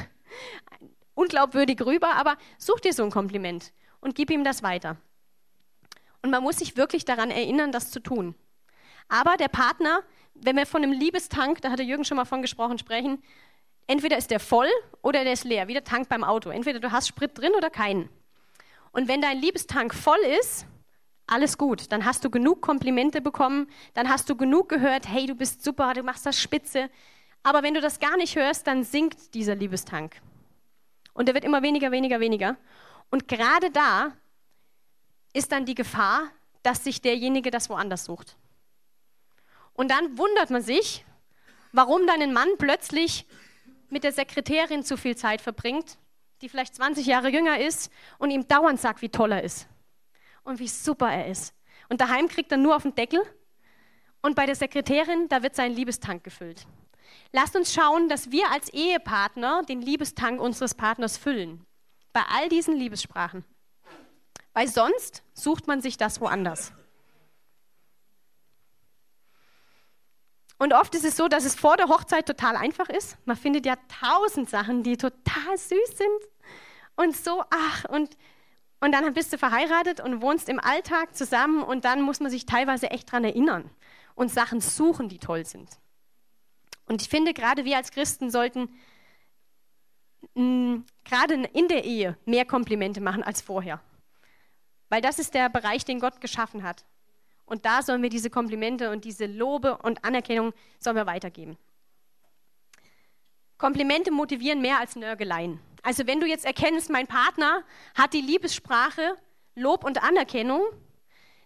unglaubwürdig 1.14 1.80
rüber, 1.82 2.14
aber 2.16 2.36
such 2.58 2.80
dir 2.80 2.92
so 2.92 3.02
ein 3.04 3.10
Kompliment 3.10 3.72
und 4.00 4.14
gib 4.14 4.30
ihm 4.30 4.44
das 4.44 4.62
weiter. 4.62 4.96
Und 6.22 6.30
man 6.30 6.42
muss 6.42 6.58
sich 6.58 6.76
wirklich 6.76 7.04
daran 7.04 7.30
erinnern, 7.30 7.72
das 7.72 7.90
zu 7.90 8.00
tun. 8.00 8.34
Aber 9.08 9.36
der 9.36 9.48
Partner, 9.48 10.02
wenn 10.34 10.56
wir 10.56 10.66
von 10.66 10.82
einem 10.82 10.92
Liebestank, 10.92 11.60
da 11.60 11.70
hat 11.70 11.78
der 11.78 11.86
Jürgen 11.86 12.04
schon 12.04 12.16
mal 12.16 12.24
von 12.24 12.42
gesprochen, 12.42 12.78
sprechen, 12.78 13.22
entweder 13.86 14.16
ist 14.16 14.30
der 14.30 14.40
voll 14.40 14.68
oder 15.02 15.24
der 15.24 15.34
ist 15.34 15.44
leer, 15.44 15.68
wie 15.68 15.74
der 15.74 15.84
Tank 15.84 16.08
beim 16.08 16.24
Auto. 16.24 16.50
Entweder 16.50 16.80
du 16.80 16.90
hast 16.90 17.08
Sprit 17.08 17.36
drin 17.36 17.52
oder 17.56 17.70
keinen. 17.70 18.08
Und 18.92 19.08
wenn 19.08 19.20
dein 19.20 19.40
Liebestank 19.40 19.94
voll 19.94 20.20
ist, 20.40 20.66
alles 21.26 21.58
gut. 21.58 21.90
Dann 21.92 22.04
hast 22.04 22.24
du 22.24 22.30
genug 22.30 22.60
Komplimente 22.60 23.20
bekommen, 23.20 23.68
dann 23.94 24.08
hast 24.08 24.28
du 24.28 24.36
genug 24.36 24.68
gehört, 24.68 25.08
hey, 25.08 25.26
du 25.26 25.34
bist 25.34 25.64
super, 25.64 25.92
du 25.94 26.02
machst 26.02 26.26
das 26.26 26.40
spitze. 26.40 26.90
Aber 27.42 27.62
wenn 27.62 27.74
du 27.74 27.80
das 27.80 27.98
gar 27.98 28.16
nicht 28.16 28.36
hörst, 28.36 28.66
dann 28.66 28.84
sinkt 28.84 29.34
dieser 29.34 29.54
Liebestank. 29.54 30.20
Und 31.14 31.26
der 31.26 31.34
wird 31.34 31.44
immer 31.44 31.62
weniger, 31.62 31.90
weniger, 31.90 32.20
weniger. 32.20 32.56
Und 33.10 33.28
gerade 33.28 33.70
da 33.70 34.12
ist 35.32 35.52
dann 35.52 35.64
die 35.64 35.74
Gefahr, 35.74 36.30
dass 36.62 36.84
sich 36.84 37.00
derjenige 37.00 37.50
das 37.50 37.70
woanders 37.70 38.04
sucht. 38.04 38.36
Und 39.74 39.90
dann 39.90 40.18
wundert 40.18 40.50
man 40.50 40.62
sich, 40.62 41.04
warum 41.72 42.06
dann 42.06 42.22
ein 42.22 42.32
Mann 42.32 42.48
plötzlich 42.58 43.26
mit 43.90 44.04
der 44.04 44.12
Sekretärin 44.12 44.82
zu 44.84 44.96
viel 44.96 45.16
Zeit 45.16 45.40
verbringt, 45.40 45.98
die 46.40 46.48
vielleicht 46.48 46.74
20 46.74 47.06
Jahre 47.06 47.28
jünger 47.28 47.60
ist 47.60 47.90
und 48.18 48.30
ihm 48.30 48.46
dauernd 48.46 48.80
sagt, 48.80 49.02
wie 49.02 49.08
toll 49.08 49.32
er 49.32 49.42
ist 49.42 49.68
und 50.42 50.58
wie 50.58 50.68
super 50.68 51.10
er 51.10 51.26
ist. 51.26 51.54
Und 51.88 52.00
daheim 52.00 52.28
kriegt 52.28 52.50
er 52.52 52.58
nur 52.58 52.76
auf 52.76 52.82
den 52.82 52.94
Deckel 52.94 53.20
und 54.22 54.36
bei 54.36 54.46
der 54.46 54.54
Sekretärin, 54.54 55.28
da 55.28 55.42
wird 55.42 55.54
sein 55.54 55.72
Liebestank 55.72 56.24
gefüllt. 56.24 56.66
Lasst 57.32 57.56
uns 57.56 57.72
schauen, 57.72 58.08
dass 58.08 58.30
wir 58.30 58.50
als 58.50 58.68
Ehepartner 58.72 59.62
den 59.62 59.82
Liebestank 59.82 60.40
unseres 60.40 60.74
Partners 60.74 61.16
füllen. 61.16 61.66
Bei 62.12 62.22
all 62.28 62.48
diesen 62.48 62.76
Liebessprachen. 62.76 63.44
Weil 64.52 64.68
sonst 64.68 65.22
sucht 65.34 65.66
man 65.66 65.80
sich 65.82 65.96
das 65.96 66.20
woanders. 66.20 66.72
Und 70.58 70.72
oft 70.72 70.94
ist 70.94 71.04
es 71.04 71.16
so, 71.16 71.28
dass 71.28 71.44
es 71.44 71.54
vor 71.54 71.76
der 71.76 71.88
Hochzeit 71.88 72.26
total 72.26 72.56
einfach 72.56 72.88
ist. 72.88 73.16
Man 73.26 73.36
findet 73.36 73.66
ja 73.66 73.74
tausend 74.00 74.48
Sachen, 74.48 74.82
die 74.82 74.96
total 74.96 75.58
süß 75.58 75.96
sind 75.96 76.30
und 76.96 77.16
so, 77.16 77.42
ach, 77.50 77.84
und, 77.90 78.16
und 78.80 78.92
dann 78.92 79.12
bist 79.14 79.32
du 79.32 79.38
verheiratet 79.38 80.00
und 80.00 80.22
wohnst 80.22 80.48
im 80.48 80.60
Alltag 80.60 81.14
zusammen 81.16 81.62
und 81.62 81.84
dann 81.84 82.02
muss 82.02 82.20
man 82.20 82.30
sich 82.30 82.46
teilweise 82.46 82.90
echt 82.90 83.10
dran 83.10 83.24
erinnern 83.24 83.70
und 84.14 84.30
Sachen 84.30 84.60
suchen, 84.60 85.08
die 85.08 85.18
toll 85.18 85.44
sind. 85.44 85.68
Und 86.86 87.02
ich 87.02 87.08
finde, 87.08 87.32
gerade 87.32 87.64
wir 87.64 87.76
als 87.76 87.90
Christen 87.90 88.30
sollten 88.30 88.68
mh, 90.34 90.42
mm, 90.42 90.86
gerade 91.04 91.34
in 91.34 91.68
der 91.68 91.84
Ehe 91.84 92.16
mehr 92.24 92.44
Komplimente 92.44 93.00
machen 93.00 93.22
als 93.22 93.40
vorher. 93.40 93.80
Weil 94.88 95.00
das 95.00 95.18
ist 95.18 95.34
der 95.34 95.48
Bereich, 95.48 95.84
den 95.84 96.00
Gott 96.00 96.20
geschaffen 96.20 96.62
hat. 96.62 96.84
Und 97.46 97.66
da 97.66 97.82
sollen 97.82 98.02
wir 98.02 98.10
diese 98.10 98.30
Komplimente 98.30 98.90
und 98.90 99.04
diese 99.04 99.26
Lobe 99.26 99.78
und 99.78 100.04
Anerkennung 100.04 100.52
sollen 100.78 100.96
wir 100.96 101.06
weitergeben. 101.06 101.58
Komplimente 103.58 104.10
motivieren 104.10 104.60
mehr 104.60 104.78
als 104.78 104.96
Nörgeleien. 104.96 105.60
Also 105.82 106.06
wenn 106.06 106.20
du 106.20 106.26
jetzt 106.26 106.46
erkennst, 106.46 106.90
mein 106.90 107.06
Partner 107.06 107.62
hat 107.94 108.14
die 108.14 108.20
Liebessprache 108.20 109.16
Lob 109.54 109.84
und 109.84 110.02
Anerkennung, 110.02 110.62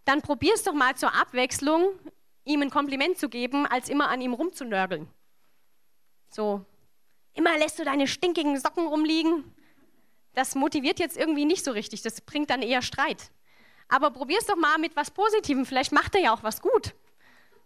dann 0.05 0.23
probier 0.23 0.55
es 0.55 0.63
doch 0.63 0.73
mal 0.73 0.97
zur 0.97 1.15
Abwechslung, 1.15 1.91
ihm 2.45 2.63
ein 2.63 2.71
Kompliment 2.71 3.19
zu 3.19 3.29
geben, 3.29 3.67
als 3.67 3.89
immer 3.89 4.09
an 4.09 4.21
ihm 4.21 4.33
rumzunörgeln. 4.33 5.09
So, 6.29 6.65
immer 7.35 7.57
lässt 7.59 7.79
du 7.79 7.85
deine 7.85 8.07
stinkigen 8.07 8.59
Socken 8.59 8.87
rumliegen. 8.87 9.45
Das 10.35 10.55
motiviert 10.55 10.99
jetzt 10.99 11.17
irgendwie 11.17 11.45
nicht 11.45 11.65
so 11.65 11.73
richtig, 11.73 12.03
das 12.03 12.21
bringt 12.21 12.51
dann 12.51 12.63
eher 12.63 12.83
Streit. 12.83 13.31
Aber 13.89 14.11
probier 14.11 14.39
es 14.39 14.47
doch 14.47 14.57
mal 14.57 14.79
mit 14.79 14.95
was 14.97 15.11
Positivem. 15.11 15.65
Vielleicht 15.65 15.93
macht 15.93 16.15
er 16.15 16.21
ja 16.21 16.35
auch 16.35 16.43
was 16.43 16.61
gut. 16.61 16.95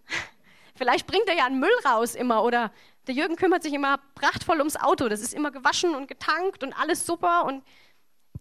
Vielleicht 0.74 1.06
bringt 1.06 1.28
er 1.28 1.36
ja 1.36 1.46
einen 1.46 1.58
Müll 1.58 1.76
raus 1.84 2.14
immer 2.14 2.44
oder 2.44 2.72
der 3.08 3.14
Jürgen 3.14 3.36
kümmert 3.36 3.62
sich 3.64 3.72
immer 3.72 3.98
prachtvoll 4.14 4.58
ums 4.58 4.76
Auto. 4.76 5.08
Das 5.08 5.20
ist 5.20 5.34
immer 5.34 5.50
gewaschen 5.50 5.94
und 5.94 6.06
getankt 6.06 6.62
und 6.62 6.72
alles 6.72 7.04
super. 7.04 7.44
Und 7.44 7.64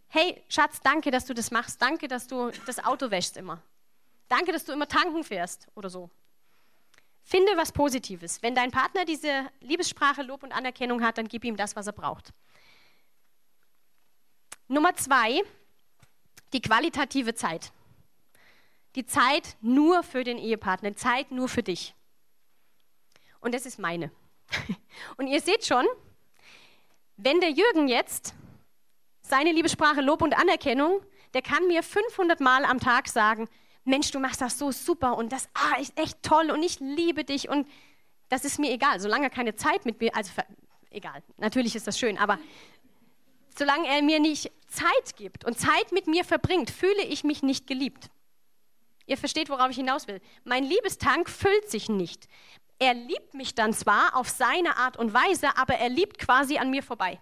hey, 0.08 0.44
Schatz, 0.48 0.80
danke, 0.82 1.10
dass 1.10 1.26
du 1.26 1.34
das 1.34 1.50
machst. 1.50 1.82
Danke, 1.82 2.08
dass 2.08 2.28
du 2.28 2.52
das 2.68 2.84
Auto 2.84 3.10
wäschst 3.10 3.38
immer. 3.38 3.62
Danke, 4.28 4.52
dass 4.52 4.64
du 4.64 4.72
immer 4.72 4.88
tanken 4.88 5.24
fährst 5.24 5.68
oder 5.76 5.90
so. 5.90 6.10
Finde 7.32 7.56
was 7.56 7.72
Positives. 7.72 8.44
Wenn 8.44 8.56
dein 8.56 8.72
Partner 8.72 9.06
diese 9.06 9.50
Liebessprache, 9.62 10.22
Lob 10.22 10.44
und 10.44 10.52
Anerkennung 10.52 11.02
hat, 11.02 11.18
dann 11.18 11.30
gib 11.30 11.46
ihm 11.46 11.56
das, 11.56 11.78
was 11.78 11.88
er 11.88 11.94
braucht. 11.94 12.34
Nummer 14.68 14.94
zwei, 14.96 15.42
die 16.52 16.60
qualitative 16.60 17.34
Zeit. 17.34 17.72
Die 18.96 19.06
Zeit 19.06 19.56
nur 19.62 20.04
für 20.04 20.26
den 20.26 20.38
Ehepartner, 20.38 20.94
Zeit 20.98 21.32
nur 21.32 21.48
für 21.48 21.64
dich. 21.64 21.96
Und 23.40 23.56
das 23.56 23.66
ist 23.66 23.80
meine. 23.80 24.12
Und 25.16 25.28
ihr 25.28 25.40
seht 25.40 25.66
schon, 25.66 25.86
wenn 27.16 27.40
der 27.40 27.52
Jürgen 27.52 27.88
jetzt 27.88 28.34
seine 29.22 29.54
Liebessprache 29.54 30.02
Lob 30.02 30.22
und 30.22 30.38
Anerkennung, 30.38 31.02
der 31.34 31.44
kann 31.44 31.66
mir 31.68 31.82
500 31.82 32.42
Mal 32.42 32.66
am 32.66 32.82
Tag 32.82 33.08
sagen, 33.08 33.48
Mensch, 33.84 34.12
du 34.12 34.20
machst 34.20 34.42
das 34.42 34.58
so 34.58 34.72
super 34.72 35.18
und 35.18 35.32
das 35.32 35.50
ah, 35.54 35.80
ist 35.80 35.98
echt 35.98 36.22
toll 36.22 36.52
und 36.52 36.62
ich 36.62 36.80
liebe 36.80 37.24
dich 37.24 37.50
und 37.50 37.68
das 38.30 38.46
ist 38.46 38.60
mir 38.60 38.72
egal, 38.72 39.00
solange 39.00 39.26
er 39.26 39.30
keine 39.30 39.56
Zeit 39.56 39.86
mit 39.86 40.00
mir, 40.00 40.16
also 40.16 40.32
egal, 40.92 41.24
natürlich 41.38 41.76
ist 41.76 41.88
das 41.88 41.98
schön, 41.98 42.18
aber 42.18 42.38
solange 43.58 43.88
er 43.88 44.02
mir 44.02 44.20
nicht 44.20 44.52
Zeit 44.68 45.16
gibt 45.18 45.44
und 45.46 45.60
Zeit 45.60 45.92
mit 45.92 46.08
mir 46.08 46.24
verbringt, 46.24 46.70
fühle 46.70 47.04
ich 47.04 47.24
mich 47.24 47.44
nicht 47.44 47.68
geliebt. 47.68 48.10
Ihr 49.08 49.18
versteht, 49.18 49.50
worauf 49.50 49.72
ich 49.72 49.76
hinaus 49.76 50.08
will. 50.08 50.22
Mein 50.46 50.64
Liebestank 50.64 51.30
füllt 51.30 51.70
sich 51.70 51.90
nicht. 51.90 52.28
Er 52.80 52.94
liebt 52.94 53.34
mich 53.34 53.54
dann 53.56 53.74
zwar 53.74 54.16
auf 54.16 54.30
seine 54.30 54.78
Art 54.78 54.96
und 54.96 55.14
Weise, 55.14 55.58
aber 55.58 55.76
er 55.76 55.90
liebt 55.90 56.18
quasi 56.18 56.58
an 56.58 56.70
mir 56.70 56.82
vorbei. 56.82 57.20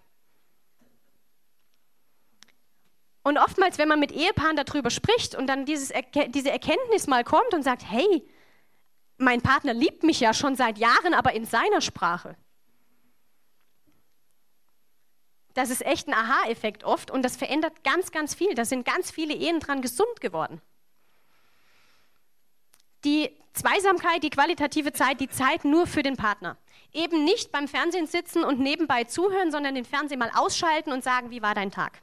Und 3.23 3.37
oftmals, 3.37 3.77
wenn 3.77 3.87
man 3.87 3.99
mit 3.99 4.11
Ehepaaren 4.11 4.55
darüber 4.55 4.89
spricht 4.89 5.35
und 5.35 5.47
dann 5.47 5.65
dieses, 5.65 5.91
diese 6.29 6.51
Erkenntnis 6.51 7.07
mal 7.07 7.23
kommt 7.23 7.53
und 7.53 7.63
sagt, 7.63 7.83
hey, 7.89 8.25
mein 9.17 9.41
Partner 9.41 9.73
liebt 9.73 10.03
mich 10.03 10.19
ja 10.19 10.33
schon 10.33 10.55
seit 10.55 10.77
Jahren, 10.77 11.13
aber 11.13 11.33
in 11.33 11.45
seiner 11.45 11.81
Sprache. 11.81 12.37
Das 15.53 15.69
ist 15.69 15.85
echt 15.85 16.07
ein 16.07 16.13
Aha-Effekt 16.13 16.85
oft 16.85 17.11
und 17.11 17.23
das 17.23 17.35
verändert 17.35 17.83
ganz, 17.83 18.11
ganz 18.11 18.33
viel. 18.33 18.55
Da 18.55 18.63
sind 18.63 18.85
ganz 18.85 19.11
viele 19.11 19.33
Ehen 19.33 19.59
dran 19.59 19.81
gesund 19.81 20.21
geworden. 20.21 20.61
Die 23.03 23.29
Zweisamkeit, 23.53 24.23
die 24.23 24.29
qualitative 24.29 24.93
Zeit, 24.93 25.19
die 25.19 25.27
Zeit 25.27 25.65
nur 25.65 25.85
für 25.87 26.03
den 26.03 26.15
Partner. 26.15 26.57
Eben 26.93 27.25
nicht 27.25 27.51
beim 27.51 27.67
Fernsehen 27.67 28.07
sitzen 28.07 28.43
und 28.45 28.59
nebenbei 28.59 29.03
zuhören, 29.03 29.51
sondern 29.51 29.75
den 29.75 29.85
Fernsehen 29.85 30.19
mal 30.19 30.31
ausschalten 30.33 30.93
und 30.93 31.03
sagen, 31.03 31.29
wie 31.29 31.41
war 31.41 31.55
dein 31.55 31.71
Tag? 31.71 31.99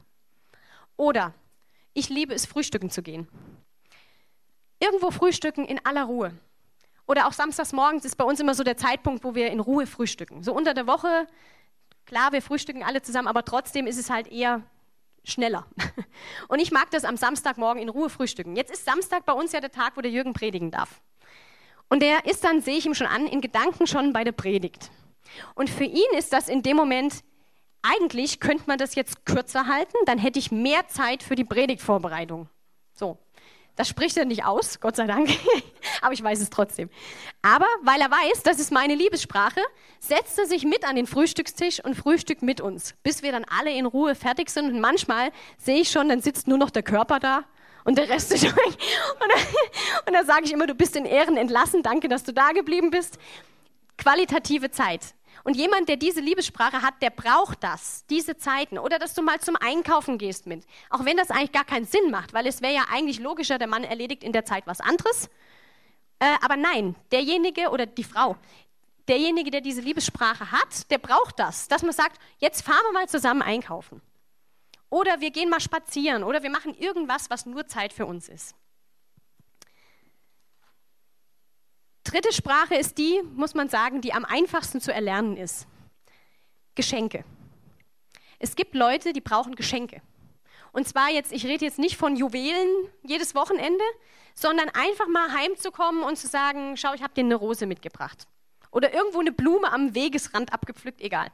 Oder 0.97 1.33
ich 1.93 2.09
liebe 2.09 2.33
es, 2.33 2.45
frühstücken 2.45 2.89
zu 2.89 3.01
gehen. 3.01 3.27
Irgendwo 4.79 5.11
frühstücken 5.11 5.65
in 5.65 5.83
aller 5.85 6.03
Ruhe. 6.03 6.33
Oder 7.07 7.27
auch 7.27 7.33
samstags 7.33 7.71
morgens 7.71 8.03
ist 8.03 8.17
bei 8.17 8.25
uns 8.25 8.39
immer 8.39 8.53
so 8.53 8.63
der 8.63 8.75
Zeitpunkt, 8.75 9.23
wo 9.23 9.33
wir 9.33 9.49
in 9.49 9.61
Ruhe 9.61 9.87
frühstücken. 9.87 10.43
So 10.43 10.53
unter 10.53 10.73
der 10.73 10.87
Woche 10.87 11.27
Klar, 12.07 12.31
wir 12.31 12.41
frühstücken 12.41 12.83
alle 12.83 13.01
zusammen, 13.01 13.27
aber 13.27 13.43
trotzdem 13.43 13.85
ist 13.85 13.97
es 13.97 14.09
halt 14.09 14.29
eher 14.29 14.63
schneller. 15.25 15.67
Und 16.47 16.59
ich 16.59 16.71
mag 16.71 16.89
das 16.91 17.03
am 17.03 17.17
Samstagmorgen 17.17 17.81
in 17.81 17.89
Ruhe 17.89 18.09
frühstücken. 18.09 18.55
Jetzt 18.55 18.71
ist 18.71 18.85
Samstag 18.85 19.25
bei 19.25 19.33
uns 19.33 19.51
ja 19.51 19.59
der 19.59 19.71
Tag, 19.71 19.97
wo 19.97 20.01
der 20.01 20.09
Jürgen 20.09 20.31
predigen 20.31 20.71
darf. 20.71 21.01
Und 21.89 22.01
der 22.01 22.25
ist 22.25 22.45
dann, 22.45 22.61
sehe 22.61 22.77
ich 22.77 22.85
ihm 22.85 22.93
schon 22.93 23.07
an, 23.07 23.27
in 23.27 23.41
Gedanken 23.41 23.87
schon 23.87 24.13
bei 24.13 24.23
der 24.23 24.31
Predigt. 24.31 24.89
Und 25.53 25.69
für 25.69 25.83
ihn 25.83 26.17
ist 26.17 26.31
das 26.31 26.47
in 26.47 26.63
dem 26.63 26.77
Moment 26.77 27.25
eigentlich 27.91 28.39
könnte 28.39 28.63
man 28.67 28.77
das 28.77 28.95
jetzt 28.95 29.25
kürzer 29.25 29.67
halten, 29.67 29.97
dann 30.05 30.17
hätte 30.17 30.39
ich 30.39 30.51
mehr 30.51 30.87
Zeit 30.87 31.23
für 31.23 31.35
die 31.35 31.43
Predigtvorbereitung. 31.43 32.49
So, 32.93 33.17
das 33.75 33.87
spricht 33.87 34.17
er 34.17 34.25
nicht 34.25 34.43
aus, 34.43 34.79
Gott 34.79 34.95
sei 34.95 35.05
Dank, 35.05 35.29
aber 36.01 36.13
ich 36.13 36.23
weiß 36.23 36.41
es 36.41 36.49
trotzdem. 36.49 36.89
Aber 37.43 37.67
weil 37.83 38.01
er 38.01 38.09
weiß, 38.09 38.43
das 38.43 38.59
ist 38.59 38.71
meine 38.71 38.95
Liebessprache, 38.95 39.61
setzt 39.99 40.39
er 40.39 40.47
sich 40.47 40.63
mit 40.63 40.83
an 40.87 40.95
den 40.95 41.05
Frühstückstisch 41.05 41.83
und 41.83 41.95
frühstückt 41.95 42.41
mit 42.41 42.59
uns, 42.59 42.95
bis 43.03 43.21
wir 43.21 43.31
dann 43.31 43.45
alle 43.45 43.71
in 43.71 43.85
Ruhe 43.85 44.15
fertig 44.15 44.49
sind. 44.49 44.71
Und 44.73 44.81
manchmal 44.81 45.31
sehe 45.57 45.81
ich 45.81 45.91
schon, 45.91 46.09
dann 46.09 46.21
sitzt 46.21 46.47
nur 46.47 46.57
noch 46.57 46.71
der 46.71 46.83
Körper 46.83 47.19
da 47.19 47.43
und 47.83 47.97
der 47.97 48.09
Rest 48.09 48.33
ist 48.33 48.43
weg. 48.55 48.77
Und 49.19 50.07
und 50.07 50.13
dann 50.13 50.25
sage 50.25 50.45
ich 50.45 50.53
immer, 50.53 50.67
du 50.67 50.73
bist 50.73 50.95
in 50.95 51.05
Ehren 51.05 51.37
entlassen, 51.37 51.83
danke, 51.83 52.07
dass 52.07 52.23
du 52.23 52.33
da 52.33 52.51
geblieben 52.51 52.89
bist. 52.89 53.19
Qualitative 53.97 54.71
Zeit. 54.71 55.13
Und 55.43 55.55
jemand, 55.55 55.89
der 55.89 55.97
diese 55.97 56.21
Liebessprache 56.21 56.81
hat, 56.81 57.01
der 57.01 57.09
braucht 57.09 57.63
das, 57.63 58.05
diese 58.09 58.37
Zeiten. 58.37 58.77
Oder 58.77 58.99
dass 58.99 59.13
du 59.13 59.21
mal 59.21 59.39
zum 59.39 59.55
Einkaufen 59.55 60.17
gehst 60.17 60.47
mit. 60.47 60.65
Auch 60.89 61.05
wenn 61.05 61.17
das 61.17 61.31
eigentlich 61.31 61.51
gar 61.51 61.65
keinen 61.65 61.85
Sinn 61.85 62.11
macht, 62.11 62.33
weil 62.33 62.47
es 62.47 62.61
wäre 62.61 62.73
ja 62.73 62.85
eigentlich 62.91 63.19
logischer, 63.19 63.57
der 63.57 63.67
Mann 63.67 63.83
erledigt 63.83 64.23
in 64.23 64.31
der 64.31 64.45
Zeit 64.45 64.67
was 64.67 64.81
anderes. 64.81 65.29
Äh, 66.19 66.35
aber 66.41 66.57
nein, 66.57 66.95
derjenige 67.11 67.69
oder 67.69 67.85
die 67.85 68.03
Frau, 68.03 68.35
derjenige, 69.07 69.51
der 69.51 69.61
diese 69.61 69.81
Liebessprache 69.81 70.51
hat, 70.51 70.89
der 70.91 70.97
braucht 70.97 71.39
das, 71.39 71.67
dass 71.67 71.83
man 71.83 71.93
sagt, 71.93 72.19
jetzt 72.39 72.63
fahren 72.63 72.83
wir 72.89 72.93
mal 72.93 73.07
zusammen 73.07 73.41
einkaufen. 73.41 74.01
Oder 74.89 75.19
wir 75.19 75.31
gehen 75.31 75.49
mal 75.49 75.59
spazieren 75.59 76.23
oder 76.23 76.43
wir 76.43 76.49
machen 76.49 76.73
irgendwas, 76.73 77.29
was 77.29 77.45
nur 77.45 77.67
Zeit 77.67 77.93
für 77.93 78.05
uns 78.05 78.29
ist. 78.29 78.55
Dritte 82.07 82.31
Sprache 82.31 82.75
ist 82.75 82.97
die, 82.97 83.21
muss 83.35 83.53
man 83.53 83.67
sagen, 83.67 83.99
die 83.99 84.13
am 84.13 84.23
einfachsten 84.23 84.79
zu 84.79 84.93
erlernen 84.93 85.35
ist. 85.35 85.67
Geschenke. 86.73 87.25
Es 88.39 88.55
gibt 88.55 88.75
Leute, 88.75 89.11
die 89.11 89.19
brauchen 89.19 89.55
Geschenke. 89.55 90.01
Und 90.71 90.87
zwar 90.87 91.09
jetzt, 91.09 91.33
ich 91.33 91.45
rede 91.45 91.65
jetzt 91.65 91.79
nicht 91.79 91.97
von 91.97 92.15
Juwelen 92.15 92.69
jedes 93.03 93.35
Wochenende, 93.35 93.83
sondern 94.35 94.69
einfach 94.69 95.09
mal 95.09 95.33
heimzukommen 95.33 96.01
und 96.01 96.15
zu 96.15 96.27
sagen, 96.27 96.77
schau, 96.77 96.93
ich 96.93 97.03
habe 97.03 97.13
dir 97.13 97.25
eine 97.25 97.35
Rose 97.35 97.65
mitgebracht. 97.65 98.25
Oder 98.71 98.93
irgendwo 98.93 99.19
eine 99.19 99.33
Blume 99.33 99.73
am 99.73 99.93
Wegesrand 99.93 100.53
abgepflückt, 100.53 101.01
egal. 101.01 101.27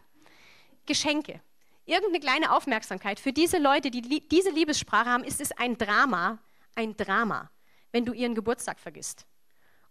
Geschenke. 0.87 1.39
Irgendeine 1.85 2.19
kleine 2.19 2.51
Aufmerksamkeit. 2.51 3.19
Für 3.19 3.31
diese 3.31 3.59
Leute, 3.59 3.91
die 3.91 4.01
diese 4.27 4.49
Liebessprache 4.49 5.07
haben, 5.07 5.23
ist 5.23 5.39
es 5.39 5.51
ein 5.51 5.77
Drama, 5.77 6.39
ein 6.73 6.97
Drama, 6.97 7.51
wenn 7.91 8.05
du 8.05 8.13
ihren 8.13 8.33
Geburtstag 8.33 8.79
vergisst 8.79 9.27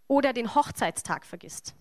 oder 0.07 0.33
den 0.33 0.53
Hochzeitstag 0.55 1.25
vergisst 1.25 1.75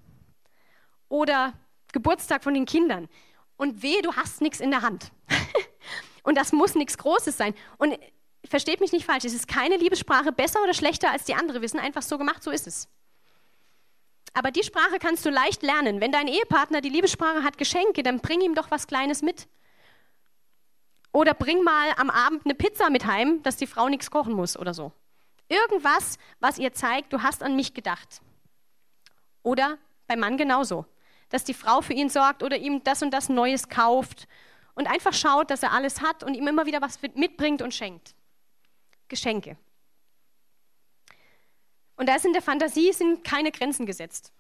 oder 1.09 1.53
Geburtstag 1.93 2.43
von 2.43 2.55
den 2.55 2.65
Kindern 2.65 3.09
und 3.57 3.83
weh, 3.83 4.01
du 4.03 4.15
hast 4.15 4.41
nichts 4.41 4.61
in 4.61 4.71
der 4.71 4.83
Hand. 4.83 5.13
und 6.23 6.37
das 6.37 6.53
muss 6.53 6.75
nichts 6.75 6.97
Großes 6.99 7.37
sein. 7.37 7.55
Und 7.79 7.99
versteht 8.45 8.81
mich 8.81 8.93
nicht 8.93 9.05
falsch, 9.05 9.25
es 9.25 9.35
ist 9.35 9.47
keine 9.47 9.77
Liebessprache 9.77 10.33
besser 10.33 10.63
oder 10.63 10.75
schlechter 10.75 11.11
als 11.11 11.25
die 11.25 11.35
andere. 11.35 11.61
Wir 11.61 11.69
sind 11.69 11.81
einfach 11.81 12.03
so 12.03 12.19
gemacht, 12.19 12.43
so 12.43 12.51
ist 12.51 12.67
es. 12.67 12.89
Aber 14.35 14.51
die 14.51 14.63
Sprache 14.63 14.99
kannst 14.99 15.25
du 15.27 15.31
leicht 15.31 15.63
lernen. 15.63 16.01
Wenn 16.01 16.13
dein 16.13 16.27
Ehepartner 16.27 16.81
die 16.81 16.89
Liebessprache 16.89 17.45
hat 17.45 17.59
Geschenke, 17.59 18.03
dann 18.03 18.21
bring 18.21 18.41
ihm 18.41 18.55
doch 18.55 18.71
was 18.71 18.87
Kleines 18.87 19.23
mit. 19.23 19.47
Oder 21.13 21.35
bring 21.35 21.63
mal 21.63 21.93
am 21.99 22.09
Abend 22.09 22.47
eine 22.47 22.55
Pizza 22.55 22.89
mit 22.89 23.05
heim, 23.05 23.43
dass 23.43 23.59
die 23.59 23.67
Frau 23.67 23.91
nichts 23.91 24.11
kochen 24.11 24.33
muss 24.33 24.57
oder 24.57 24.73
so. 24.73 24.93
Irgendwas, 25.49 26.19
was 26.41 26.59
ihr 26.59 26.73
zeigt, 26.73 27.13
du 27.13 27.23
hast 27.23 27.43
an 27.43 27.57
mich 27.57 27.75
gedacht. 27.75 28.23
Oder 29.43 29.79
beim 30.07 30.21
Mann 30.21 30.37
genauso, 30.37 30.87
dass 31.29 31.45
die 31.45 31.55
Frau 31.55 31.81
für 31.81 31.93
ihn 31.93 32.09
sorgt 32.09 32.43
oder 32.43 32.57
ihm 32.57 32.83
das 32.85 33.03
und 33.03 33.11
das 33.11 33.29
Neues 33.29 33.69
kauft 33.69 34.29
und 34.75 34.89
einfach 34.89 35.13
schaut, 35.13 35.51
dass 35.51 35.63
er 35.63 35.73
alles 35.73 36.01
hat 36.01 36.23
und 36.23 36.35
ihm 36.35 36.47
immer 36.47 36.67
wieder 36.67 36.81
was 36.81 37.01
mitbringt 37.15 37.63
und 37.63 37.75
schenkt. 37.75 38.15
Geschenke. 39.09 39.57
Und 41.97 42.09
da 42.09 42.17
ist 42.17 42.25
in 42.25 42.33
der 42.33 42.43
Fantasie 42.43 42.93
sind 42.93 43.25
keine 43.25 43.53
Grenzen 43.53 43.87
gesetzt. 43.87 44.33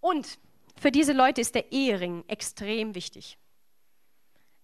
Und 0.00 0.38
für 0.80 0.90
diese 0.90 1.12
Leute 1.12 1.40
ist 1.40 1.54
der 1.54 1.72
Ehering 1.72 2.24
extrem 2.28 2.94
wichtig. 2.94 3.38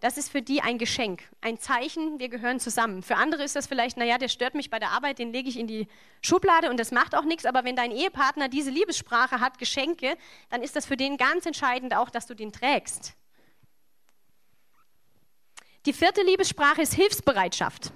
Das 0.00 0.16
ist 0.16 0.30
für 0.30 0.42
die 0.42 0.60
ein 0.60 0.78
Geschenk, 0.78 1.24
ein 1.40 1.58
Zeichen, 1.58 2.20
wir 2.20 2.28
gehören 2.28 2.60
zusammen. 2.60 3.02
Für 3.02 3.16
andere 3.16 3.42
ist 3.42 3.56
das 3.56 3.66
vielleicht, 3.66 3.96
naja, 3.96 4.16
der 4.16 4.28
stört 4.28 4.54
mich 4.54 4.70
bei 4.70 4.78
der 4.78 4.90
Arbeit, 4.92 5.18
den 5.18 5.32
lege 5.32 5.48
ich 5.48 5.58
in 5.58 5.66
die 5.66 5.88
Schublade 6.22 6.70
und 6.70 6.78
das 6.78 6.92
macht 6.92 7.16
auch 7.16 7.24
nichts. 7.24 7.44
Aber 7.46 7.64
wenn 7.64 7.74
dein 7.74 7.90
Ehepartner 7.90 8.48
diese 8.48 8.70
Liebessprache 8.70 9.40
hat, 9.40 9.58
Geschenke, 9.58 10.16
dann 10.50 10.62
ist 10.62 10.76
das 10.76 10.86
für 10.86 10.96
den 10.96 11.16
ganz 11.16 11.46
entscheidend 11.46 11.96
auch, 11.96 12.10
dass 12.10 12.26
du 12.26 12.34
den 12.34 12.52
trägst. 12.52 13.14
Die 15.84 15.92
vierte 15.92 16.22
Liebessprache 16.22 16.82
ist 16.82 16.94
Hilfsbereitschaft. 16.94 17.90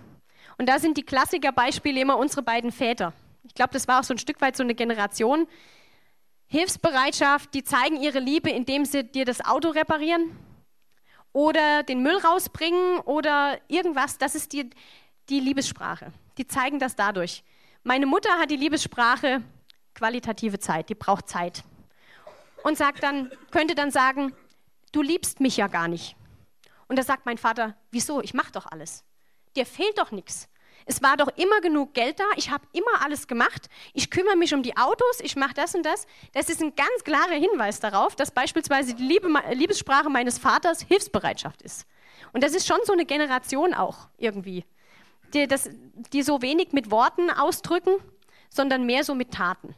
Und 0.59 0.69
da 0.69 0.81
sind 0.81 0.97
die 0.97 1.05
Klassikerbeispiele 1.05 2.01
immer 2.01 2.19
unsere 2.19 2.43
beiden 2.43 2.73
Väter. 2.73 3.13
Ich 3.45 3.55
glaube, 3.55 3.73
das 3.73 3.87
war 3.87 4.01
auch 4.01 4.05
so 4.05 4.15
ein 4.15 4.19
Stück 4.19 4.41
weit 4.41 4.57
so 4.57 4.65
eine 4.65 4.75
Generation. 4.75 5.47
Hilfsbereitschaft, 6.49 7.55
die 7.55 7.63
zeigen 7.63 8.03
ihre 8.03 8.19
Liebe, 8.19 8.51
indem 8.51 8.85
sie 8.85 9.05
dir 9.05 9.25
das 9.25 9.45
Auto 9.45 9.69
reparieren 9.69 10.37
oder 11.33 11.83
den 11.83 12.03
Müll 12.03 12.17
rausbringen 12.19 13.01
oder 13.01 13.59
irgendwas. 13.69 14.19
Das 14.19 14.35
ist 14.35 14.53
die, 14.53 14.71
die 15.29 15.41
Liebessprache. 15.41 16.13
Die 16.39 16.47
zeigen 16.47 16.79
das 16.79 16.97
dadurch. 16.97 17.43
Meine 17.85 18.07
Mutter 18.07 18.31
hat 18.39 18.51
die 18.51 18.57
Liebessprache 18.57 19.43
qualitative 19.95 20.59
Zeit, 20.59 20.89
die 20.89 20.95
braucht 20.95 21.29
Zeit. 21.29 21.65
Und 22.63 22.79
sagt 22.79 23.03
dann, 23.03 23.31
könnte 23.51 23.75
dann 23.75 23.91
sagen, 23.91 24.33
du 24.93 25.03
liebst 25.03 25.41
mich 25.41 25.57
ja 25.57 25.67
gar 25.67 25.89
nicht. 25.89 26.17
Und 26.87 26.97
da 26.97 27.03
sagt 27.03 27.27
mein 27.27 27.39
Vater, 27.39 27.75
wieso? 27.91 28.23
Ich 28.23 28.35
mache 28.35 28.53
doch 28.53 28.67
alles. 28.67 29.05
Dir 29.57 29.67
fehlt 29.67 29.99
doch 29.99 30.13
nichts. 30.13 30.49
Es 30.87 31.03
war 31.03 31.17
doch 31.17 31.29
immer 31.37 31.61
genug 31.61 31.95
Geld 31.95 32.19
da, 32.19 32.25
ich 32.37 32.51
habe 32.51 32.65
immer 32.73 33.03
alles 33.03 33.27
gemacht, 33.27 33.69
ich 33.93 34.11
kümmere 34.11 34.37
mich 34.37 34.55
um 34.55 34.63
die 34.63 34.77
Autos, 34.77 35.21
ich 35.21 35.37
mache 35.37 35.55
das 35.55 35.75
und 35.75 35.85
das. 35.85 36.07
Das 36.33 36.49
ist 36.49 36.63
ein 36.63 36.75
ganz 36.75 37.05
klarer 37.05 37.35
Hinweis 37.35 37.81
darauf, 37.81 38.17
dass 38.17 38.31
beispielsweise 38.31 38.95
die 38.95 39.03
Liebe, 39.03 39.29
Liebessprache 39.53 40.11
meines 40.11 40.39
Vaters 40.39 40.83
Hilfsbereitschaft 40.83 41.63
ist. 41.63 41.87
Und 42.33 42.43
das 42.43 42.55
ist 42.55 42.67
schon 42.67 42.79
so 42.85 42.93
eine 42.93 43.05
Generation 43.05 43.75
auch 43.75 44.09
irgendwie, 44.19 44.65
die, 45.35 45.47
das, 45.47 45.71
die 46.13 46.23
so 46.23 46.43
wenig 46.43 46.73
mit 46.73 46.91
Worten 46.91 47.31
ausdrücken, 47.31 47.93
sondern 48.51 48.85
mehr 48.85 49.05
so 49.05 49.15
mit 49.15 49.33
Taten. 49.33 49.75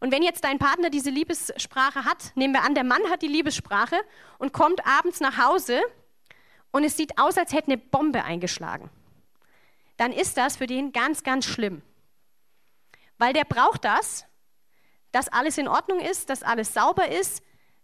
Und 0.00 0.12
wenn 0.12 0.22
jetzt 0.22 0.44
dein 0.44 0.58
Partner 0.58 0.88
diese 0.88 1.10
Liebessprache 1.10 2.06
hat, 2.06 2.32
nehmen 2.34 2.54
wir 2.54 2.62
an, 2.62 2.74
der 2.74 2.84
Mann 2.84 3.02
hat 3.10 3.20
die 3.20 3.28
Liebessprache 3.28 3.96
und 4.38 4.52
kommt 4.52 4.86
abends 4.86 5.20
nach 5.20 5.36
Hause 5.36 5.80
und 6.70 6.84
es 6.84 6.96
sieht 6.96 7.18
aus, 7.18 7.36
als 7.36 7.52
hätte 7.52 7.66
eine 7.66 7.76
Bombe 7.76 8.24
eingeschlagen 8.24 8.88
dann 10.00 10.12
ist 10.12 10.38
das 10.38 10.56
für 10.56 10.66
den 10.66 10.92
ganz, 10.92 11.24
ganz 11.24 11.44
schlimm. 11.44 11.82
Weil 13.18 13.34
der 13.34 13.44
braucht 13.44 13.84
das, 13.84 14.24
dass 15.12 15.28
alles 15.28 15.58
in 15.58 15.68
Ordnung 15.68 16.00
ist, 16.00 16.30
dass 16.30 16.42
alles 16.42 16.72
sauber 16.72 17.08
ist, 17.08 17.42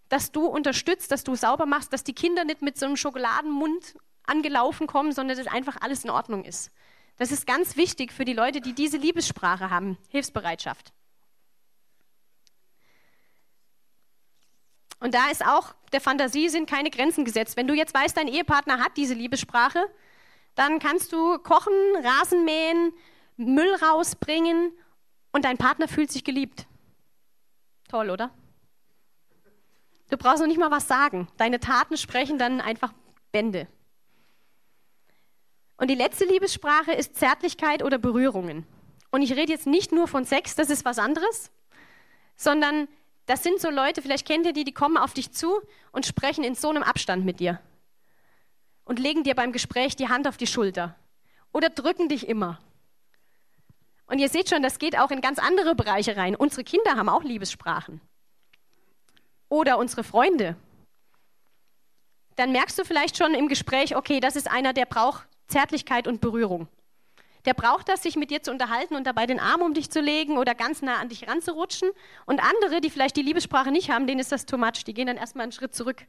dass 0.08 0.32
du 0.32 0.46
unterstützt, 0.46 1.12
dass 1.12 1.24
du 1.24 1.36
sauber 1.36 1.66
machst, 1.66 1.92
dass 1.92 2.04
die 2.04 2.14
Kinder 2.14 2.46
nicht 2.46 2.62
mit 2.62 2.78
so 2.78 2.86
einem 2.86 2.96
Schokoladenmund 2.96 3.96
angelaufen 4.24 4.86
kommen, 4.86 5.12
sondern 5.12 5.36
dass 5.36 5.46
einfach 5.46 5.76
alles 5.82 6.04
in 6.04 6.10
Ordnung 6.10 6.44
ist. 6.44 6.70
Das 7.18 7.32
ist 7.32 7.46
ganz 7.46 7.76
wichtig 7.76 8.12
für 8.12 8.24
die 8.24 8.32
Leute, 8.32 8.62
die 8.62 8.72
diese 8.72 8.96
Liebessprache 8.96 9.68
haben, 9.68 9.98
Hilfsbereitschaft. 10.08 10.94
Und 15.00 15.12
da 15.14 15.28
ist 15.30 15.44
auch 15.44 15.74
der 15.92 16.00
Fantasie 16.00 16.48
sind 16.48 16.66
keine 16.68 16.90
Grenzen 16.90 17.26
gesetzt. 17.26 17.58
Wenn 17.58 17.68
du 17.68 17.74
jetzt 17.74 17.92
weißt, 17.92 18.16
dein 18.16 18.28
Ehepartner 18.28 18.78
hat 18.78 18.96
diese 18.96 19.12
Liebessprache, 19.12 19.86
dann 20.56 20.78
kannst 20.80 21.12
du 21.12 21.38
kochen, 21.38 21.72
Rasen 22.02 22.44
mähen, 22.44 22.92
Müll 23.36 23.74
rausbringen 23.76 24.72
und 25.30 25.44
dein 25.44 25.58
Partner 25.58 25.86
fühlt 25.86 26.10
sich 26.10 26.24
geliebt. 26.24 26.66
Toll, 27.88 28.10
oder? 28.10 28.30
Du 30.08 30.16
brauchst 30.16 30.40
noch 30.40 30.48
nicht 30.48 30.58
mal 30.58 30.70
was 30.70 30.88
sagen. 30.88 31.28
Deine 31.36 31.60
Taten 31.60 31.96
sprechen 31.96 32.38
dann 32.38 32.60
einfach 32.60 32.92
Bände. 33.32 33.68
Und 35.76 35.88
die 35.88 35.94
letzte 35.94 36.24
Liebessprache 36.24 36.92
ist 36.92 37.16
Zärtlichkeit 37.16 37.82
oder 37.82 37.98
Berührungen. 37.98 38.66
Und 39.10 39.20
ich 39.20 39.36
rede 39.36 39.52
jetzt 39.52 39.66
nicht 39.66 39.92
nur 39.92 40.08
von 40.08 40.24
Sex, 40.24 40.54
das 40.54 40.70
ist 40.70 40.86
was 40.86 40.98
anderes, 40.98 41.50
sondern 42.34 42.88
das 43.26 43.42
sind 43.42 43.60
so 43.60 43.68
Leute, 43.68 44.00
vielleicht 44.00 44.26
kennt 44.26 44.46
ihr 44.46 44.52
die, 44.54 44.64
die 44.64 44.72
kommen 44.72 44.96
auf 44.96 45.12
dich 45.12 45.32
zu 45.32 45.60
und 45.92 46.06
sprechen 46.06 46.44
in 46.44 46.54
so 46.54 46.70
einem 46.70 46.82
Abstand 46.82 47.26
mit 47.26 47.40
dir 47.40 47.60
und 48.86 48.98
legen 48.98 49.24
dir 49.24 49.34
beim 49.34 49.52
Gespräch 49.52 49.96
die 49.96 50.08
Hand 50.08 50.26
auf 50.26 50.38
die 50.38 50.46
Schulter 50.46 50.96
oder 51.52 51.68
drücken 51.68 52.08
dich 52.08 52.26
immer. 52.26 52.58
Und 54.06 54.20
ihr 54.20 54.28
seht 54.28 54.48
schon, 54.48 54.62
das 54.62 54.78
geht 54.78 54.98
auch 54.98 55.10
in 55.10 55.20
ganz 55.20 55.38
andere 55.38 55.74
Bereiche 55.74 56.16
rein. 56.16 56.36
Unsere 56.36 56.64
Kinder 56.64 56.96
haben 56.96 57.08
auch 57.08 57.24
Liebessprachen. 57.24 58.00
Oder 59.48 59.78
unsere 59.78 60.04
Freunde. 60.04 60.56
Dann 62.36 62.52
merkst 62.52 62.78
du 62.78 62.84
vielleicht 62.84 63.16
schon 63.16 63.34
im 63.34 63.48
Gespräch, 63.48 63.96
okay, 63.96 64.20
das 64.20 64.36
ist 64.36 64.50
einer, 64.50 64.72
der 64.72 64.86
braucht 64.86 65.26
Zärtlichkeit 65.48 66.06
und 66.06 66.20
Berührung. 66.20 66.68
Der 67.46 67.54
braucht 67.54 67.88
das, 67.88 68.02
sich 68.02 68.16
mit 68.16 68.30
dir 68.30 68.42
zu 68.42 68.50
unterhalten 68.50 68.94
und 68.94 69.04
dabei 69.04 69.26
den 69.26 69.40
Arm 69.40 69.62
um 69.62 69.72
dich 69.72 69.90
zu 69.90 70.00
legen 70.00 70.36
oder 70.36 70.54
ganz 70.54 70.82
nah 70.82 70.98
an 70.98 71.08
dich 71.08 71.28
ranzurutschen. 71.28 71.90
Und 72.26 72.40
andere, 72.40 72.80
die 72.80 72.90
vielleicht 72.90 73.16
die 73.16 73.22
Liebessprache 73.22 73.70
nicht 73.70 73.90
haben, 73.90 74.06
denen 74.06 74.20
ist 74.20 74.32
das 74.32 74.46
too 74.46 74.58
much. 74.58 74.84
Die 74.84 74.94
gehen 74.94 75.06
dann 75.06 75.16
erstmal 75.16 75.44
einen 75.44 75.52
Schritt 75.52 75.74
zurück 75.74 76.06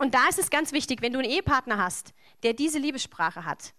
Und 0.00 0.14
da 0.14 0.28
ist 0.28 0.38
es 0.38 0.48
ganz 0.48 0.72
wichtig, 0.72 1.02
wenn 1.02 1.12
du 1.12 1.18
einen 1.18 1.28
Ehepartner 1.28 1.76
hast, 1.76 2.14
der 2.42 2.54
diese 2.54 2.78
Liebessprache 2.78 3.44
hat, 3.44 3.74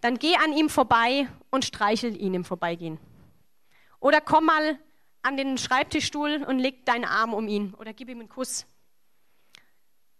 dann 0.00 0.18
geh 0.18 0.34
an 0.36 0.54
ihm 0.54 0.70
vorbei 0.70 1.28
und 1.50 1.62
streichel 1.62 2.18
ihn 2.18 2.32
im 2.32 2.46
Vorbeigehen. 2.46 2.98
Oder 4.00 4.22
komm 4.22 4.46
mal 4.46 4.78
an 5.20 5.36
den 5.36 5.58
Schreibtischstuhl 5.58 6.42
und 6.48 6.58
leg 6.58 6.86
deinen 6.86 7.04
Arm 7.04 7.34
um 7.34 7.48
ihn 7.48 7.74
oder 7.74 7.92
gib 7.92 8.08
ihm 8.08 8.20
einen 8.20 8.30
Kuss. 8.30 8.64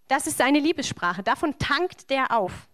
Das 0.07 0.26
ist 0.26 0.36
seine 0.36 0.59
Liebessprache. 0.59 1.22
Davon 1.22 1.59
tankt 1.59 2.11
der 2.11 2.30
auf. 2.30 2.68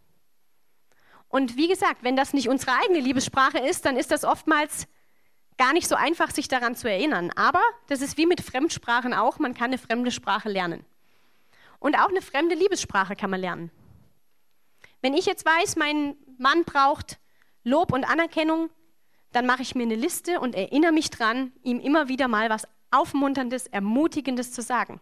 Und 1.28 1.56
wie 1.56 1.68
gesagt, 1.68 2.02
wenn 2.02 2.16
das 2.16 2.32
nicht 2.32 2.48
unsere 2.48 2.72
eigene 2.72 2.98
Liebessprache 2.98 3.58
ist, 3.58 3.84
dann 3.84 3.96
ist 3.96 4.10
das 4.10 4.24
oftmals 4.24 4.88
gar 5.58 5.74
nicht 5.74 5.86
so 5.86 5.94
einfach, 5.94 6.32
sich 6.32 6.48
daran 6.48 6.74
zu 6.74 6.90
erinnern. 6.90 7.30
Aber 7.36 7.62
das 7.86 8.00
ist 8.00 8.18
wie 8.18 8.26
mit 8.26 8.40
Fremdsprachen 8.40 9.14
auch, 9.14 9.38
man 9.38 9.54
kann 9.54 9.66
eine 9.66 9.78
fremde 9.78 10.10
Sprache 10.10 10.48
lernen. 10.48 10.84
Und 11.84 11.96
auch 11.96 12.08
eine 12.08 12.22
fremde 12.22 12.54
Liebessprache 12.54 13.14
kann 13.14 13.28
man 13.28 13.42
lernen. 13.42 13.70
Wenn 15.02 15.12
ich 15.12 15.26
jetzt 15.26 15.44
weiß, 15.44 15.76
mein 15.76 16.16
Mann 16.38 16.64
braucht 16.64 17.18
Lob 17.62 17.92
und 17.92 18.04
Anerkennung, 18.04 18.70
dann 19.32 19.44
mache 19.44 19.60
ich 19.60 19.74
mir 19.74 19.82
eine 19.82 19.94
Liste 19.94 20.40
und 20.40 20.54
erinnere 20.54 20.92
mich 20.92 21.10
dran, 21.10 21.52
ihm 21.62 21.78
immer 21.80 22.08
wieder 22.08 22.26
mal 22.26 22.48
was 22.48 22.66
Aufmunterndes, 22.90 23.66
Ermutigendes 23.66 24.52
zu 24.52 24.62
sagen. 24.62 24.98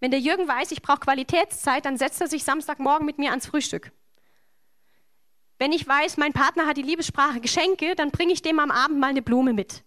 Wenn 0.00 0.10
der 0.10 0.20
Jürgen 0.20 0.48
weiß, 0.48 0.72
ich 0.72 0.80
brauche 0.80 1.00
Qualitätszeit, 1.00 1.84
dann 1.84 1.98
setzt 1.98 2.22
er 2.22 2.28
sich 2.28 2.44
Samstagmorgen 2.44 3.04
mit 3.04 3.18
mir 3.18 3.28
ans 3.28 3.44
Frühstück. 3.44 3.92
Wenn 5.58 5.72
ich 5.72 5.86
weiß, 5.86 6.16
mein 6.16 6.32
Partner 6.32 6.64
hat 6.64 6.78
die 6.78 6.82
Liebessprache 6.82 7.42
Geschenke, 7.42 7.94
dann 7.94 8.10
bringe 8.10 8.32
ich 8.32 8.40
dem 8.40 8.58
am 8.58 8.70
Abend 8.70 9.00
mal 9.00 9.08
eine 9.08 9.20
Blume 9.20 9.52
mit. 9.52 9.84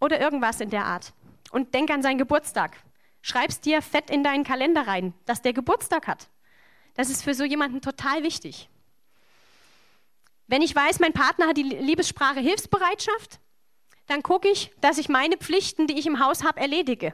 Oder 0.00 0.20
irgendwas 0.20 0.60
in 0.60 0.70
der 0.70 0.84
Art. 0.84 1.12
Und 1.50 1.74
denk 1.74 1.90
an 1.90 2.02
seinen 2.02 2.18
Geburtstag. 2.18 2.76
Schreib's 3.22 3.60
dir 3.60 3.82
fett 3.82 4.10
in 4.10 4.24
deinen 4.24 4.44
Kalender 4.44 4.86
rein, 4.86 5.14
dass 5.26 5.42
der 5.42 5.52
Geburtstag 5.52 6.06
hat. 6.06 6.28
Das 6.94 7.10
ist 7.10 7.22
für 7.22 7.34
so 7.34 7.44
jemanden 7.44 7.80
total 7.80 8.22
wichtig. 8.22 8.68
Wenn 10.46 10.62
ich 10.62 10.74
weiß, 10.74 10.98
mein 11.00 11.12
Partner 11.12 11.46
hat 11.46 11.56
die 11.56 11.62
Liebessprache 11.62 12.40
Hilfsbereitschaft, 12.40 13.38
dann 14.06 14.22
gucke 14.22 14.48
ich, 14.48 14.72
dass 14.80 14.98
ich 14.98 15.08
meine 15.08 15.36
Pflichten, 15.36 15.86
die 15.86 15.98
ich 15.98 16.06
im 16.06 16.24
Haus 16.24 16.42
habe, 16.42 16.60
erledige 16.60 17.12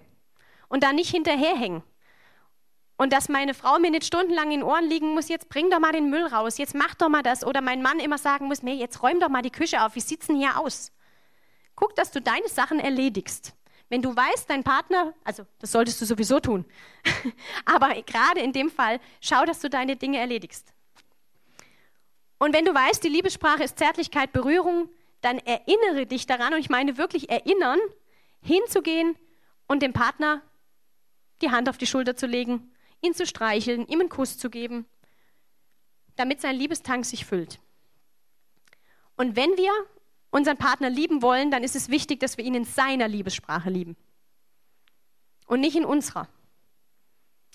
und 0.68 0.82
da 0.82 0.92
nicht 0.92 1.10
hinterherhängen. 1.10 1.82
Und 2.96 3.12
dass 3.12 3.28
meine 3.28 3.54
Frau 3.54 3.80
mir 3.80 3.90
nicht 3.90 4.04
stundenlang 4.04 4.52
in 4.52 4.60
den 4.60 4.62
Ohren 4.62 4.88
liegen 4.88 5.14
muss, 5.14 5.28
jetzt 5.28 5.48
bring 5.48 5.68
doch 5.68 5.80
mal 5.80 5.92
den 5.92 6.10
Müll 6.10 6.26
raus, 6.26 6.58
jetzt 6.58 6.76
mach 6.76 6.94
doch 6.94 7.08
mal 7.08 7.22
das. 7.22 7.44
Oder 7.44 7.60
mein 7.60 7.82
Mann 7.82 7.98
immer 7.98 8.18
sagen 8.18 8.46
muss, 8.46 8.62
mir, 8.62 8.74
jetzt 8.74 9.02
räum 9.02 9.18
doch 9.18 9.28
mal 9.28 9.42
die 9.42 9.50
Küche 9.50 9.84
auf, 9.84 9.96
wie 9.96 10.00
sieht's 10.00 10.28
denn 10.28 10.36
hier 10.36 10.58
aus? 10.58 10.92
Guck, 11.74 11.96
dass 11.96 12.12
du 12.12 12.22
deine 12.22 12.48
Sachen 12.48 12.78
erledigst. 12.78 13.52
Wenn 13.88 14.02
du 14.02 14.14
weißt, 14.14 14.48
dein 14.48 14.64
Partner, 14.64 15.14
also 15.24 15.44
das 15.58 15.72
solltest 15.72 16.00
du 16.00 16.06
sowieso 16.06 16.40
tun, 16.40 16.64
aber 17.64 18.02
gerade 18.02 18.40
in 18.40 18.52
dem 18.52 18.70
Fall, 18.70 19.00
schau, 19.20 19.44
dass 19.44 19.60
du 19.60 19.68
deine 19.68 19.96
Dinge 19.96 20.18
erledigst. 20.18 20.72
Und 22.38 22.52
wenn 22.54 22.64
du 22.64 22.74
weißt, 22.74 23.04
die 23.04 23.08
Liebessprache 23.08 23.62
ist 23.62 23.78
Zärtlichkeit, 23.78 24.32
Berührung, 24.32 24.88
dann 25.20 25.38
erinnere 25.38 26.06
dich 26.06 26.26
daran, 26.26 26.54
und 26.54 26.60
ich 26.60 26.70
meine 26.70 26.98
wirklich 26.98 27.30
erinnern, 27.30 27.78
hinzugehen 28.42 29.16
und 29.66 29.82
dem 29.82 29.92
Partner 29.92 30.42
die 31.42 31.50
Hand 31.50 31.68
auf 31.68 31.78
die 31.78 31.86
Schulter 31.86 32.16
zu 32.16 32.26
legen 32.26 32.70
ihn 33.04 33.14
zu 33.14 33.26
streicheln, 33.26 33.86
ihm 33.86 34.00
einen 34.00 34.08
Kuss 34.08 34.38
zu 34.38 34.50
geben, 34.50 34.86
damit 36.16 36.40
sein 36.40 36.56
Liebestank 36.56 37.04
sich 37.04 37.24
füllt. 37.26 37.60
Und 39.16 39.36
wenn 39.36 39.56
wir 39.56 39.72
unseren 40.34 40.56
Partner 40.56 40.90
lieben 40.90 41.22
wollen, 41.22 41.52
dann 41.52 41.62
ist 41.62 41.76
es 41.76 41.88
wichtig, 41.88 42.18
dass 42.18 42.36
wir 42.36 42.44
ihn 42.44 42.56
in 42.56 42.64
seiner 42.64 43.06
Liebessprache 43.06 43.70
lieben 43.70 43.96
und 45.46 45.60
nicht 45.60 45.76
in 45.76 45.84
unserer. 45.84 46.28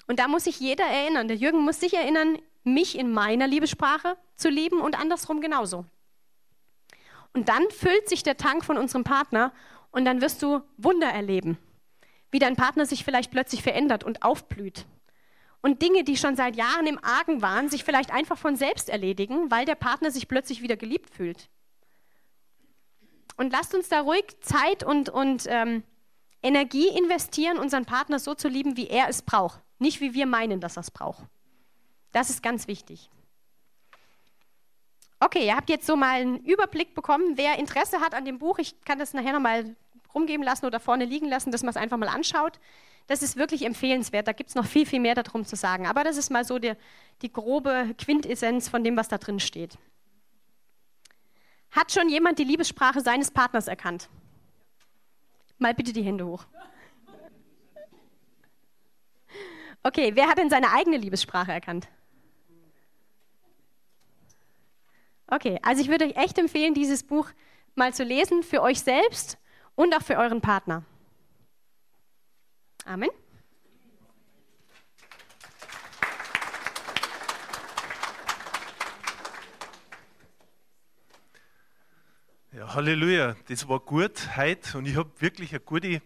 Und 0.08 0.20
da 0.20 0.30
muss 0.30 0.46
sich 0.46 0.60
jeder 0.62 0.86
erinnern. 0.86 1.28
Der 1.28 1.36
Jürgen 1.36 1.60
muss 1.60 1.82
sich 1.82 1.94
erinnern, 1.94 2.40
mich 2.64 2.98
in 2.98 3.12
meiner 3.12 3.48
Liebessprache 3.48 4.18
zu 4.38 4.50
lieben 4.50 4.80
und 4.80 4.98
andersrum 4.98 5.42
genauso. 5.42 5.86
Und 7.34 7.50
dann 7.50 7.70
füllt 7.70 8.08
sich 8.08 8.24
der 8.24 8.38
Tank 8.38 8.64
von 8.64 8.78
unserem 8.78 9.04
Partner 9.04 9.52
und 9.92 10.06
dann 10.06 10.22
wirst 10.22 10.42
du 10.42 10.62
Wunder 10.78 11.10
erleben, 11.10 11.58
wie 12.32 12.40
dein 12.40 12.56
Partner 12.56 12.86
sich 12.86 13.04
vielleicht 13.04 13.30
plötzlich 13.30 13.62
verändert 13.62 14.06
und 14.06 14.24
aufblüht 14.24 14.86
und 15.62 15.82
Dinge, 15.82 16.06
die 16.06 16.16
schon 16.16 16.38
seit 16.38 16.56
Jahren 16.56 16.88
im 16.88 17.04
Argen 17.04 17.42
waren, 17.42 17.70
sich 17.70 17.84
vielleicht 17.84 18.12
einfach 18.12 18.38
von 18.38 18.56
selbst 18.56 18.90
erledigen, 18.90 19.52
weil 19.52 19.66
der 19.66 19.76
Partner 19.76 20.12
sich 20.12 20.30
plötzlich 20.30 20.62
wieder 20.62 20.78
geliebt 20.78 21.10
fühlt. 21.10 21.50
Und 23.40 23.54
lasst 23.54 23.74
uns 23.74 23.88
da 23.88 24.02
ruhig 24.02 24.26
Zeit 24.42 24.84
und, 24.84 25.08
und 25.08 25.46
ähm, 25.48 25.84
Energie 26.44 26.90
investieren, 26.90 27.58
unseren 27.58 27.86
Partner 27.86 28.20
so 28.20 28.36
zu 28.36 28.50
lieben, 28.50 28.76
wie 28.76 28.88
er 28.88 29.08
es 29.08 29.22
braucht, 29.22 29.62
nicht 29.78 30.02
wie 30.02 30.14
wir 30.14 30.26
meinen, 30.26 30.60
dass 30.60 30.76
er 30.76 30.82
es 30.82 30.92
braucht. 30.92 31.24
Das 32.12 32.30
ist 32.30 32.44
ganz 32.44 32.68
wichtig. 32.68 33.10
Okay, 35.22 35.46
ihr 35.46 35.56
habt 35.56 35.70
jetzt 35.70 35.88
so 35.88 35.96
mal 35.96 36.20
einen 36.20 36.44
Überblick 36.44 36.94
bekommen. 36.94 37.38
Wer 37.38 37.58
Interesse 37.60 38.02
hat 38.02 38.14
an 38.14 38.26
dem 38.26 38.40
Buch, 38.40 38.60
ich 38.60 38.82
kann 38.82 39.00
das 39.00 39.14
nachher 39.14 39.32
nochmal 39.32 39.74
rumgeben 40.14 40.44
lassen 40.44 40.66
oder 40.66 40.82
vorne 40.82 41.06
liegen 41.06 41.30
lassen, 41.30 41.52
dass 41.52 41.64
man 41.64 41.70
es 41.70 41.78
einfach 41.78 41.96
mal 41.96 42.10
anschaut. 42.10 42.60
Das 43.08 43.22
ist 43.22 43.38
wirklich 43.38 43.66
empfehlenswert. 43.66 44.28
Da 44.28 44.34
gibt 44.34 44.50
es 44.50 44.56
noch 44.56 44.66
viel, 44.66 44.86
viel 44.86 45.00
mehr 45.00 45.16
darum 45.16 45.46
zu 45.46 45.56
sagen. 45.56 45.88
Aber 45.88 46.04
das 46.04 46.18
ist 46.18 46.30
mal 46.30 46.44
so 46.44 46.60
die, 46.60 46.74
die 47.22 47.32
grobe 47.32 47.96
Quintessenz 47.98 48.68
von 48.68 48.84
dem, 48.84 48.98
was 48.98 49.08
da 49.08 49.18
drin 49.18 49.40
steht. 49.40 49.78
Hat 51.72 51.92
schon 51.92 52.10
jemand 52.10 52.40
die 52.40 52.44
Liebessprache 52.44 53.02
seines 53.02 53.32
Partners 53.32 53.68
erkannt? 53.68 54.10
Mal 55.58 55.74
bitte 55.74 55.94
die 55.94 56.04
Hände 56.04 56.26
hoch. 56.26 56.46
Okay, 59.84 60.12
wer 60.16 60.28
hat 60.28 60.38
denn 60.38 60.50
seine 60.50 60.72
eigene 60.72 60.98
Liebessprache 60.98 61.52
erkannt? 61.52 61.88
Okay, 65.28 65.60
also 65.62 65.82
ich 65.82 65.90
würde 65.90 66.06
euch 66.06 66.16
echt 66.16 66.38
empfehlen, 66.38 66.74
dieses 66.74 67.04
Buch 67.04 67.30
mal 67.76 67.94
zu 67.94 68.04
lesen 68.04 68.42
für 68.44 68.62
euch 68.62 68.80
selbst 68.82 69.38
und 69.76 69.96
auch 69.96 70.02
für 70.02 70.18
euren 70.18 70.42
Partner. 70.42 70.84
Amen. 72.86 73.10
Halleluja, 82.72 83.36
das 83.48 83.68
war 83.68 83.80
gut 83.80 84.38
heute 84.38 84.78
und 84.78 84.86
ich 84.86 84.96
habe 84.96 85.10
wirklich 85.20 85.50
eine 85.54 85.60
gute, 85.60 86.04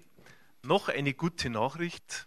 noch 0.61 0.88
eine 0.88 1.14
gute 1.14 1.49
Nachricht. 1.49 2.26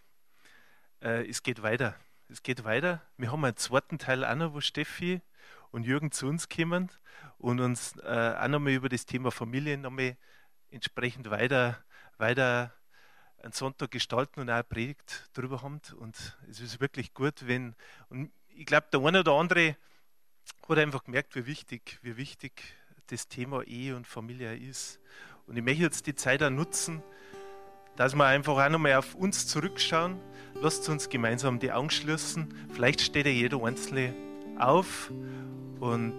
Äh, 1.01 1.27
es 1.27 1.41
geht 1.41 1.63
weiter. 1.63 1.95
Es 2.29 2.43
geht 2.43 2.63
weiter. 2.63 3.01
Wir 3.17 3.31
haben 3.31 3.43
einen 3.43 3.57
zweiten 3.57 3.97
Teil 3.97 4.23
auch 4.23 4.35
noch, 4.35 4.53
wo 4.53 4.61
Steffi 4.61 5.21
und 5.71 5.85
Jürgen 5.85 6.11
zu 6.11 6.27
uns 6.27 6.49
kommen 6.49 6.91
und 7.39 7.59
uns 7.59 7.97
äh, 7.97 8.35
auch 8.39 8.47
nochmal 8.47 8.73
über 8.73 8.89
das 8.89 9.07
Thema 9.07 9.31
Familie 9.31 9.75
nochmal 9.75 10.15
entsprechend 10.69 11.31
weiter, 11.31 11.83
weiter 12.19 12.71
einen 13.41 13.53
Sonntag 13.53 13.89
gestalten 13.89 14.41
und 14.41 14.51
auch 14.51 14.53
eine 14.53 14.63
Predigt 14.63 15.31
darüber 15.33 15.63
haben. 15.63 15.81
Und 15.97 16.37
es 16.47 16.59
ist 16.59 16.79
wirklich 16.79 17.15
gut, 17.15 17.47
wenn, 17.47 17.73
und 18.09 18.31
ich 18.49 18.67
glaube, 18.67 18.85
der 18.93 18.99
eine 18.99 19.21
oder 19.21 19.31
andere 19.31 19.75
hat 20.69 20.77
einfach 20.77 21.05
gemerkt, 21.05 21.35
wie 21.35 21.47
wichtig, 21.47 21.97
wie 22.03 22.17
wichtig 22.17 22.61
das 23.07 23.27
Thema 23.27 23.63
Ehe 23.63 23.95
und 23.95 24.07
Familie 24.07 24.55
ist. 24.55 24.99
Und 25.47 25.57
ich 25.57 25.63
möchte 25.63 25.83
jetzt 25.83 26.07
die 26.07 26.15
Zeit 26.15 26.43
auch 26.43 26.49
nutzen, 26.49 27.01
dass 27.95 28.13
wir 28.15 28.25
einfach 28.25 28.57
auch 28.57 28.69
nochmal 28.69 28.95
auf 28.95 29.15
uns 29.15 29.47
zurückschauen. 29.47 30.17
Lasst 30.61 30.87
uns 30.89 31.09
gemeinsam 31.09 31.59
die 31.59 31.71
Augen 31.71 31.89
schließen. 31.89 32.53
Vielleicht 32.73 33.01
steht 33.01 33.25
ja 33.25 33.31
jeder 33.31 33.63
Einzelne 33.63 34.13
auf 34.59 35.11
und 35.79 36.15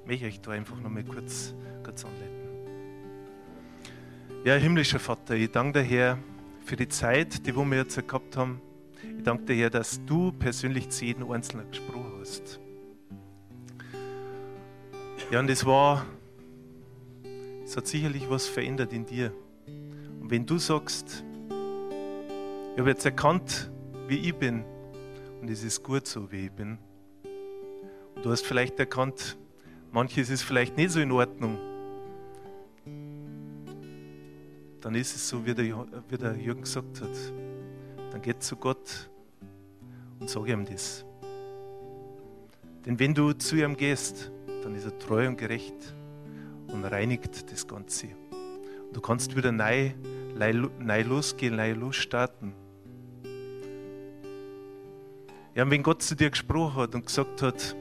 ich 0.00 0.06
möchte 0.06 0.26
euch 0.26 0.40
da 0.40 0.52
einfach 0.52 0.80
nochmal 0.80 1.04
kurz, 1.04 1.54
kurz 1.82 2.04
anleiten. 2.04 2.40
Ja, 4.44 4.54
himmlischer 4.54 4.98
Vater, 4.98 5.34
ich 5.34 5.50
danke 5.50 5.82
dir, 5.82 5.88
Herr, 5.88 6.18
für 6.64 6.76
die 6.76 6.88
Zeit, 6.88 7.46
die 7.46 7.54
wir 7.54 7.76
jetzt 7.76 7.96
gehabt 8.08 8.36
haben. 8.36 8.60
Ich 9.18 9.22
danke 9.22 9.44
dir, 9.44 9.56
Herr, 9.56 9.70
dass 9.70 10.04
du 10.06 10.32
persönlich 10.32 10.88
zu 10.90 11.04
jedem 11.04 11.30
Einzelnen 11.30 11.68
gesprochen 11.70 12.12
hast. 12.20 12.59
Ja, 15.30 15.38
und 15.38 15.48
es 15.48 15.64
war, 15.64 16.04
es 17.64 17.76
hat 17.76 17.86
sicherlich 17.86 18.28
was 18.28 18.48
verändert 18.48 18.92
in 18.92 19.06
dir. 19.06 19.32
Und 20.20 20.28
wenn 20.28 20.44
du 20.44 20.58
sagst, 20.58 21.24
ich 22.72 22.80
habe 22.80 22.90
jetzt 22.90 23.04
erkannt, 23.04 23.70
wie 24.08 24.18
ich 24.18 24.34
bin, 24.34 24.64
und 25.40 25.48
es 25.48 25.62
ist 25.62 25.84
gut 25.84 26.08
so, 26.08 26.32
wie 26.32 26.46
ich 26.46 26.50
bin, 26.50 26.78
und 28.16 28.24
du 28.24 28.30
hast 28.32 28.44
vielleicht 28.44 28.80
erkannt, 28.80 29.38
manches 29.92 30.30
ist 30.30 30.42
vielleicht 30.42 30.76
nicht 30.76 30.90
so 30.90 30.98
in 30.98 31.12
Ordnung, 31.12 31.58
dann 34.80 34.96
ist 34.96 35.14
es 35.14 35.28
so, 35.28 35.46
wie 35.46 35.54
der, 35.54 35.86
wie 36.08 36.18
der 36.18 36.34
Jürgen 36.34 36.62
gesagt 36.62 37.02
hat. 37.02 37.32
Dann 38.10 38.20
geht 38.20 38.42
zu 38.42 38.56
Gott 38.56 39.08
und 40.18 40.28
sag 40.28 40.48
ihm 40.48 40.64
das. 40.64 41.04
Denn 42.84 42.98
wenn 42.98 43.14
du 43.14 43.32
zu 43.32 43.54
ihm 43.54 43.76
gehst, 43.76 44.32
dann 44.62 44.74
ist 44.74 44.84
er 44.84 44.98
treu 44.98 45.26
und 45.26 45.36
gerecht 45.36 45.94
und 46.68 46.84
reinigt 46.84 47.50
das 47.50 47.66
Ganze. 47.66 48.08
Und 48.86 48.96
du 48.96 49.00
kannst 49.00 49.36
wieder 49.36 49.52
neu, 49.52 49.92
neu 50.78 51.02
losgehen, 51.02 51.56
neu 51.56 51.72
losstarten. 51.72 52.52
Ja, 55.54 55.64
und 55.64 55.70
wenn 55.70 55.82
Gott 55.82 56.02
zu 56.02 56.14
dir 56.14 56.30
gesprochen 56.30 56.82
hat 56.82 56.94
und 56.94 57.06
gesagt 57.06 57.42
hat, 57.42 57.76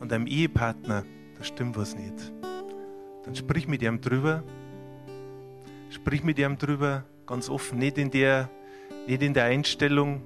an 0.00 0.08
deinem 0.08 0.26
Ehepartner, 0.26 1.04
da 1.36 1.44
stimmt 1.44 1.76
was 1.76 1.96
nicht, 1.96 2.32
dann 3.24 3.34
sprich 3.34 3.66
mit 3.66 3.82
ihm 3.82 4.00
drüber. 4.00 4.44
Sprich 5.90 6.22
mit 6.22 6.38
ihm 6.38 6.58
drüber, 6.58 7.04
ganz 7.26 7.48
offen, 7.48 7.78
nicht 7.78 7.98
in 7.98 8.10
der, 8.10 8.50
nicht 9.06 9.22
in 9.22 9.32
der 9.32 9.44
Einstellung, 9.44 10.22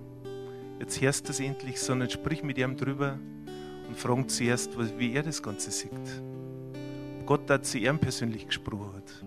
jetzt 0.80 1.00
hörst 1.00 1.28
du 1.28 1.30
es 1.30 1.40
endlich, 1.40 1.80
sondern 1.80 2.10
sprich 2.10 2.42
mit 2.42 2.58
ihm 2.58 2.76
drüber 2.76 3.18
und 3.88 3.96
frag 3.96 4.30
zuerst, 4.30 4.70
wie 4.98 5.12
er 5.14 5.22
das 5.22 5.42
Ganze 5.42 5.70
sieht. 5.70 5.90
Ob 7.20 7.26
Gott 7.26 7.40
da 7.46 7.60
zu 7.60 7.78
ihm 7.78 7.98
persönlich 7.98 8.46
gesprochen 8.46 8.92
hat. 8.94 9.24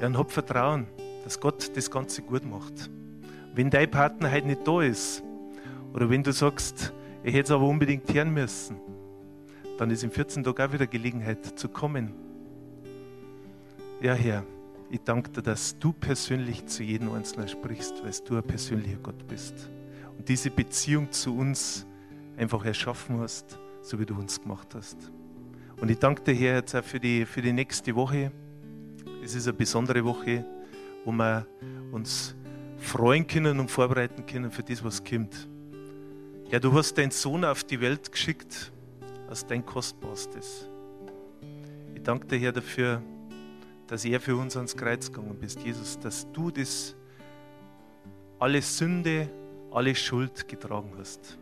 Ja, 0.00 0.06
und 0.08 0.18
hab 0.18 0.32
Vertrauen, 0.32 0.86
dass 1.22 1.38
Gott 1.38 1.70
das 1.76 1.90
Ganze 1.90 2.22
gut 2.22 2.44
macht. 2.44 2.90
Wenn 3.54 3.70
dein 3.70 3.90
Partner 3.90 4.30
heute 4.30 4.46
nicht 4.48 4.66
da 4.66 4.82
ist, 4.82 5.22
oder 5.92 6.10
wenn 6.10 6.22
du 6.22 6.32
sagst, 6.32 6.92
ich 7.22 7.32
hätte 7.32 7.44
es 7.44 7.50
aber 7.52 7.66
unbedingt 7.66 8.12
hören 8.12 8.34
müssen, 8.34 8.76
dann 9.78 9.90
ist 9.90 10.02
im 10.02 10.10
14. 10.10 10.42
Tag 10.42 10.60
auch 10.60 10.72
wieder 10.72 10.86
Gelegenheit 10.86 11.58
zu 11.58 11.68
kommen. 11.68 12.12
Ja, 14.00 14.14
Herr, 14.14 14.44
ich 14.90 15.00
danke 15.00 15.30
dir, 15.30 15.42
dass 15.42 15.78
du 15.78 15.92
persönlich 15.92 16.66
zu 16.66 16.82
jedem 16.82 17.12
Einzelnen 17.12 17.48
sprichst, 17.48 18.04
weil 18.04 18.12
du 18.26 18.36
ein 18.36 18.42
persönlicher 18.42 18.98
Gott 19.02 19.26
bist. 19.26 19.70
Und 20.16 20.28
diese 20.28 20.50
Beziehung 20.50 21.10
zu 21.10 21.36
uns 21.36 21.86
einfach 22.36 22.64
erschaffen 22.64 23.20
hast, 23.20 23.58
so 23.82 23.98
wie 23.98 24.06
du 24.06 24.14
uns 24.14 24.40
gemacht 24.40 24.74
hast. 24.74 25.10
Und 25.80 25.90
ich 25.90 25.98
danke 25.98 26.22
dir, 26.22 26.34
Herr, 26.34 26.54
jetzt 26.56 26.74
auch 26.74 26.84
für 26.84 27.00
die, 27.00 27.26
für 27.26 27.42
die 27.42 27.52
nächste 27.52 27.94
Woche. 27.94 28.32
Es 29.22 29.34
ist 29.34 29.46
eine 29.46 29.56
besondere 29.56 30.04
Woche, 30.04 30.44
wo 31.04 31.12
wir 31.12 31.46
uns 31.92 32.34
freuen 32.78 33.26
können 33.26 33.60
und 33.60 33.70
vorbereiten 33.70 34.24
können 34.26 34.50
für 34.50 34.62
das, 34.62 34.84
was 34.84 35.02
kommt. 35.02 35.48
Ja, 36.50 36.58
du 36.58 36.72
hast 36.72 36.96
deinen 36.96 37.10
Sohn 37.10 37.44
auf 37.44 37.64
die 37.64 37.80
Welt 37.80 38.10
geschickt, 38.12 38.72
als 39.28 39.46
dein 39.46 39.64
Kostbarstes. 39.64 40.68
Ich 41.94 42.02
danke 42.02 42.26
dir, 42.26 42.38
Herr, 42.38 42.52
dafür, 42.52 43.02
dass 43.86 44.04
er 44.04 44.20
für 44.20 44.36
uns 44.36 44.56
ans 44.56 44.76
Kreuz 44.76 45.10
gegangen 45.10 45.36
bist, 45.40 45.62
Jesus, 45.62 45.98
dass 45.98 46.30
du 46.32 46.50
das 46.50 46.94
alle 48.38 48.60
Sünde, 48.62 49.30
alle 49.74 49.94
Schuld 49.94 50.46
getragen 50.46 50.92
hast. 50.98 51.36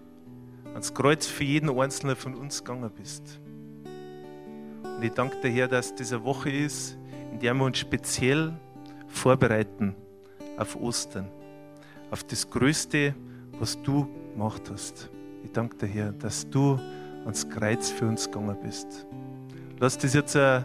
Ans 0.72 0.94
Kreuz 0.94 1.26
für 1.26 1.44
jeden 1.44 1.68
Einzelnen 1.68 2.16
von 2.16 2.34
uns 2.34 2.64
gegangen 2.64 2.90
bist. 2.90 3.38
Und 4.82 5.02
ich 5.02 5.12
danke 5.12 5.36
dir, 5.42 5.50
Herr, 5.50 5.68
dass 5.68 5.94
das 5.94 6.12
eine 6.12 6.24
Woche 6.24 6.50
ist, 6.50 6.96
in 7.30 7.38
der 7.38 7.52
wir 7.54 7.64
uns 7.64 7.78
speziell 7.78 8.54
vorbereiten 9.06 9.94
auf 10.56 10.76
Ostern, 10.76 11.28
auf 12.10 12.24
das 12.24 12.48
Größte, 12.48 13.14
was 13.58 13.80
du 13.82 14.08
gemacht 14.32 14.62
hast. 14.70 15.10
Ich 15.44 15.52
danke 15.52 15.76
dir, 15.76 15.86
Herr, 15.86 16.12
dass 16.12 16.48
du 16.48 16.78
ans 17.24 17.48
Kreuz 17.48 17.90
für 17.90 18.06
uns 18.06 18.24
gegangen 18.30 18.56
bist. 18.62 19.06
Lass 19.78 19.98
das 19.98 20.14
jetzt 20.14 20.36
eine, 20.36 20.64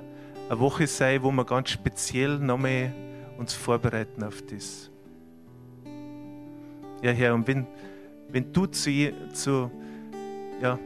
eine 0.49 0.59
Woche 0.59 0.87
sein, 0.87 1.21
wo 1.21 1.31
wir 1.31 1.43
ganz 1.43 1.71
speziell 1.71 2.39
nochmal 2.39 2.93
uns 3.37 3.53
vorbereiten 3.53 4.23
auf 4.23 4.41
das. 4.43 4.89
Ja, 7.01 7.11
Herr, 7.11 7.35
und 7.35 7.47
wenn, 7.47 7.67
wenn 8.29 8.51
du 8.51 8.65
zu, 8.65 8.89
zu 9.33 9.71
ja, 10.61 10.79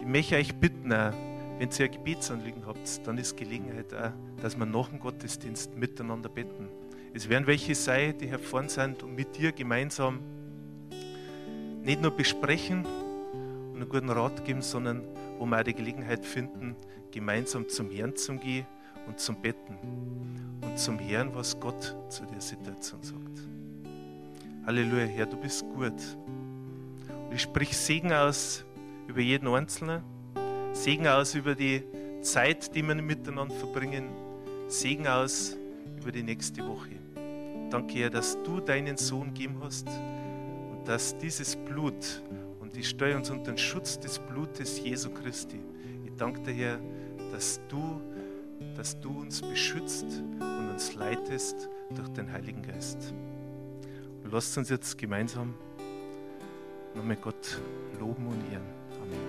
ich 0.00 0.06
möchte 0.06 0.36
euch 0.36 0.54
bitten, 0.54 0.92
auch, 0.92 1.12
wenn 1.58 1.68
ihr 1.70 1.84
ein 1.84 1.90
Gebetsanliegen 1.90 2.66
habt, 2.66 3.06
dann 3.06 3.18
ist 3.18 3.36
Gelegenheit 3.36 3.92
auch, 3.92 4.12
dass 4.40 4.58
wir 4.58 4.64
nach 4.64 4.88
dem 4.88 4.98
Gottesdienst 4.98 5.76
miteinander 5.76 6.28
beten. 6.28 6.68
Es 7.12 7.28
werden 7.28 7.46
welche 7.46 7.74
sein, 7.74 8.16
die 8.16 8.28
hervorn 8.28 8.68
sind 8.68 9.02
und 9.02 9.14
mit 9.14 9.36
dir 9.36 9.52
gemeinsam 9.52 10.20
nicht 11.82 12.00
nur 12.00 12.12
besprechen 12.12 12.86
und 13.72 13.76
einen 13.76 13.88
guten 13.88 14.08
Rat 14.08 14.44
geben, 14.44 14.62
sondern 14.62 15.02
wo 15.38 15.46
wir 15.46 15.58
auch 15.58 15.64
die 15.64 15.74
Gelegenheit 15.74 16.24
finden, 16.24 16.76
gemeinsam 17.10 17.68
zum 17.68 17.90
Herrn 17.90 18.16
zu 18.16 18.36
gehen 18.36 18.66
und 19.06 19.18
zum 19.18 19.36
Betten 19.40 19.76
und 20.62 20.78
zum 20.78 20.98
Herrn, 20.98 21.34
was 21.34 21.58
Gott 21.58 21.96
zu 22.08 22.24
der 22.26 22.40
Situation 22.40 23.02
sagt. 23.02 23.27
Halleluja, 24.68 25.06
Herr, 25.06 25.24
du 25.24 25.38
bist 25.38 25.64
gut. 25.74 25.94
Und 27.08 27.32
ich 27.32 27.40
sprich 27.40 27.74
Segen 27.74 28.12
aus 28.12 28.66
über 29.06 29.20
jeden 29.20 29.48
Einzelnen, 29.48 30.02
Segen 30.74 31.08
aus 31.08 31.34
über 31.34 31.54
die 31.54 31.82
Zeit, 32.20 32.74
die 32.74 32.82
wir 32.82 32.94
miteinander 32.94 33.54
verbringen, 33.54 34.10
Segen 34.66 35.06
aus 35.06 35.56
über 35.98 36.12
die 36.12 36.22
nächste 36.22 36.68
Woche. 36.68 36.96
Danke, 37.70 37.94
Herr, 37.94 38.10
dass 38.10 38.36
du 38.42 38.60
deinen 38.60 38.98
Sohn 38.98 39.28
gegeben 39.32 39.56
hast 39.62 39.88
und 39.88 40.86
dass 40.86 41.16
dieses 41.16 41.56
Blut 41.56 42.22
und 42.60 42.76
ich 42.76 42.90
steuere 42.90 43.16
uns 43.16 43.30
unter 43.30 43.52
den 43.52 43.56
Schutz 43.56 43.98
des 43.98 44.18
Blutes 44.18 44.82
Jesu 44.84 45.08
Christi. 45.08 45.60
Ich 46.04 46.12
danke 46.18 46.42
dir, 46.42 46.52
Herr, 46.52 46.80
dass 47.32 47.58
du, 47.68 48.02
dass 48.76 49.00
du 49.00 49.18
uns 49.18 49.40
beschützt 49.40 50.04
und 50.38 50.68
uns 50.68 50.94
leitest 50.94 51.70
durch 51.96 52.08
den 52.10 52.30
Heiligen 52.30 52.60
Geist. 52.60 53.14
Und 54.28 54.34
lasst 54.34 54.58
uns 54.58 54.68
jetzt 54.68 54.98
gemeinsam 54.98 55.54
nochmal 56.94 57.16
Gott 57.16 57.62
loben 57.98 58.26
und 58.26 58.52
ehren. 58.52 58.66
Amen. 59.00 59.20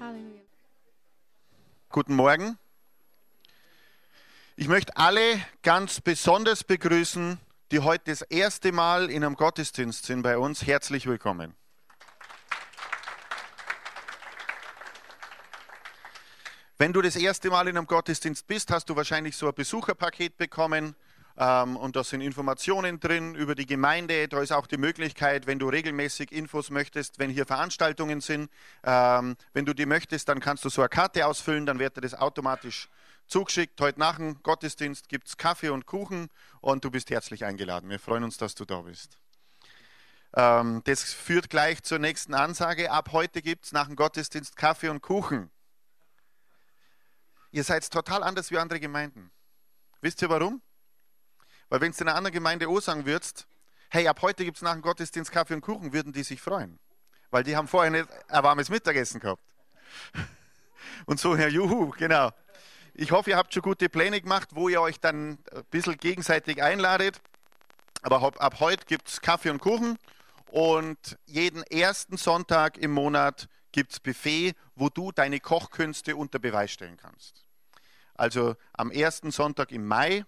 Halleluja. 0.00 0.42
Guten 1.88 2.14
Morgen. 2.14 2.58
Ich 4.56 4.68
möchte 4.68 4.98
alle 4.98 5.40
ganz 5.62 6.02
besonders 6.02 6.62
begrüßen, 6.62 7.40
die 7.70 7.80
heute 7.80 8.10
das 8.10 8.20
erste 8.20 8.72
Mal 8.72 9.08
in 9.08 9.24
einem 9.24 9.36
Gottesdienst 9.36 10.04
sind 10.04 10.20
bei 10.20 10.36
uns. 10.36 10.66
Herzlich 10.66 11.06
willkommen. 11.06 11.54
Wenn 16.76 16.92
du 16.92 17.00
das 17.00 17.16
erste 17.16 17.48
Mal 17.48 17.66
in 17.68 17.78
einem 17.78 17.86
Gottesdienst 17.86 18.46
bist, 18.46 18.70
hast 18.70 18.90
du 18.90 18.96
wahrscheinlich 18.96 19.38
so 19.38 19.48
ein 19.48 19.54
Besucherpaket 19.54 20.36
bekommen 20.36 20.94
ähm, 21.36 21.76
und 21.76 21.96
da 21.96 22.04
sind 22.04 22.20
Informationen 22.20 23.00
drin 23.00 23.34
über 23.34 23.54
die 23.54 23.66
Gemeinde. 23.66 24.28
Da 24.28 24.40
ist 24.40 24.52
auch 24.52 24.66
die 24.66 24.76
Möglichkeit, 24.76 25.46
wenn 25.46 25.58
du 25.58 25.68
regelmäßig 25.68 26.30
Infos 26.30 26.70
möchtest, 26.70 27.18
wenn 27.18 27.30
hier 27.30 27.46
Veranstaltungen 27.46 28.20
sind, 28.20 28.50
ähm, 28.84 29.36
wenn 29.52 29.64
du 29.64 29.74
die 29.74 29.86
möchtest, 29.86 30.28
dann 30.28 30.40
kannst 30.40 30.64
du 30.64 30.68
so 30.68 30.82
eine 30.82 30.88
Karte 30.88 31.26
ausfüllen, 31.26 31.66
dann 31.66 31.78
wird 31.78 31.96
dir 31.96 32.02
das 32.02 32.14
automatisch 32.14 32.88
zugeschickt. 33.26 33.80
Heute 33.80 33.98
nach 33.98 34.16
dem 34.16 34.42
Gottesdienst 34.42 35.08
gibt 35.08 35.28
es 35.28 35.36
Kaffee 35.36 35.70
und 35.70 35.86
Kuchen 35.86 36.28
und 36.60 36.84
du 36.84 36.90
bist 36.90 37.10
herzlich 37.10 37.44
eingeladen. 37.44 37.90
Wir 37.90 37.98
freuen 37.98 38.24
uns, 38.24 38.36
dass 38.36 38.54
du 38.54 38.64
da 38.64 38.82
bist. 38.82 39.18
Ähm, 40.36 40.82
das 40.84 41.02
führt 41.02 41.50
gleich 41.50 41.82
zur 41.82 41.98
nächsten 41.98 42.34
Ansage. 42.34 42.90
Ab 42.90 43.10
heute 43.12 43.42
gibt 43.42 43.66
es 43.66 43.72
nach 43.72 43.86
dem 43.86 43.96
Gottesdienst 43.96 44.56
Kaffee 44.56 44.88
und 44.88 45.00
Kuchen. 45.00 45.50
Ihr 47.50 47.64
seid 47.64 47.88
total 47.90 48.22
anders 48.22 48.50
wie 48.50 48.58
andere 48.58 48.80
Gemeinden. 48.80 49.30
Wisst 50.00 50.22
ihr 50.22 50.28
warum? 50.28 50.60
Weil 51.74 51.80
wenn 51.80 51.90
du 51.90 51.98
in 52.02 52.06
einer 52.06 52.16
anderen 52.16 52.34
Gemeinde 52.34 52.68
auch 52.68 52.78
sagen 52.78 53.04
würdest, 53.04 53.48
hey, 53.90 54.06
ab 54.06 54.22
heute 54.22 54.44
gibt 54.44 54.58
es 54.58 54.62
nach 54.62 54.74
dem 54.74 54.80
Gottesdienst 54.80 55.32
Kaffee 55.32 55.54
und 55.54 55.60
Kuchen, 55.60 55.92
würden 55.92 56.12
die 56.12 56.22
sich 56.22 56.40
freuen. 56.40 56.78
Weil 57.32 57.42
die 57.42 57.56
haben 57.56 57.66
vorher 57.66 57.90
nicht 57.90 58.06
ein 58.28 58.44
warmes 58.44 58.68
Mittagessen 58.68 59.18
gehabt. 59.18 59.42
Und 61.06 61.18
so, 61.18 61.36
Herr 61.36 61.48
Juhu, 61.48 61.90
genau. 61.90 62.30
Ich 62.92 63.10
hoffe, 63.10 63.30
ihr 63.30 63.36
habt 63.36 63.52
schon 63.52 63.64
gute 63.64 63.88
Pläne 63.88 64.20
gemacht, 64.20 64.50
wo 64.52 64.68
ihr 64.68 64.80
euch 64.80 65.00
dann 65.00 65.40
ein 65.52 65.64
bisschen 65.68 65.96
gegenseitig 65.96 66.62
einladet. 66.62 67.20
Aber 68.02 68.22
ab, 68.22 68.36
ab 68.38 68.60
heute 68.60 68.86
gibt 68.86 69.08
es 69.08 69.20
Kaffee 69.20 69.50
und 69.50 69.58
Kuchen 69.60 69.98
und 70.52 71.18
jeden 71.26 71.64
ersten 71.64 72.16
Sonntag 72.16 72.78
im 72.78 72.92
Monat 72.92 73.48
gibt 73.72 73.90
es 73.90 73.98
Buffet, 73.98 74.54
wo 74.76 74.90
du 74.90 75.10
deine 75.10 75.40
Kochkünste 75.40 76.14
unter 76.14 76.38
Beweis 76.38 76.70
stellen 76.70 76.96
kannst. 76.96 77.48
Also 78.14 78.54
am 78.74 78.92
ersten 78.92 79.32
Sonntag 79.32 79.72
im 79.72 79.88
Mai 79.88 80.24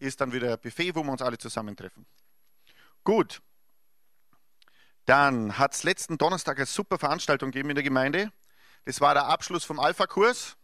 ist 0.00 0.20
dann 0.20 0.32
wieder 0.32 0.52
ein 0.52 0.60
Buffet, 0.60 0.94
wo 0.94 1.02
wir 1.02 1.12
uns 1.12 1.22
alle 1.22 1.38
zusammentreffen. 1.38 2.06
Gut. 3.04 3.40
Dann 5.04 5.58
hat 5.58 5.74
es 5.74 5.82
letzten 5.82 6.18
Donnerstag 6.18 6.58
eine 6.58 6.66
super 6.66 6.98
Veranstaltung 6.98 7.50
gegeben 7.50 7.70
in 7.70 7.76
der 7.76 7.84
Gemeinde. 7.84 8.32
Das 8.84 9.00
war 9.00 9.14
der 9.14 9.26
Abschluss 9.26 9.64
vom 9.64 9.78
Alpha-Kurs 9.78 10.56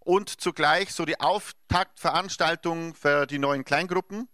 und 0.00 0.40
zugleich 0.40 0.92
so 0.92 1.04
die 1.04 1.20
Auftaktveranstaltung 1.20 2.94
für 2.94 3.26
die 3.26 3.38
neuen 3.38 3.64
Kleingruppen. 3.64 4.28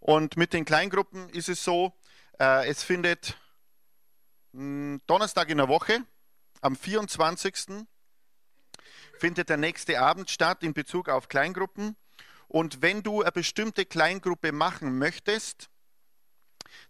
Und 0.00 0.36
mit 0.36 0.52
den 0.52 0.64
Kleingruppen 0.64 1.28
ist 1.30 1.48
es 1.48 1.62
so, 1.62 1.92
äh, 2.38 2.68
es 2.68 2.82
findet 2.82 3.36
mh, 4.52 4.60
hm, 4.60 5.02
Donnerstag 5.06 5.48
in 5.48 5.58
der 5.58 5.68
Woche, 5.68 6.04
am 6.60 6.76
24. 6.76 7.86
findet 9.18 9.48
der 9.48 9.56
nächste 9.58 10.00
Abend 10.00 10.30
statt 10.30 10.62
in 10.62 10.72
Bezug 10.72 11.08
auf 11.08 11.28
Kleingruppen. 11.28 11.96
Und 12.48 12.82
wenn 12.82 13.02
du 13.02 13.22
eine 13.22 13.32
bestimmte 13.32 13.84
Kleingruppe 13.84 14.52
machen 14.52 14.98
möchtest, 14.98 15.68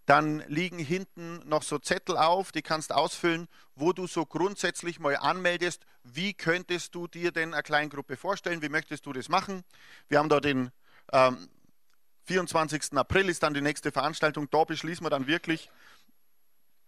dann 0.05 0.43
liegen 0.47 0.79
hinten 0.79 1.47
noch 1.47 1.63
so 1.63 1.79
Zettel 1.79 2.17
auf, 2.17 2.51
die 2.51 2.61
kannst 2.61 2.91
ausfüllen, 2.91 3.47
wo 3.75 3.93
du 3.93 4.07
so 4.07 4.25
grundsätzlich 4.25 4.99
mal 4.99 5.15
anmeldest, 5.17 5.85
wie 6.03 6.33
könntest 6.33 6.95
du 6.95 7.07
dir 7.07 7.31
denn 7.31 7.53
eine 7.53 7.63
Kleingruppe 7.63 8.17
vorstellen, 8.17 8.61
wie 8.61 8.69
möchtest 8.69 9.05
du 9.05 9.13
das 9.13 9.29
machen. 9.29 9.63
Wir 10.07 10.19
haben 10.19 10.29
da 10.29 10.39
den 10.39 10.71
ähm, 11.11 11.49
24. 12.25 12.93
April 12.93 13.29
ist 13.29 13.43
dann 13.43 13.53
die 13.53 13.61
nächste 13.61 13.91
Veranstaltung. 13.91 14.49
Da 14.49 14.63
beschließen 14.63 15.05
wir 15.05 15.09
dann 15.09 15.27
wirklich, 15.27 15.69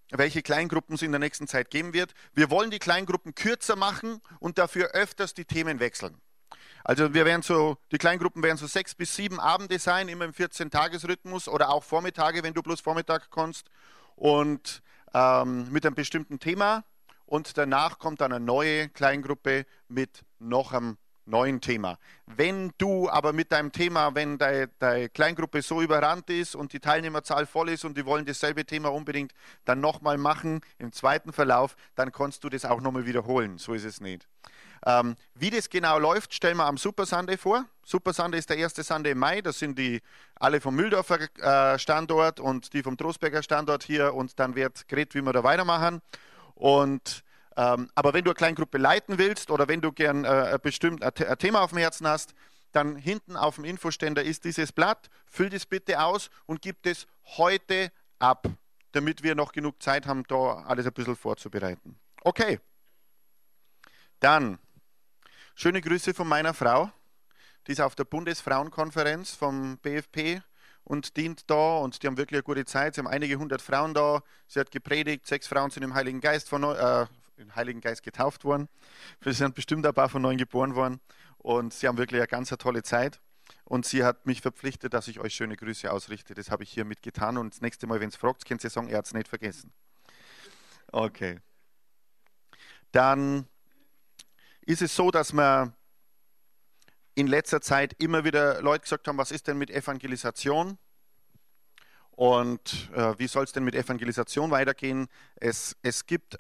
welche 0.09 0.41
Kleingruppen 0.41 0.95
es 0.95 1.01
in 1.01 1.11
der 1.11 1.20
nächsten 1.20 1.47
Zeit 1.47 1.70
geben 1.70 1.93
wird. 1.93 2.13
Wir 2.34 2.49
wollen 2.49 2.72
die 2.72 2.80
Kleingruppen 2.80 3.36
kürzer 3.36 3.76
machen 3.76 4.22
und 4.39 4.57
dafür 4.57 4.91
öfters 4.91 5.34
die 5.34 5.45
Themen 5.45 5.80
wechseln. 5.80 6.20
Also 6.88 7.13
wir 7.13 7.25
werden 7.25 7.41
so, 7.41 7.77
die 7.91 7.97
Kleingruppen 7.97 8.41
werden 8.41 8.55
so 8.55 8.65
sechs 8.65 8.95
bis 8.95 9.13
sieben 9.13 9.41
Abende 9.41 9.77
sein, 9.77 10.07
immer 10.07 10.23
im 10.23 10.31
14-Tages-Rhythmus 10.31 11.49
oder 11.49 11.69
auch 11.69 11.83
Vormittage, 11.83 12.43
wenn 12.43 12.53
du 12.53 12.63
bloß 12.63 12.79
Vormittag 12.79 13.29
kannst. 13.29 13.69
Und 14.15 14.81
ähm, 15.13 15.69
mit 15.69 15.85
einem 15.85 15.95
bestimmten 15.95 16.39
Thema. 16.39 16.85
Und 17.25 17.57
danach 17.57 17.99
kommt 17.99 18.21
dann 18.21 18.31
eine 18.31 18.43
neue 18.43 18.88
Kleingruppe 18.88 19.65
mit 19.89 20.23
noch 20.39 20.71
einem 20.71 20.97
neuen 21.25 21.59
Thema. 21.59 21.99
Wenn 22.25 22.71
du 22.77 23.09
aber 23.09 23.33
mit 23.33 23.51
deinem 23.51 23.73
Thema, 23.73 24.15
wenn 24.15 24.38
deine, 24.38 24.69
deine 24.79 25.09
Kleingruppe 25.09 25.61
so 25.63 25.81
überrannt 25.81 26.29
ist 26.29 26.55
und 26.55 26.71
die 26.71 26.79
Teilnehmerzahl 26.79 27.47
voll 27.47 27.67
ist 27.67 27.83
und 27.83 27.97
die 27.97 28.05
wollen 28.05 28.25
dasselbe 28.25 28.63
Thema 28.63 28.93
unbedingt 28.93 29.33
dann 29.65 29.81
nochmal 29.81 30.17
machen 30.17 30.61
im 30.77 30.93
zweiten 30.93 31.33
Verlauf, 31.33 31.75
dann 31.95 32.13
kannst 32.13 32.45
du 32.45 32.49
das 32.49 32.63
auch 32.63 32.79
nochmal 32.79 33.05
wiederholen. 33.05 33.57
So 33.57 33.73
ist 33.73 33.83
es 33.83 33.99
nicht. 33.99 34.25
Ähm, 34.86 35.15
wie 35.36 35.49
das 35.49 35.69
genau 35.69 35.99
läuft, 35.99 36.34
stellen 36.34 36.57
wir 36.57 36.65
am 36.65 36.78
Super 36.78 37.05
Sunday 37.05 37.38
vor. 37.38 37.65
Super 37.86 38.13
Sunday 38.13 38.39
ist 38.39 38.49
der 38.49 38.57
erste 38.57 38.84
Sunday 38.84 39.13
im 39.13 39.19
Mai. 39.19 39.41
Das 39.41 39.59
sind 39.59 39.78
die 39.78 40.01
alle 40.36 40.61
vom 40.61 40.75
Mühldorfer 40.75 41.19
äh, 41.39 41.80
Standort 41.80 42.39
und 42.39 42.73
die 42.73 42.84
vom 42.84 42.97
Trostberger 42.97 43.43
Standort 43.43 43.84
hier. 43.84 44.13
Und 44.13 44.39
dann 44.39 44.55
wird 44.55 44.88
geredet, 44.88 45.15
wie 45.15 45.21
wir 45.21 45.34
da 45.34 45.43
weitermachen. 45.43 46.01
Und 46.55 47.23
ähm, 47.57 47.89
aber 47.95 48.13
wenn 48.13 48.23
du 48.23 48.30
eine 48.30 48.36
Kleingruppe 48.36 48.78
leiten 48.78 49.17
willst 49.17 49.49
oder 49.49 49.67
wenn 49.67 49.82
du 49.82 49.91
gern 49.91 50.25
äh, 50.25 50.59
bestimmt 50.61 51.03
ein, 51.03 51.11
ein 51.28 51.38
Thema 51.39 51.61
auf 51.61 51.71
dem 51.71 51.80
Herzen 51.80 52.07
hast, 52.07 52.34
dann 52.71 52.95
hinten 52.95 53.36
auf 53.36 53.55
dem 53.55 53.65
Infoständer 53.65 54.23
ist 54.23 54.43
dieses 54.43 54.71
Blatt. 54.71 55.09
Füll 55.25 55.49
das 55.49 55.65
bitte 55.65 56.01
aus 56.01 56.30
und 56.45 56.61
gib 56.61 56.86
es 56.86 57.07
heute 57.38 57.91
ab, 58.19 58.47
damit 58.91 59.23
wir 59.23 59.34
noch 59.34 59.51
genug 59.51 59.82
Zeit 59.82 60.05
haben, 60.05 60.23
da 60.28 60.63
alles 60.67 60.86
ein 60.86 60.93
bisschen 60.93 61.15
vorzubereiten. 61.15 61.97
Okay. 62.21 62.59
Dann 64.19 64.59
schöne 65.58 65.82
Grüße 65.82 66.14
von 66.14 66.28
meiner 66.28 66.53
Frau. 66.53 66.91
Die 67.66 67.72
ist 67.72 67.82
auf 67.82 67.95
der 67.95 68.05
Bundesfrauenkonferenz 68.05 69.32
vom 69.34 69.80
BFP 69.80 70.43
und 70.84 71.18
dient 71.18 71.49
da 71.49 71.80
und 71.80 72.01
die 72.01 72.05
haben 72.05 72.16
wirklich 72.16 72.38
eine 72.38 72.43
gute 72.43 72.64
Zeit. 72.64 72.93
Sie 72.93 73.01
haben 73.01 73.08
einige 73.08 73.38
hundert 73.38 73.64
Frauen 73.64 73.95
da. 73.95 74.22
Sie 74.47 74.60
hat 74.60 74.70
gepredigt, 74.70 75.26
sechs 75.26 75.47
Frauen 75.47 75.72
sind 75.72 75.82
im 75.82 75.95
Heiligen 75.95 76.22
Geist 76.22 76.47
von, 76.47 76.64
äh, 76.64 77.08
im 77.38 77.55
Heiligen 77.55 77.82
Geist 77.82 78.03
getauft 78.03 78.45
worden. 78.45 78.70
Sie 79.24 79.34
sind 79.34 79.55
bestimmt 79.55 79.84
ein 79.88 79.95
paar 79.95 80.10
von 80.10 80.22
neuen 80.22 80.38
geboren 80.38 80.76
worden. 80.76 81.01
Und 81.39 81.74
sie 81.74 81.88
haben 81.88 81.97
wirklich 81.97 82.22
eine 82.22 82.28
ganz 82.28 82.49
tolle 82.49 82.84
Zeit. 82.84 83.20
Und 83.64 83.88
sie 83.88 84.03
hat 84.03 84.28
mich 84.28 84.41
verpflichtet, 84.41 84.93
dass 84.93 85.08
ich 85.08 85.20
euch 85.20 85.34
schöne 85.34 85.55
Grüße 85.55 85.91
ausrichte. 85.91 86.36
Das 86.36 86.51
habe 86.51 86.64
ich 86.64 86.70
hiermit 86.70 87.01
getan. 87.01 87.36
Und 87.36 87.55
das 87.55 87.62
nächste 87.62 87.88
Mal, 87.88 87.99
wenn 87.99 88.10
es 88.10 88.16
fragt, 88.16 88.45
könnt 88.45 88.64
ihr 88.64 88.70
sagen, 88.70 88.89
er 88.89 88.99
hat 88.99 89.08
es 89.08 89.14
nicht 89.16 89.28
vergessen. 89.28 89.74
Okay. 90.91 91.39
Dann 92.91 93.47
ist 94.68 94.82
es 94.82 94.95
so, 94.95 95.11
dass 95.11 95.32
wir 95.32 95.74
in 97.15 97.26
letzter 97.26 97.61
Zeit 97.61 97.95
immer 97.99 98.26
wieder 98.26 98.61
Leute 98.61 98.82
gesagt 98.82 99.07
haben, 99.07 99.18
was 99.18 99.32
ist 99.32 99.47
denn 99.47 99.57
mit 99.57 99.72
Evangelisation? 99.72 100.78
Und 102.11 102.89
äh, 102.93 103.18
wie 103.18 103.28
soll 103.28 103.45
es 103.45 103.53
denn 103.53 103.63
mit 103.63 103.76
Evangelisation 103.76 104.51
weitergehen? 104.51 105.07
Es, 105.36 105.78
es 105.84 106.05
gibt 106.05 106.38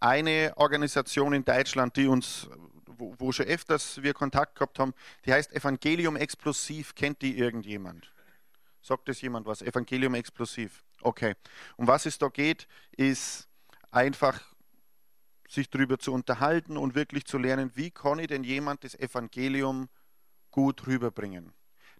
eine 0.00 0.52
Organisation 0.56 1.32
in 1.32 1.44
Deutschland, 1.44 1.96
die 1.96 2.08
uns, 2.08 2.48
wo, 2.86 3.14
wo 3.18 3.30
schon 3.30 3.46
öfters 3.46 4.02
wir 4.02 4.12
Kontakt 4.12 4.56
gehabt 4.56 4.80
haben, 4.80 4.92
die 5.24 5.32
heißt 5.32 5.52
Evangelium 5.52 6.16
Explosiv. 6.16 6.96
Kennt 6.96 7.22
die 7.22 7.38
irgendjemand? 7.38 8.12
Sagt 8.82 9.08
es 9.08 9.20
jemand 9.20 9.46
was? 9.46 9.62
Evangelium 9.62 10.14
Explosiv. 10.14 10.82
Okay. 11.00 11.36
Um 11.76 11.86
was 11.86 12.06
es 12.06 12.18
da 12.18 12.28
geht, 12.28 12.66
ist 12.96 13.48
einfach 13.92 14.40
sich 15.48 15.70
darüber 15.70 15.98
zu 15.98 16.12
unterhalten 16.12 16.76
und 16.76 16.94
wirklich 16.94 17.24
zu 17.24 17.38
lernen, 17.38 17.72
wie 17.74 17.90
kann 17.90 18.18
ich 18.18 18.28
denn 18.28 18.44
jemand 18.44 18.84
das 18.84 18.94
Evangelium 18.94 19.88
gut 20.50 20.86
rüberbringen. 20.86 21.52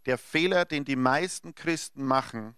Der 0.07 0.19
Fehler, 0.19 0.65
den 0.65 0.85
die 0.85 0.97
meisten 0.97 1.55
Christen 1.55 2.05
machen, 2.05 2.55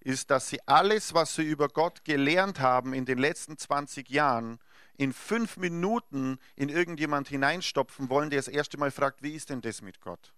ist, 0.00 0.30
dass 0.30 0.48
sie 0.48 0.60
alles, 0.66 1.14
was 1.14 1.34
sie 1.34 1.42
über 1.42 1.68
Gott 1.68 2.04
gelernt 2.04 2.60
haben 2.60 2.94
in 2.94 3.06
den 3.06 3.18
letzten 3.18 3.58
20 3.58 4.08
Jahren, 4.10 4.58
in 4.96 5.12
fünf 5.12 5.56
Minuten 5.56 6.38
in 6.56 6.68
irgendjemand 6.68 7.28
hineinstopfen 7.28 8.08
wollen, 8.10 8.30
der 8.30 8.38
das 8.38 8.48
erste 8.48 8.78
Mal 8.78 8.90
fragt, 8.90 9.22
wie 9.22 9.34
ist 9.34 9.50
denn 9.50 9.60
das 9.60 9.82
mit 9.82 10.00
Gott? 10.00 10.32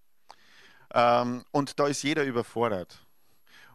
Ähm, 0.94 1.44
und 1.50 1.78
da 1.78 1.88
ist 1.88 2.02
jeder 2.02 2.24
überfordert. 2.24 3.04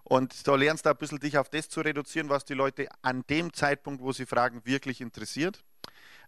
Und 0.03 0.47
da 0.47 0.55
lernst 0.55 0.85
du 0.85 0.89
ein 0.89 0.97
bisschen 0.97 1.19
dich 1.19 1.37
auf 1.37 1.49
das 1.49 1.69
zu 1.69 1.81
reduzieren, 1.81 2.29
was 2.29 2.45
die 2.45 2.53
Leute 2.53 2.87
an 3.01 3.23
dem 3.29 3.53
Zeitpunkt, 3.53 4.01
wo 4.01 4.11
sie 4.11 4.25
fragen, 4.25 4.65
wirklich 4.65 5.01
interessiert. 5.01 5.63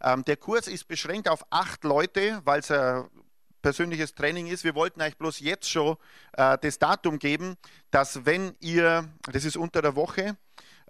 Ähm, 0.04 0.26
der 0.26 0.38
Kurs 0.38 0.68
ist 0.68 0.88
beschränkt 0.88 1.30
auf 1.30 1.45
acht 1.49 1.84
Leute, 1.84 2.41
weil 2.43 2.60
es 2.60 2.70
ein 2.70 3.10
persönliches 3.62 4.14
Training 4.14 4.47
ist. 4.47 4.64
Wir 4.64 4.76
wollten 4.76 5.01
euch 5.01 5.18
bloß 5.18 5.39
jetzt 5.39 5.70
schon 5.70 5.97
äh, 6.34 6.58
das 6.60 6.78
Datum 6.78 7.18
geben, 7.18 7.56
dass 7.89 8.26
wenn 8.26 8.56
ihr, 8.60 9.10
das 9.32 9.45
ist 9.45 9.58
unter 9.58 9.82
der 9.82 9.95
Woche, 9.95 10.38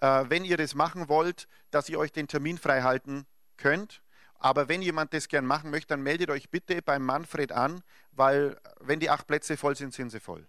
äh, 0.01 0.25
wenn 0.27 0.43
ihr 0.43 0.57
das 0.57 0.75
machen 0.75 1.07
wollt, 1.07 1.47
dass 1.71 1.87
ihr 1.87 1.99
euch 1.99 2.11
den 2.11 2.27
Termin 2.27 2.57
frei 2.57 2.81
halten 2.81 3.25
könnt. 3.57 4.01
Aber 4.35 4.67
wenn 4.67 4.81
jemand 4.81 5.13
das 5.13 5.29
gern 5.29 5.45
machen 5.45 5.69
möchte, 5.71 5.89
dann 5.89 6.01
meldet 6.01 6.29
euch 6.29 6.49
bitte 6.49 6.81
beim 6.81 7.05
Manfred 7.05 7.53
an, 7.53 7.81
weil 8.11 8.59
wenn 8.81 8.99
die 8.99 9.09
acht 9.09 9.25
Plätze 9.25 9.55
voll 9.55 9.75
sind, 9.77 9.93
sind 9.93 10.09
sie 10.09 10.19
voll. 10.19 10.45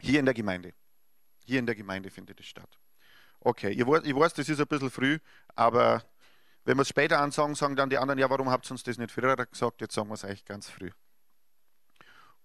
Hier 0.00 0.18
in 0.18 0.24
der 0.24 0.34
Gemeinde. 0.34 0.72
Hier 1.44 1.60
in 1.60 1.66
der 1.66 1.76
Gemeinde 1.76 2.10
findet 2.10 2.40
es 2.40 2.46
statt. 2.46 2.78
Okay, 3.38 3.70
ich 3.70 3.86
weiß, 3.86 4.34
das 4.34 4.48
ist 4.48 4.60
ein 4.60 4.66
bisschen 4.66 4.90
früh, 4.90 5.18
aber 5.54 6.02
wenn 6.64 6.76
wir 6.76 6.82
es 6.82 6.88
später 6.88 7.20
ansagen, 7.20 7.54
sagen 7.54 7.76
dann 7.76 7.90
die 7.90 7.98
anderen, 7.98 8.18
ja, 8.18 8.30
warum 8.30 8.50
habt 8.50 8.66
ihr 8.66 8.72
uns 8.72 8.82
das 8.82 8.98
nicht 8.98 9.10
früher 9.10 9.36
gesagt? 9.36 9.80
Jetzt 9.80 9.94
sagen 9.94 10.08
wir 10.08 10.14
es 10.14 10.24
eigentlich 10.24 10.44
ganz 10.44 10.70
früh. 10.70 10.90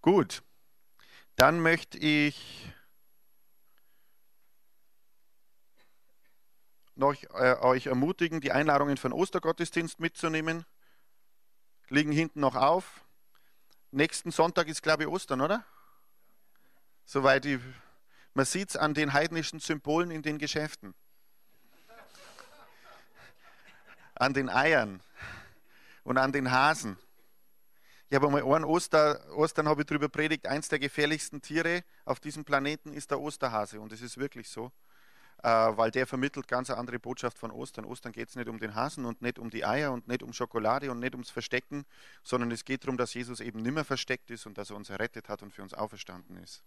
Gut, 0.02 0.44
dann 1.36 1.60
möchte 1.60 1.98
ich 2.00 2.74
noch 6.96 7.14
äh, 7.36 7.56
euch 7.62 7.86
ermutigen, 7.86 8.42
die 8.42 8.52
Einladungen 8.52 8.98
für 8.98 9.10
den 9.10 9.14
Ostergottesdienst 9.14 10.00
mitzunehmen. 10.00 10.66
Liegen 11.90 12.12
hinten 12.12 12.40
noch 12.40 12.56
auf. 12.56 13.06
Nächsten 13.92 14.32
Sonntag 14.32 14.68
ist, 14.68 14.82
glaube 14.82 15.04
ich, 15.04 15.10
Ostern, 15.10 15.42
oder? 15.42 15.64
Soweit 17.06 17.46
ich, 17.46 17.62
man 18.34 18.46
sieht 18.46 18.70
es 18.70 18.76
an 18.76 18.96
den 18.96 19.14
heidnischen 19.14 19.60
Symbolen 19.60 20.10
in 20.10 20.24
den 20.24 20.40
Geschäften 20.40 20.96
an 24.20 24.34
den 24.34 24.50
Eiern 24.50 25.02
und 26.04 26.18
an 26.18 26.32
den 26.32 26.52
Hasen. 26.52 26.98
Ich 28.10 28.16
habe 28.16 28.28
einmal 28.28 28.44
einen 28.56 28.66
Oster, 28.66 29.20
Ostern 29.36 29.68
habe 29.68 29.82
ich 29.82 29.88
darüber 29.88 30.08
predigt, 30.08 30.48
eins 30.48 30.70
der 30.70 30.80
gefährlichsten 30.80 31.42
Tiere 31.42 31.84
auf 32.06 32.20
diesem 32.20 32.46
Planeten 32.46 32.94
ist 32.94 33.12
der 33.12 33.20
Osterhase. 33.20 33.82
Und 33.82 33.92
es 33.92 34.02
ist 34.02 34.18
wirklich 34.18 34.48
so, 34.48 34.72
äh, 35.44 35.50
weil 35.50 35.92
der 35.92 36.08
vermittelt 36.08 36.48
ganz 36.48 36.70
eine 36.70 36.80
andere 36.80 37.00
Botschaft 37.00 37.38
von 37.38 37.52
Ostern. 37.52 37.84
Ostern 37.84 38.14
geht 38.14 38.30
es 38.30 38.38
nicht 38.38 38.48
um 38.48 38.60
den 38.60 38.76
Hasen 38.76 39.04
und 39.04 39.22
nicht 39.22 39.38
um 39.38 39.50
die 39.50 39.66
Eier 39.66 39.92
und 39.92 40.08
nicht 40.08 40.24
um 40.24 40.32
Schokolade 40.32 40.90
und 40.90 41.00
nicht 41.00 41.16
ums 41.16 41.30
Verstecken, 41.30 41.86
sondern 42.24 42.50
es 42.52 42.64
geht 42.64 42.86
darum, 42.86 42.98
dass 42.98 43.14
Jesus 43.14 43.42
eben 43.42 43.62
nimmer 43.62 43.84
versteckt 43.84 44.32
ist 44.32 44.46
und 44.46 44.58
dass 44.58 44.70
er 44.70 44.78
uns 44.78 44.90
errettet 44.90 45.28
hat 45.28 45.44
und 45.44 45.54
für 45.54 45.62
uns 45.62 45.74
auferstanden 45.74 46.38
ist. 46.38 46.64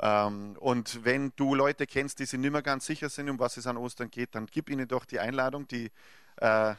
Ähm, 0.00 0.56
und 0.58 1.04
wenn 1.04 1.32
du 1.36 1.54
Leute 1.54 1.86
kennst, 1.86 2.18
die 2.18 2.24
sich 2.24 2.38
nicht 2.38 2.50
mehr 2.50 2.62
ganz 2.62 2.86
sicher 2.86 3.10
sind, 3.10 3.28
um 3.28 3.38
was 3.38 3.58
es 3.58 3.66
an 3.66 3.76
Ostern 3.76 4.10
geht, 4.10 4.34
dann 4.34 4.46
gib 4.46 4.70
ihnen 4.70 4.88
doch 4.88 5.04
die 5.04 5.20
Einladung. 5.20 5.68
Die, 5.68 5.90
da 6.36 6.76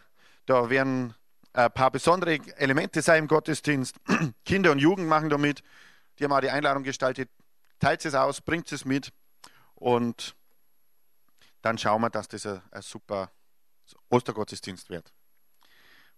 werden 0.48 1.14
ein 1.54 1.72
paar 1.72 1.92
besondere 1.92 2.40
Elemente 2.58 3.02
sein 3.02 3.24
im 3.24 3.28
Gottesdienst. 3.28 3.96
Kinder 4.46 4.72
und 4.72 4.80
Jugend 4.80 5.08
machen 5.08 5.30
damit. 5.30 5.64
Die 6.18 6.24
haben 6.24 6.34
auch 6.34 6.42
die 6.42 6.50
Einladung 6.50 6.84
gestaltet. 6.84 7.30
Teilt 7.80 8.06
es 8.06 8.14
aus, 8.14 8.42
bringt 8.42 8.72
es 8.72 8.86
mit 8.86 9.12
und 9.76 10.36
dann 11.62 11.78
schauen 11.78 12.02
wir, 12.02 12.10
dass 12.10 12.28
das 12.28 12.46
ein, 12.46 12.62
ein 12.72 12.82
super 12.82 13.32
Ostergottesdienst 14.10 14.90
wird. 14.90 15.12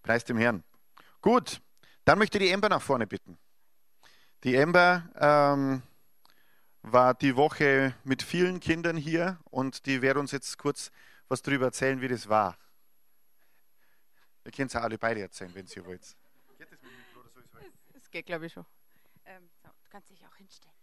Preis 0.02 0.26
dem 0.26 0.38
Herrn. 0.38 0.64
Gut, 1.22 1.62
dann 2.06 2.20
möchte 2.20 2.38
ich 2.38 2.46
die 2.46 2.52
Ember 2.52 2.70
nach 2.70 2.82
vorne 2.82 3.08
bitten. 3.08 3.38
Die 4.44 4.56
Ember 4.56 5.04
ähm, 5.18 5.82
war 6.82 7.14
die 7.14 7.38
Woche 7.38 7.96
mit 8.04 8.22
vielen 8.22 8.60
Kindern 8.60 8.98
hier 8.98 9.40
und 9.46 9.86
die 9.86 10.02
wird 10.02 10.18
uns 10.18 10.32
jetzt 10.32 10.58
kurz 10.58 10.92
was 11.30 11.42
darüber 11.42 11.68
erzählen, 11.68 12.02
wie 12.02 12.10
das 12.10 12.28
war. 12.28 12.58
Ihr 14.46 14.52
könnt 14.52 14.70
es 14.70 14.74
ja 14.74 14.82
alle 14.82 14.98
beide 14.98 15.22
erzählen, 15.22 15.54
wenn 15.56 15.66
ihr 15.66 15.86
wollt. 15.86 16.02
Geht 16.58 16.72
das 16.72 16.82
mit 16.82 16.82
dem 16.82 16.98
Mikro 16.98 17.22
oder 17.22 17.30
so? 17.32 17.58
Es 17.94 18.10
geht, 18.12 18.26
glaube 18.26 18.46
ich, 18.46 18.54
schon. 18.54 18.66
Ähm, 19.26 19.50
so, 19.62 19.70
du 19.70 19.89
kannst 19.89 20.10
dich 20.10 20.26
auch 20.26 20.36
hinstellen. 20.36 20.74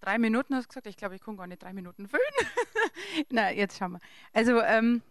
Drei 0.00 0.18
Minuten 0.18 0.54
hast 0.54 0.64
du 0.64 0.68
gesagt, 0.68 0.86
ich 0.88 0.96
glaube, 0.96 1.14
ich 1.14 1.22
kann 1.22 1.36
gar 1.36 1.46
nicht 1.46 1.62
drei 1.62 1.72
Minuten 1.72 2.08
füllen. 2.08 2.22
Na, 3.30 3.52
jetzt 3.52 3.78
schauen 3.78 3.92
wir. 3.92 4.00
Also, 4.32 4.60
ähm, 4.60 5.02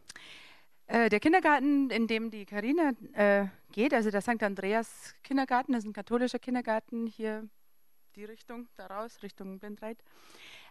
äh, 0.88 1.10
der 1.10 1.22
Kindergarten, 1.22 1.90
in 1.90 2.08
dem 2.08 2.30
die 2.30 2.46
Karina 2.46 2.92
äh, 3.14 3.48
geht, 3.72 3.94
also 3.94 4.12
der 4.12 4.22
St. 4.22 4.44
Andreas 4.44 5.16
Kindergarten, 5.24 5.72
das 5.72 5.86
ist 5.86 5.90
ein 5.90 5.94
katholischer 5.94 6.40
Kindergarten 6.40 7.08
hier 7.08 7.48
die 8.18 8.26
Richtung 8.26 8.68
daraus, 8.76 9.24
Richtung 9.24 9.58
Blindreit. 9.60 9.98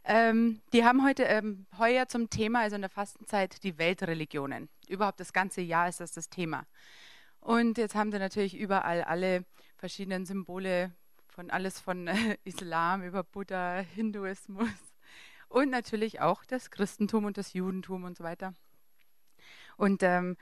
Ähm, 0.05 0.61
die 0.73 0.85
haben 0.85 1.05
heute 1.05 1.25
ähm, 1.25 1.67
heuer 1.79 2.09
zum 2.09 2.31
Thema, 2.31 2.61
also 2.61 2.77
in 2.77 2.83
der 2.83 2.91
Fastenzeit, 2.91 3.63
die 3.63 3.79
Weltreligionen. 3.79 4.69
Überhaupt 4.89 5.21
das 5.21 5.33
ganze 5.33 5.61
Jahr 5.61 5.89
ist 5.89 6.01
das 6.01 6.13
das 6.13 6.31
Thema. 6.31 6.67
Und 7.41 7.79
jetzt 7.79 7.95
haben 7.95 8.13
sie 8.13 8.19
natürlich 8.19 8.57
überall 8.57 9.03
alle 9.03 9.45
verschiedenen 9.77 10.27
Symbole 10.27 10.93
von 11.29 11.51
alles 11.51 11.81
von 11.81 12.07
äh, 12.07 12.37
Islam 12.45 13.03
über 13.03 13.25
Buddha, 13.25 13.79
Hinduismus 13.95 14.69
und 15.49 15.71
natürlich 15.71 16.21
auch 16.21 16.45
das 16.45 16.71
Christentum 16.71 17.25
und 17.25 17.39
das 17.39 17.53
Judentum 17.53 18.05
und 18.05 18.17
so 18.17 18.25
weiter. 18.25 18.55
Und 19.77 20.03
ähm, 20.03 20.37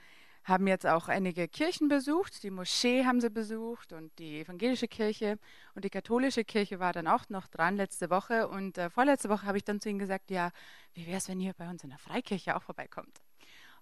haben 0.49 0.67
jetzt 0.67 0.85
auch 0.85 1.07
einige 1.07 1.47
Kirchen 1.47 1.87
besucht. 1.87 2.43
Die 2.43 2.51
Moschee 2.51 3.05
haben 3.05 3.21
sie 3.21 3.29
besucht 3.29 3.93
und 3.93 4.17
die 4.19 4.41
evangelische 4.41 4.87
Kirche 4.87 5.37
und 5.75 5.85
die 5.85 5.89
katholische 5.89 6.43
Kirche 6.43 6.79
war 6.79 6.91
dann 6.91 7.07
auch 7.07 7.29
noch 7.29 7.47
dran 7.47 7.77
letzte 7.77 8.09
Woche. 8.09 8.47
Und 8.47 8.77
äh, 8.77 8.89
vorletzte 8.89 9.29
Woche 9.29 9.45
habe 9.45 9.57
ich 9.57 9.63
dann 9.63 9.79
zu 9.79 9.89
ihnen 9.89 9.99
gesagt, 9.99 10.31
ja, 10.31 10.51
wie 10.93 11.07
wäre 11.07 11.17
es, 11.17 11.29
wenn 11.29 11.39
ihr 11.39 11.53
bei 11.53 11.69
uns 11.69 11.83
in 11.83 11.89
der 11.89 11.99
Freikirche 11.99 12.55
auch 12.55 12.63
vorbeikommt? 12.63 13.21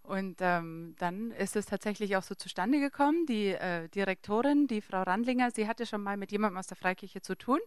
Und 0.03 0.37
ähm, 0.39 0.95
dann 0.99 1.31
ist 1.31 1.55
es 1.55 1.65
tatsächlich 1.65 2.15
auch 2.15 2.23
so 2.23 2.35
zustande 2.35 2.79
gekommen. 2.79 3.25
Die 3.25 3.47
äh, 3.47 3.89
Direktorin, 3.89 4.67
die 4.67 4.81
Frau 4.81 5.03
Randlinger, 5.03 5.51
sie 5.51 5.67
hatte 5.67 5.85
schon 5.85 6.01
mal 6.01 6.15
mit 6.15 6.31
jemandem 6.31 6.57
aus 6.57 6.67
der 6.67 6.77
Freikirche 6.77 7.21
zu 7.21 7.35
tun. 7.35 7.59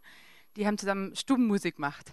Die 0.57 0.66
haben 0.66 0.78
zusammen 0.78 1.14
Stubenmusik 1.14 1.76
gemacht. 1.76 2.12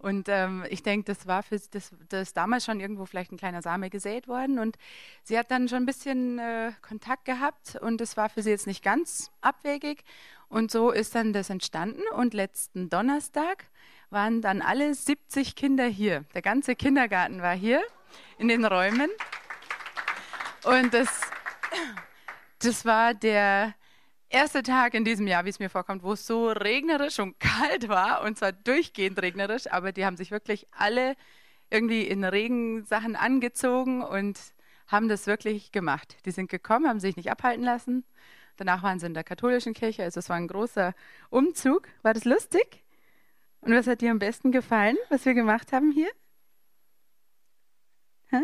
Und 0.00 0.28
ähm, 0.30 0.64
ich 0.70 0.82
denke, 0.82 1.04
das 1.04 1.26
war 1.26 1.42
für 1.42 1.60
das, 1.70 1.92
das 2.08 2.32
damals 2.32 2.64
schon 2.64 2.80
irgendwo 2.80 3.04
vielleicht 3.04 3.32
ein 3.32 3.36
kleiner 3.36 3.60
Same 3.60 3.90
gesät 3.90 4.28
worden. 4.28 4.58
Und 4.58 4.76
sie 5.24 5.38
hat 5.38 5.50
dann 5.50 5.68
schon 5.68 5.82
ein 5.82 5.86
bisschen 5.86 6.38
äh, 6.38 6.72
Kontakt 6.80 7.26
gehabt 7.26 7.76
und 7.76 8.00
es 8.00 8.16
war 8.16 8.30
für 8.30 8.42
sie 8.42 8.48
jetzt 8.48 8.66
nicht 8.66 8.82
ganz 8.82 9.30
abwegig. 9.42 10.02
Und 10.48 10.70
so 10.70 10.90
ist 10.90 11.14
dann 11.14 11.34
das 11.34 11.50
entstanden. 11.50 12.02
Und 12.16 12.32
letzten 12.32 12.88
Donnerstag 12.88 13.66
waren 14.08 14.40
dann 14.40 14.62
alle 14.62 14.94
70 14.94 15.54
Kinder 15.54 15.84
hier. 15.84 16.24
Der 16.34 16.42
ganze 16.42 16.74
Kindergarten 16.76 17.42
war 17.42 17.54
hier 17.54 17.82
in 18.38 18.48
den 18.48 18.64
Räumen. 18.64 19.10
Und 20.64 20.94
das, 20.94 21.08
das 22.58 22.86
war 22.86 23.12
der 23.12 23.74
erste 24.30 24.62
Tag 24.62 24.94
in 24.94 25.04
diesem 25.04 25.26
Jahr, 25.26 25.44
wie 25.44 25.50
es 25.50 25.58
mir 25.58 25.68
vorkommt, 25.68 26.02
wo 26.02 26.12
es 26.12 26.26
so 26.26 26.48
regnerisch 26.48 27.18
und 27.18 27.38
kalt 27.40 27.88
war 27.88 28.22
und 28.22 28.38
zwar 28.38 28.52
durchgehend 28.52 29.20
regnerisch, 29.20 29.70
aber 29.70 29.92
die 29.92 30.06
haben 30.06 30.16
sich 30.16 30.30
wirklich 30.30 30.66
alle 30.70 31.16
irgendwie 31.68 32.02
in 32.02 32.24
Regensachen 32.24 33.16
angezogen 33.16 34.02
und 34.02 34.38
haben 34.86 35.08
das 35.08 35.26
wirklich 35.26 35.72
gemacht. 35.72 36.16
Die 36.24 36.30
sind 36.32 36.50
gekommen, 36.50 36.88
haben 36.88 37.00
sich 37.00 37.16
nicht 37.16 37.30
abhalten 37.30 37.62
lassen. 37.64 38.04
Danach 38.56 38.82
waren 38.82 38.98
sie 38.98 39.06
in 39.06 39.14
der 39.14 39.24
katholischen 39.24 39.74
Kirche, 39.74 40.02
also 40.02 40.18
es 40.18 40.28
war 40.28 40.36
ein 40.36 40.48
großer 40.48 40.94
Umzug. 41.30 41.88
War 42.02 42.14
das 42.14 42.24
lustig? 42.24 42.84
Und 43.60 43.72
was 43.72 43.86
hat 43.86 44.00
dir 44.00 44.10
am 44.10 44.18
besten 44.18 44.52
gefallen, 44.52 44.96
was 45.08 45.24
wir 45.24 45.34
gemacht 45.34 45.72
haben 45.72 45.92
hier? 45.92 46.10
Hä? 48.30 48.42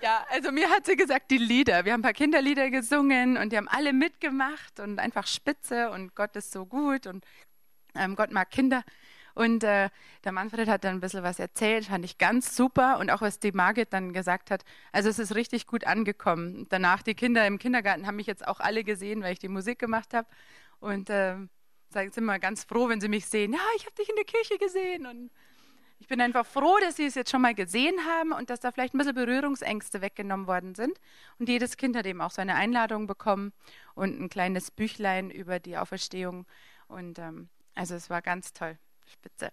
Ja, 0.00 0.24
also 0.30 0.52
mir 0.52 0.68
hat 0.70 0.86
sie 0.86 0.96
gesagt, 0.96 1.30
die 1.30 1.38
Lieder. 1.38 1.84
Wir 1.84 1.92
haben 1.92 2.00
ein 2.00 2.02
paar 2.02 2.12
Kinderlieder 2.12 2.70
gesungen 2.70 3.36
und 3.36 3.52
die 3.52 3.56
haben 3.56 3.68
alle 3.68 3.92
mitgemacht 3.92 4.80
und 4.80 4.98
einfach 4.98 5.26
spitze 5.26 5.90
und 5.90 6.14
Gott 6.14 6.36
ist 6.36 6.52
so 6.52 6.66
gut 6.66 7.06
und 7.06 7.24
ähm, 7.94 8.16
Gott 8.16 8.30
mag 8.30 8.50
Kinder. 8.50 8.84
Und 9.34 9.64
äh, 9.64 9.90
der 10.22 10.32
Manfred 10.32 10.68
hat 10.68 10.84
dann 10.84 10.96
ein 10.96 11.00
bisschen 11.00 11.24
was 11.24 11.40
erzählt, 11.40 11.86
fand 11.86 12.04
ich 12.04 12.18
ganz 12.18 12.54
super. 12.54 12.98
Und 12.98 13.10
auch 13.10 13.20
was 13.20 13.40
die 13.40 13.50
Margit 13.52 13.92
dann 13.92 14.12
gesagt 14.12 14.50
hat, 14.50 14.64
also 14.92 15.08
es 15.08 15.18
ist 15.18 15.34
richtig 15.34 15.66
gut 15.66 15.86
angekommen. 15.86 16.66
Danach, 16.68 17.02
die 17.02 17.14
Kinder 17.14 17.44
im 17.46 17.58
Kindergarten 17.58 18.06
haben 18.06 18.16
mich 18.16 18.28
jetzt 18.28 18.46
auch 18.46 18.60
alle 18.60 18.84
gesehen, 18.84 19.22
weil 19.22 19.32
ich 19.32 19.40
die 19.40 19.48
Musik 19.48 19.78
gemacht 19.80 20.14
habe. 20.14 20.28
Und 20.78 21.10
äh, 21.10 21.36
sind 21.90 22.16
immer 22.16 22.38
ganz 22.38 22.64
froh, 22.64 22.88
wenn 22.88 23.00
sie 23.00 23.08
mich 23.08 23.26
sehen. 23.26 23.52
Ja, 23.52 23.60
ich 23.76 23.86
habe 23.86 23.94
dich 23.96 24.08
in 24.08 24.16
der 24.16 24.24
Kirche 24.24 24.58
gesehen. 24.58 25.06
Und 25.06 25.30
ich 26.04 26.08
bin 26.08 26.20
einfach 26.20 26.44
froh, 26.44 26.76
dass 26.82 26.96
Sie 26.96 27.06
es 27.06 27.14
jetzt 27.14 27.30
schon 27.30 27.40
mal 27.40 27.54
gesehen 27.54 27.94
haben 28.06 28.32
und 28.32 28.50
dass 28.50 28.60
da 28.60 28.70
vielleicht 28.70 28.92
ein 28.92 28.98
bisschen 28.98 29.14
Berührungsängste 29.14 30.02
weggenommen 30.02 30.46
worden 30.46 30.74
sind. 30.74 31.00
Und 31.38 31.48
jedes 31.48 31.78
Kind 31.78 31.96
hat 31.96 32.04
eben 32.04 32.20
auch 32.20 32.30
so 32.30 32.42
eine 32.42 32.56
Einladung 32.56 33.06
bekommen 33.06 33.54
und 33.94 34.20
ein 34.20 34.28
kleines 34.28 34.70
Büchlein 34.70 35.30
über 35.30 35.60
die 35.60 35.78
Auferstehung. 35.78 36.44
Und 36.88 37.18
ähm, 37.18 37.48
also 37.74 37.94
es 37.94 38.10
war 38.10 38.20
ganz 38.20 38.52
toll. 38.52 38.76
Spitze. 39.10 39.50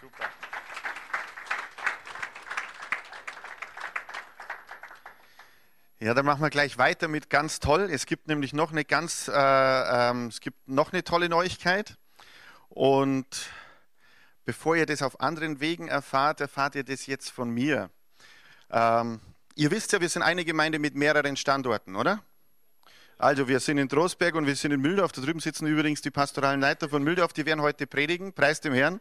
Super. 0.00 0.28
Ja, 5.98 6.14
dann 6.14 6.24
machen 6.24 6.40
wir 6.40 6.50
gleich 6.50 6.78
weiter 6.78 7.08
mit 7.08 7.30
ganz 7.30 7.58
toll. 7.58 7.88
Es 7.90 8.06
gibt 8.06 8.28
nämlich 8.28 8.52
noch 8.52 8.70
eine 8.70 8.84
ganz, 8.84 9.26
äh, 9.26 9.32
ähm, 9.34 10.28
es 10.28 10.38
gibt 10.38 10.68
noch 10.68 10.92
eine 10.92 11.02
tolle 11.02 11.28
Neuigkeit. 11.28 11.96
Und 12.68 13.26
bevor 14.44 14.76
ihr 14.76 14.86
das 14.86 15.02
auf 15.02 15.20
anderen 15.20 15.60
Wegen 15.60 15.88
erfahrt, 15.88 16.40
erfahrt 16.40 16.74
ihr 16.74 16.84
das 16.84 17.06
jetzt 17.06 17.30
von 17.30 17.50
mir. 17.50 17.90
Ähm, 18.70 19.20
ihr 19.54 19.70
wisst 19.70 19.92
ja, 19.92 20.00
wir 20.00 20.08
sind 20.08 20.22
eine 20.22 20.44
Gemeinde 20.44 20.78
mit 20.78 20.94
mehreren 20.94 21.36
Standorten, 21.36 21.96
oder? 21.96 22.22
Also 23.18 23.46
wir 23.46 23.60
sind 23.60 23.78
in 23.78 23.88
Trostberg 23.88 24.34
und 24.34 24.46
wir 24.46 24.56
sind 24.56 24.72
in 24.72 24.80
Mühldorf. 24.80 25.12
Da 25.12 25.22
drüben 25.22 25.38
sitzen 25.38 25.66
übrigens 25.66 26.00
die 26.00 26.10
pastoralen 26.10 26.60
Leiter 26.60 26.88
von 26.88 27.04
Mühldorf. 27.04 27.32
Die 27.32 27.46
werden 27.46 27.60
heute 27.60 27.86
predigen. 27.86 28.32
Preis 28.32 28.60
dem 28.60 28.72
Herrn. 28.72 29.00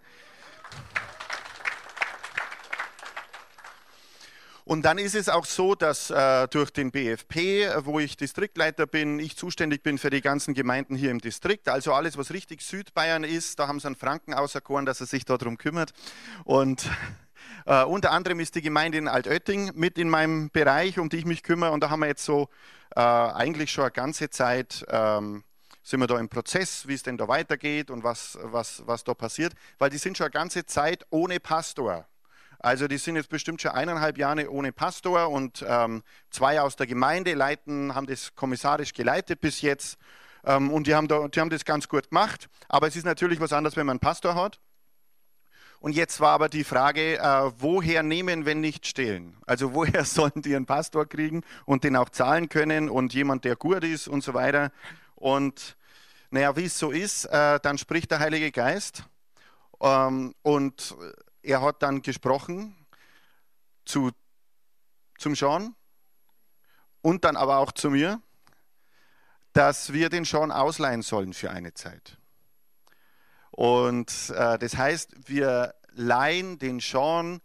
Und 4.64 4.84
dann 4.84 4.98
ist 4.98 5.16
es 5.16 5.30
auch 5.30 5.46
so, 5.46 5.76
dass 5.76 6.10
äh, 6.10 6.48
durch 6.50 6.72
den 6.72 6.92
BFP, 6.92 7.68
wo 7.80 8.00
ich 8.00 8.18
Distriktleiter 8.18 8.86
bin, 8.86 9.20
ich 9.20 9.36
zuständig 9.36 9.84
bin 9.84 9.98
für 9.98 10.10
die 10.10 10.22
ganzen 10.22 10.54
Gemeinden 10.54 10.96
hier 10.96 11.12
im 11.12 11.20
Distrikt. 11.20 11.68
Also 11.70 11.94
alles, 11.94 12.18
was 12.18 12.32
richtig 12.32 12.62
Südbayern 12.62 13.24
ist, 13.24 13.60
da 13.60 13.68
haben 13.68 13.80
sie 13.80 13.88
einen 13.88 13.96
Franken 13.96 14.34
auserkoren, 14.34 14.86
dass 14.86 15.02
er 15.02 15.08
sich 15.08 15.26
darum 15.26 15.58
kümmert. 15.58 15.92
Und 16.44 16.90
äh, 17.66 17.84
unter 17.84 18.12
anderem 18.12 18.40
ist 18.40 18.56
die 18.56 18.62
Gemeinde 18.62 18.98
in 18.98 19.08
Altötting 19.08 19.72
mit 19.76 19.98
in 19.98 20.10
meinem 20.10 20.50
Bereich, 20.52 21.00
um 21.00 21.10
die 21.10 21.18
ich 21.18 21.26
mich 21.26 21.44
kümmere. 21.44 21.72
Und 21.72 21.82
da 21.82 21.90
haben 21.90 22.02
wir 22.02 22.08
jetzt 22.08 22.26
so 22.26 22.50
äh, 22.96 23.00
eigentlich 23.00 23.72
schon 23.72 23.86
eine 23.86 23.92
ganze 23.92 24.30
Zeit 24.30 24.86
ähm, 24.90 25.44
sind 25.84 26.00
wir 26.00 26.08
da 26.08 26.20
im 26.20 26.30
Prozess, 26.30 26.88
wie 26.88 26.94
es 26.94 27.04
denn 27.04 27.18
da 27.18 27.28
weitergeht 27.28 27.90
und 27.90 28.04
was, 28.04 28.38
was, 28.44 28.84
was 28.86 29.04
da 29.04 29.14
passiert, 29.14 29.54
weil 29.80 29.90
die 29.90 29.98
sind 29.98 30.18
schon 30.18 30.26
eine 30.26 30.32
ganze 30.32 30.66
Zeit 30.66 31.06
ohne 31.10 31.40
Pastor. 31.40 32.06
Also 32.64 32.88
die 32.88 32.98
sind 32.98 33.16
jetzt 33.16 33.30
bestimmt 33.30 33.62
schon 33.62 33.72
eineinhalb 33.72 34.20
Jahre 34.20 34.52
ohne 34.52 34.72
Pastor 34.72 35.30
und 35.32 35.66
ähm, 35.68 36.04
zwei 36.30 36.62
aus 36.62 36.76
der 36.76 36.86
Gemeinde 36.86 37.34
leiten, 37.34 37.96
haben 37.96 38.06
das 38.06 38.36
kommissarisch 38.36 38.94
geleitet 38.94 39.42
bis 39.42 39.62
jetzt. 39.62 39.98
Ähm, 40.44 40.70
und 40.72 40.86
die 40.86 40.94
haben, 40.94 41.08
da, 41.08 41.28
die 41.28 41.40
haben 41.40 41.50
das 41.50 41.66
ganz 41.66 41.88
gut 41.88 42.10
gemacht. 42.10 42.50
Aber 42.70 42.88
es 42.88 42.96
ist 42.96 43.06
natürlich 43.06 43.40
was 43.40 43.52
anderes, 43.52 43.76
wenn 43.78 43.88
man 43.88 43.96
einen 43.96 44.00
Pastor 44.00 44.36
hat. 44.36 44.60
Und 45.80 45.96
jetzt 45.96 46.20
war 46.20 46.30
aber 46.30 46.50
die 46.50 46.64
Frage, 46.64 47.18
äh, 47.18 47.52
woher 47.58 48.04
nehmen, 48.04 48.46
wenn 48.46 48.60
nicht 48.62 48.86
stehlen? 48.86 49.38
Also 49.48 49.74
woher 49.74 50.06
sollen 50.06 50.44
die 50.44 50.56
einen 50.56 50.68
Pastor 50.68 51.08
kriegen 51.08 51.42
und 51.66 51.84
den 51.84 51.96
auch 51.96 52.10
zahlen 52.10 52.48
können 52.48 52.92
und 52.92 53.16
jemand, 53.16 53.44
der 53.44 53.56
gut 53.56 53.84
ist 53.84 54.08
und 54.08 54.24
so 54.24 54.36
weiter. 54.36 54.72
Und 55.16 55.76
naja, 56.30 56.56
wie 56.56 56.66
es 56.66 56.78
so 56.78 56.92
ist, 56.92 57.26
äh, 57.26 57.60
dann 57.60 57.80
spricht 57.80 58.12
der 58.12 58.20
Heilige 58.20 58.52
Geist 58.52 59.06
ähm, 59.82 60.36
und 60.44 60.96
er 61.44 61.62
hat 61.62 61.82
dann 61.82 62.02
gesprochen 62.02 62.76
zu, 63.86 64.12
zum 65.18 65.36
Sean 65.36 65.76
und 67.02 67.24
dann 67.26 67.36
aber 67.36 67.58
auch 67.58 67.72
zu 67.72 67.90
mir, 67.90 68.22
dass 69.54 69.92
wir 69.94 70.10
den 70.10 70.26
Sean 70.26 70.52
ausleihen 70.52 71.02
sollen 71.02 71.34
für 71.34 71.52
eine 71.52 71.74
Zeit. 71.74 72.18
Und 73.52 74.30
äh, 74.30 74.58
das 74.58 74.78
heißt, 74.78 75.28
wir 75.28 75.76
leihen 75.94 76.58
den 76.58 76.80
Sean 76.80 77.42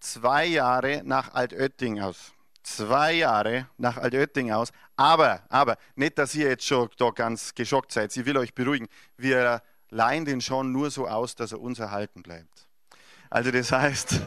zwei 0.00 0.44
Jahre 0.44 1.02
nach 1.04 1.32
Altötting 1.34 2.00
aus. 2.00 2.32
Zwei 2.62 3.12
Jahre 3.12 3.68
nach 3.78 3.96
Altötting 3.96 4.52
aus. 4.52 4.70
Aber, 4.96 5.42
aber, 5.48 5.78
nicht, 5.94 6.18
dass 6.18 6.34
ihr 6.34 6.48
jetzt 6.48 6.66
schon 6.66 6.90
da 6.98 7.10
ganz 7.10 7.54
geschockt 7.54 7.92
seid. 7.92 8.14
Ich 8.14 8.26
will 8.26 8.36
euch 8.36 8.54
beruhigen. 8.54 8.88
Wir 9.16 9.62
leihen 9.88 10.26
den 10.26 10.40
Sean 10.40 10.70
nur 10.70 10.90
so 10.90 11.08
aus, 11.08 11.34
dass 11.34 11.52
er 11.52 11.60
uns 11.60 11.78
erhalten 11.78 12.22
bleibt. 12.22 12.67
Also 13.30 13.50
das 13.50 13.72
heißt, 13.72 14.22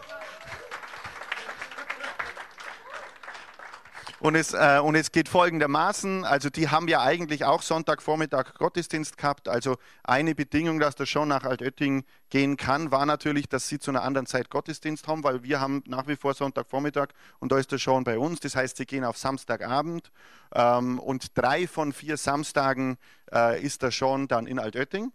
Und 4.22 4.36
es, 4.36 4.54
äh, 4.54 4.80
und 4.80 4.94
es 4.94 5.12
geht 5.12 5.28
folgendermaßen, 5.28 6.26
also 6.26 6.52
die 6.52 6.70
haben 6.70 6.88
ja 6.88 7.02
eigentlich 7.02 7.44
auch 7.44 7.64
Sonntagvormittag 7.64 8.54
Gottesdienst 8.54 9.18
gehabt. 9.18 9.50
Also 9.50 9.78
eine 10.04 10.36
Bedingung, 10.36 10.80
dass 10.80 10.94
das 10.94 11.10
schon 11.10 11.28
nach 11.30 11.44
Altötting 11.44 12.04
gehen 12.30 12.56
kann, 12.56 12.92
war 12.92 13.08
natürlich, 13.08 13.50
dass 13.50 13.68
sie 13.68 13.80
zu 13.80 13.90
einer 13.90 14.04
anderen 14.04 14.28
Zeit 14.28 14.52
Gottesdienst 14.52 15.08
haben, 15.08 15.24
weil 15.24 15.42
wir 15.42 15.60
haben 15.60 15.84
nach 15.88 16.08
wie 16.08 16.16
vor 16.16 16.36
Sonntagvormittag 16.36 17.08
und 17.40 17.52
da 17.52 17.58
ist 17.58 17.72
das 17.72 17.82
schon 17.82 18.04
bei 18.04 18.20
uns. 18.20 18.40
Das 18.40 18.56
heißt, 18.56 18.78
sie 18.78 18.86
gehen 18.86 19.04
auf 19.04 19.18
Samstagabend 19.18 20.12
ähm, 20.54 21.00
und 21.00 21.36
drei 21.36 21.68
von 21.68 21.92
vier 21.92 22.18
Samstagen 22.18 23.00
äh, 23.34 23.60
ist 23.60 23.82
das 23.82 23.96
schon 23.96 24.28
dann 24.28 24.46
in 24.46 24.60
Altötting 24.60 25.12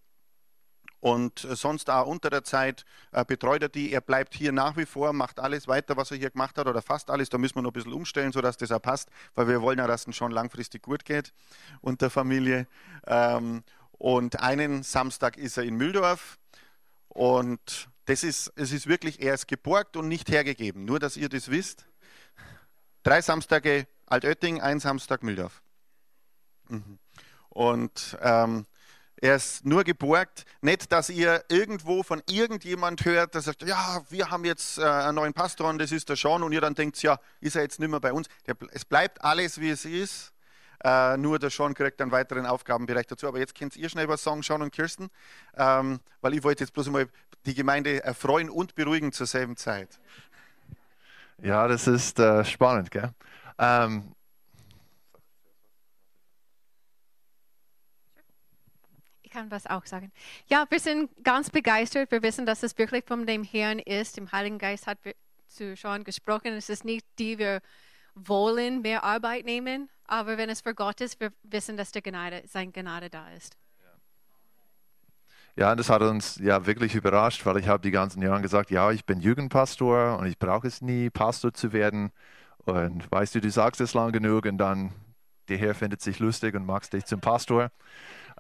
und 1.01 1.45
äh, 1.45 1.57
sonst 1.57 1.91
auch 1.91 2.07
unter 2.07 2.31
der 2.31 2.45
Zeit 2.45 2.85
äh, 3.13 3.25
betreut 3.25 3.63
er 3.63 3.69
die. 3.69 3.93
Er 3.93 4.01
bleibt 4.01 4.35
hier 4.35 4.53
nach 4.53 4.77
wie 4.77 4.87
vor, 4.87 5.13
macht 5.13 5.39
alles 5.41 5.69
weiter, 5.69 5.97
was 5.97 6.11
er 6.11 6.17
hier 6.17 6.31
gemacht 6.31 6.59
hat 6.59 6.67
oder 6.67 6.83
fast 6.83 7.11
alles. 7.11 7.29
Da 7.29 7.39
müssen 7.39 7.57
wir 7.57 7.63
noch 7.63 7.71
ein 7.71 7.75
bisschen 7.75 7.93
umstellen, 7.93 8.33
sodass 8.33 8.57
das 8.57 8.73
auch 8.73 8.83
passt, 8.83 9.09
weil 9.35 9.49
wir 9.49 9.63
wollen 9.63 9.79
ja, 9.79 9.87
dass 9.87 10.07
es 10.07 10.17
schon 10.17 10.33
langfristig 10.33 10.83
gut 10.83 11.05
geht 11.05 11.33
und 11.81 12.01
der 12.01 12.11
Familie. 12.11 12.67
Ähm, 13.07 13.63
Und 13.99 14.41
einen 14.41 14.83
Samstag 14.83 15.39
ist 15.39 15.57
er 15.57 15.65
in 15.65 15.77
Mühldorf. 15.77 16.39
Und 17.09 17.89
das 18.05 18.23
ist, 18.25 18.53
es 18.57 18.73
ist 18.73 18.87
wirklich, 18.87 19.23
er 19.23 19.33
ist 19.33 19.49
geborgt 19.49 19.97
und 19.97 20.07
nicht 20.07 20.29
hergegeben. 20.29 20.85
Nur, 20.85 20.99
dass 20.99 21.17
ihr 21.17 21.31
das 21.31 21.51
wisst. 21.51 21.87
Drei 23.05 23.23
Samstage 23.23 23.87
Altötting, 24.05 24.61
ein 24.61 24.81
Samstag 24.81 25.23
Mühldorf. 25.23 25.63
Mhm. 26.69 26.99
Und 27.49 28.19
ähm, 28.21 28.67
er 29.19 29.37
ist 29.37 29.65
nur 29.65 29.85
geborgt. 29.85 30.45
Nicht, 30.61 30.93
dass 30.93 31.09
ihr 31.09 31.43
irgendwo 31.49 32.03
von 32.03 32.23
irgendjemand 32.29 33.05
hört, 33.05 33.35
der 33.35 33.41
sagt, 33.41 33.63
ja, 33.63 34.03
wir 34.11 34.31
haben 34.31 34.45
jetzt 34.45 34.79
äh, 34.79 34.85
einen 34.85 35.15
neuen 35.15 35.33
Pastor 35.33 35.71
und 35.71 35.79
das 35.79 35.93
ist 35.93 36.09
der 36.09 36.17
Sean. 36.17 36.43
Und 36.43 36.53
ihr 36.53 36.61
dann 36.61 36.75
denkt, 36.75 37.03
ja, 37.03 37.19
ist 37.41 37.57
er 37.57 37.63
jetzt 37.63 37.81
nicht 37.81 37.89
mehr 37.89 38.01
bei 38.01 38.13
uns. 38.13 38.29
Es 38.73 38.85
bleibt 38.85 39.23
alles, 39.25 39.61
wie 39.61 39.71
es 39.71 39.85
ist. 39.85 40.33
Äh, 40.85 41.17
nur 41.17 41.39
der 41.39 41.49
Sean 41.49 41.73
kriegt 41.73 42.01
einen 42.03 42.13
weiteren 42.13 42.45
Aufgabenbereich 42.45 43.07
dazu. 43.07 43.27
Aber 43.27 43.39
jetzt 43.39 43.55
könnt 43.55 43.75
ihr 43.77 43.89
schnell 43.89 44.09
was 44.09 44.23
sagen, 44.23 44.43
Sean 44.43 44.61
und 44.61 44.73
Kirsten, 44.73 45.09
ähm, 45.57 46.01
weil 46.21 46.35
ich 46.35 46.45
wollte 46.45 46.65
jetzt 46.65 46.75
bloß 46.75 46.91
mal 46.91 47.09
die 47.47 47.55
Gemeinde 47.55 48.05
erfreuen 48.05 48.51
und 48.51 48.75
beruhigen 48.75 49.13
zur 49.13 49.27
selben 49.27 49.57
Zeit. 49.57 49.89
Ja, 51.43 51.69
das 51.69 51.87
ist 51.87 52.19
äh, 52.19 52.45
spannend, 52.45 52.91
gell? 52.91 53.11
Ähm, 53.59 54.15
kann 59.37 59.51
was 59.51 59.67
auch 59.67 59.85
sagen. 59.85 60.11
Ja, 60.47 60.65
wir 60.71 60.81
sind 60.81 61.11
ganz 61.23 61.51
begeistert. 61.51 62.11
Wir 62.11 62.23
wissen, 62.23 62.47
dass 62.47 62.63
es 62.63 62.77
wirklich 62.79 63.05
von 63.05 63.27
dem 63.27 63.45
Herrn 63.45 63.79
ist. 63.79 64.17
Im 64.17 64.33
Heiligen 64.33 64.59
Geist 64.59 64.87
hat 64.87 64.99
zu 65.47 65.77
schon 65.77 66.05
gesprochen. 66.05 66.55
Es 66.55 66.71
ist 66.71 66.85
nicht 66.85 67.07
die, 67.19 67.39
wir 67.39 67.61
wollen 68.15 68.81
mehr 68.81 69.05
Arbeit 69.05 69.45
nehmen, 69.45 69.91
aber 70.07 70.39
wenn 70.39 70.49
es 70.49 70.63
für 70.63 70.75
Gott 70.75 71.03
ist, 71.03 71.21
wir 71.21 71.33
wissen, 71.43 71.77
dass 71.77 71.93
der 71.93 72.01
Gnade, 72.01 72.43
sein 72.47 72.73
Gnade 72.73 73.11
da 73.11 73.29
ist. 73.33 73.57
Ja, 75.55 75.75
das 75.75 75.91
hat 75.91 76.01
uns 76.01 76.37
ja 76.37 76.65
wirklich 76.67 76.95
überrascht, 76.95 77.45
weil 77.45 77.59
ich 77.59 77.69
habe 77.69 77.83
die 77.83 77.91
ganzen 77.91 78.23
Jahre 78.23 78.41
gesagt, 78.41 78.71
ja, 78.71 78.91
ich 78.91 79.05
bin 79.05 79.21
Jugendpastor 79.21 80.19
und 80.19 80.27
ich 80.27 80.39
brauche 80.39 80.67
es 80.67 80.81
nie, 80.81 81.11
Pastor 81.11 81.53
zu 81.53 81.73
werden. 81.73 82.11
Und 82.65 83.11
weißt 83.13 83.35
du, 83.35 83.41
du 83.41 83.51
sagst 83.51 83.83
es 83.83 83.93
lang 83.93 84.13
genug 84.13 84.47
und 84.47 84.59
dann 84.59 84.93
der 85.49 85.59
Herr 85.59 85.75
findet 85.75 86.01
sich 86.01 86.19
lustig 86.19 86.55
und 86.55 86.67
macht 86.67 86.93
dich 86.93 87.05
zum 87.05 87.21
Pastor. 87.21 87.71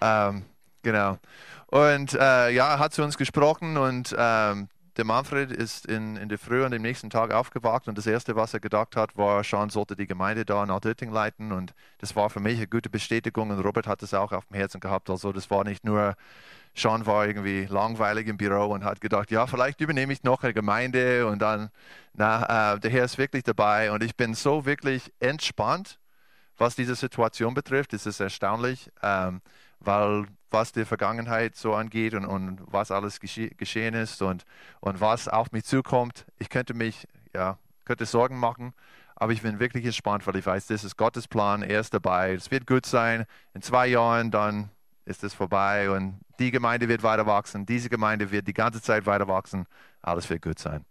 Ähm, 0.01 0.45
Genau. 0.87 1.19
Und 1.67 2.15
äh, 2.15 2.51
ja, 2.51 2.79
hat 2.79 2.95
zu 2.95 3.03
uns 3.03 3.19
gesprochen 3.19 3.77
und 3.77 4.15
ähm, 4.17 4.69
der 4.97 5.05
Manfred 5.05 5.51
ist 5.51 5.85
in, 5.85 6.15
in 6.15 6.29
der 6.29 6.39
Früh 6.39 6.65
an 6.65 6.71
dem 6.71 6.83
nächsten 6.83 7.11
Tag 7.11 7.33
aufgewacht 7.33 7.89
und 7.89 7.99
das 7.99 8.07
Erste, 8.07 8.37
was 8.37 8.55
er 8.55 8.61
gedacht 8.61 8.95
hat, 8.95 9.17
war, 9.17 9.43
Sean 9.43 9.69
sollte 9.69 9.97
die 9.97 10.07
Gemeinde 10.07 10.45
da 10.45 10.63
in 10.63 10.71
Altötting 10.71 11.11
leiten 11.11 11.51
und 11.51 11.75
das 11.99 12.15
war 12.15 12.31
für 12.31 12.39
mich 12.39 12.59
eine 12.59 12.69
gute 12.69 12.89
Bestätigung 12.89 13.51
und 13.51 13.59
Robert 13.59 13.89
hat 13.89 14.01
das 14.01 14.15
auch 14.15 14.31
auf 14.31 14.47
dem 14.47 14.59
Herzen 14.59 14.79
gehabt. 14.79 15.11
Also 15.11 15.33
das 15.33 15.51
war 15.51 15.65
nicht 15.65 15.85
nur, 15.85 16.15
Sean 16.77 17.05
war 17.05 17.27
irgendwie 17.27 17.67
langweilig 17.69 18.29
im 18.29 18.37
Büro 18.37 18.67
und 18.67 18.85
hat 18.85 19.01
gedacht, 19.01 19.33
ja, 19.33 19.49
vielleicht 19.49 19.81
übernehme 19.81 20.13
ich 20.13 20.23
noch 20.23 20.45
eine 20.45 20.55
Gemeinde 20.55 21.27
und 21.27 21.41
dann, 21.43 21.71
na, 22.15 22.75
äh, 22.75 22.79
der 22.79 22.93
Herr 22.93 23.07
ist 23.07 23.19
wirklich 23.19 23.43
dabei 23.43 23.91
und 23.91 24.05
ich 24.05 24.15
bin 24.15 24.35
so 24.35 24.67
wirklich 24.67 25.13
entspannt, 25.19 25.99
was 26.57 26.77
diese 26.77 26.95
Situation 26.95 27.55
betrifft. 27.55 27.93
Es 27.93 28.07
ist 28.07 28.21
erstaunlich, 28.21 28.89
ähm, 29.03 29.41
weil 29.87 30.27
was 30.51 30.73
die 30.73 30.85
Vergangenheit 30.85 31.57
so 31.57 31.75
angeht 31.75 32.15
und, 32.15 32.25
und 32.25 32.61
was 32.67 32.91
alles 32.91 33.21
gesche 33.21 33.51
geschehen 33.51 33.95
ist 33.95 34.23
und, 34.23 34.45
und 34.81 35.01
was 35.01 35.29
auf 35.29 35.53
mich 35.53 35.65
zukommt. 35.65 36.27
Ich 36.39 36.49
könnte 36.49 36.75
mich, 36.75 37.07
ja, 37.35 37.59
könnte 37.85 38.07
Sorgen 38.07 38.39
machen, 38.39 38.73
aber 39.17 39.33
ich 39.33 39.43
bin 39.43 39.59
wirklich 39.59 39.85
entspannt, 39.85 40.27
weil 40.27 40.37
ich 40.37 40.47
weiß, 40.47 40.67
das 40.67 40.85
ist 40.85 40.97
Gottes 40.97 41.29
Plan, 41.29 41.63
er 41.63 41.81
ist 41.81 41.93
dabei, 41.93 42.33
es 42.35 42.51
wird 42.51 42.67
gut 42.67 42.87
sein. 42.87 43.27
In 43.55 43.63
zwei 43.63 43.87
Jahren 43.87 44.31
dann 44.31 44.71
ist 45.05 45.25
es 45.25 45.35
vorbei 45.35 45.91
und 45.91 46.21
die 46.39 46.51
Gemeinde 46.51 46.89
wird 46.89 47.03
weiter 47.03 47.27
wachsen, 47.27 47.67
diese 47.67 47.89
Gemeinde 47.89 48.31
wird 48.31 48.47
die 48.49 48.55
ganze 48.55 48.83
Zeit 48.83 49.07
weiter 49.07 49.29
wachsen, 49.29 49.67
alles 50.03 50.29
wird 50.29 50.43
gut 50.43 50.59
sein. 50.59 50.85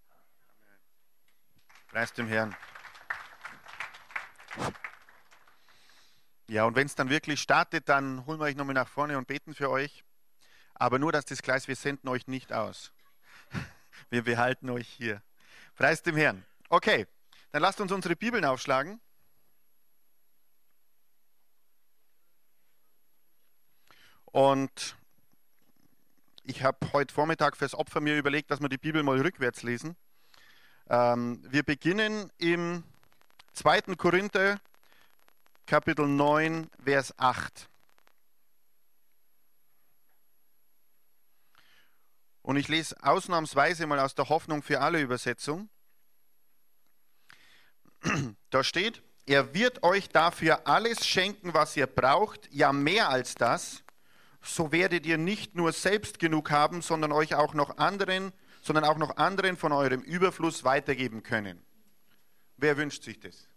Preis 1.92 2.14
dem 2.14 2.28
Herrn. 2.28 2.56
Ja, 6.48 6.66
und 6.66 6.76
wenn 6.76 6.86
es 6.86 6.96
dann 6.96 7.10
wirklich 7.10 7.42
startet, 7.42 7.90
dann 7.90 8.26
holen 8.26 8.40
wir 8.40 8.46
euch 8.46 8.56
nochmal 8.56 8.76
nach 8.76 8.88
vorne 8.88 9.18
und 9.18 9.28
beten 9.28 9.56
für 9.56 9.70
euch. 9.70 10.04
Aber 10.76 11.00
nur, 11.00 11.12
dass 11.12 11.26
das 11.26 11.42
Gleis, 11.42 11.68
wir 11.68 11.76
senden 11.76 12.08
euch 12.08 12.28
nicht 12.28 12.54
aus. 12.54 12.92
Wir 14.10 14.24
behalten 14.24 14.70
euch 14.70 14.88
hier. 14.88 15.22
Preis 15.76 16.04
dem 16.04 16.18
Herrn. 16.18 16.46
Okay, 16.70 17.08
dann 17.52 17.62
lasst 17.62 17.80
uns 17.80 17.92
unsere 17.92 18.16
Bibeln 18.16 18.44
aufschlagen. 18.44 19.00
Und 24.26 24.98
ich 26.44 26.62
habe 26.62 26.78
heute 26.92 27.14
Vormittag 27.14 27.56
fürs 27.56 27.74
Opfer 27.74 28.02
mir 28.02 28.18
überlegt, 28.18 28.52
dass 28.52 28.60
wir 28.60 28.70
die 28.70 28.78
Bibel 28.78 29.02
mal 29.02 29.20
rückwärts 29.20 29.64
lesen. 29.64 29.96
Ähm, 30.90 31.42
wir 31.50 31.64
beginnen 31.64 32.30
im 32.38 32.84
2. 33.54 33.96
Korinther 33.96 34.60
Kapitel 35.68 36.08
9, 36.08 36.70
Vers 36.84 37.18
8. 37.18 37.70
Und 42.44 42.58
ich 42.58 42.68
lese 42.68 42.96
ausnahmsweise 43.02 43.88
mal 43.88 44.00
aus 44.00 44.14
der 44.14 44.30
Hoffnung 44.30 44.62
für 44.62 44.82
alle 44.82 45.02
Übersetzung. 45.02 45.70
Da 48.52 48.64
steht, 48.64 49.02
er 49.26 49.54
wird 49.56 49.84
euch 49.84 50.08
dafür 50.08 50.68
alles 50.68 51.06
schenken, 51.06 51.54
was 51.54 51.76
ihr 51.76 51.88
braucht, 51.88 52.48
ja 52.54 52.72
mehr 52.72 53.10
als 53.10 53.34
das. 53.34 53.84
So 54.42 54.72
werdet 54.72 55.06
ihr 55.08 55.18
nicht 55.18 55.56
nur 55.56 55.74
selbst 55.74 56.20
genug 56.20 56.52
haben, 56.52 56.84
sondern 56.84 57.12
euch 57.12 57.34
auch 57.34 57.56
noch 57.56 57.78
anderen, 57.78 58.32
sondern 58.62 58.86
auch 58.86 58.98
noch 58.98 59.18
anderen 59.18 59.58
von 59.58 59.72
eurem 59.72 60.02
Überfluss 60.02 60.64
weitergeben 60.64 61.24
können. 61.24 61.66
Wer 62.56 62.78
wünscht 62.78 63.04
sich 63.04 63.20
das? 63.20 63.50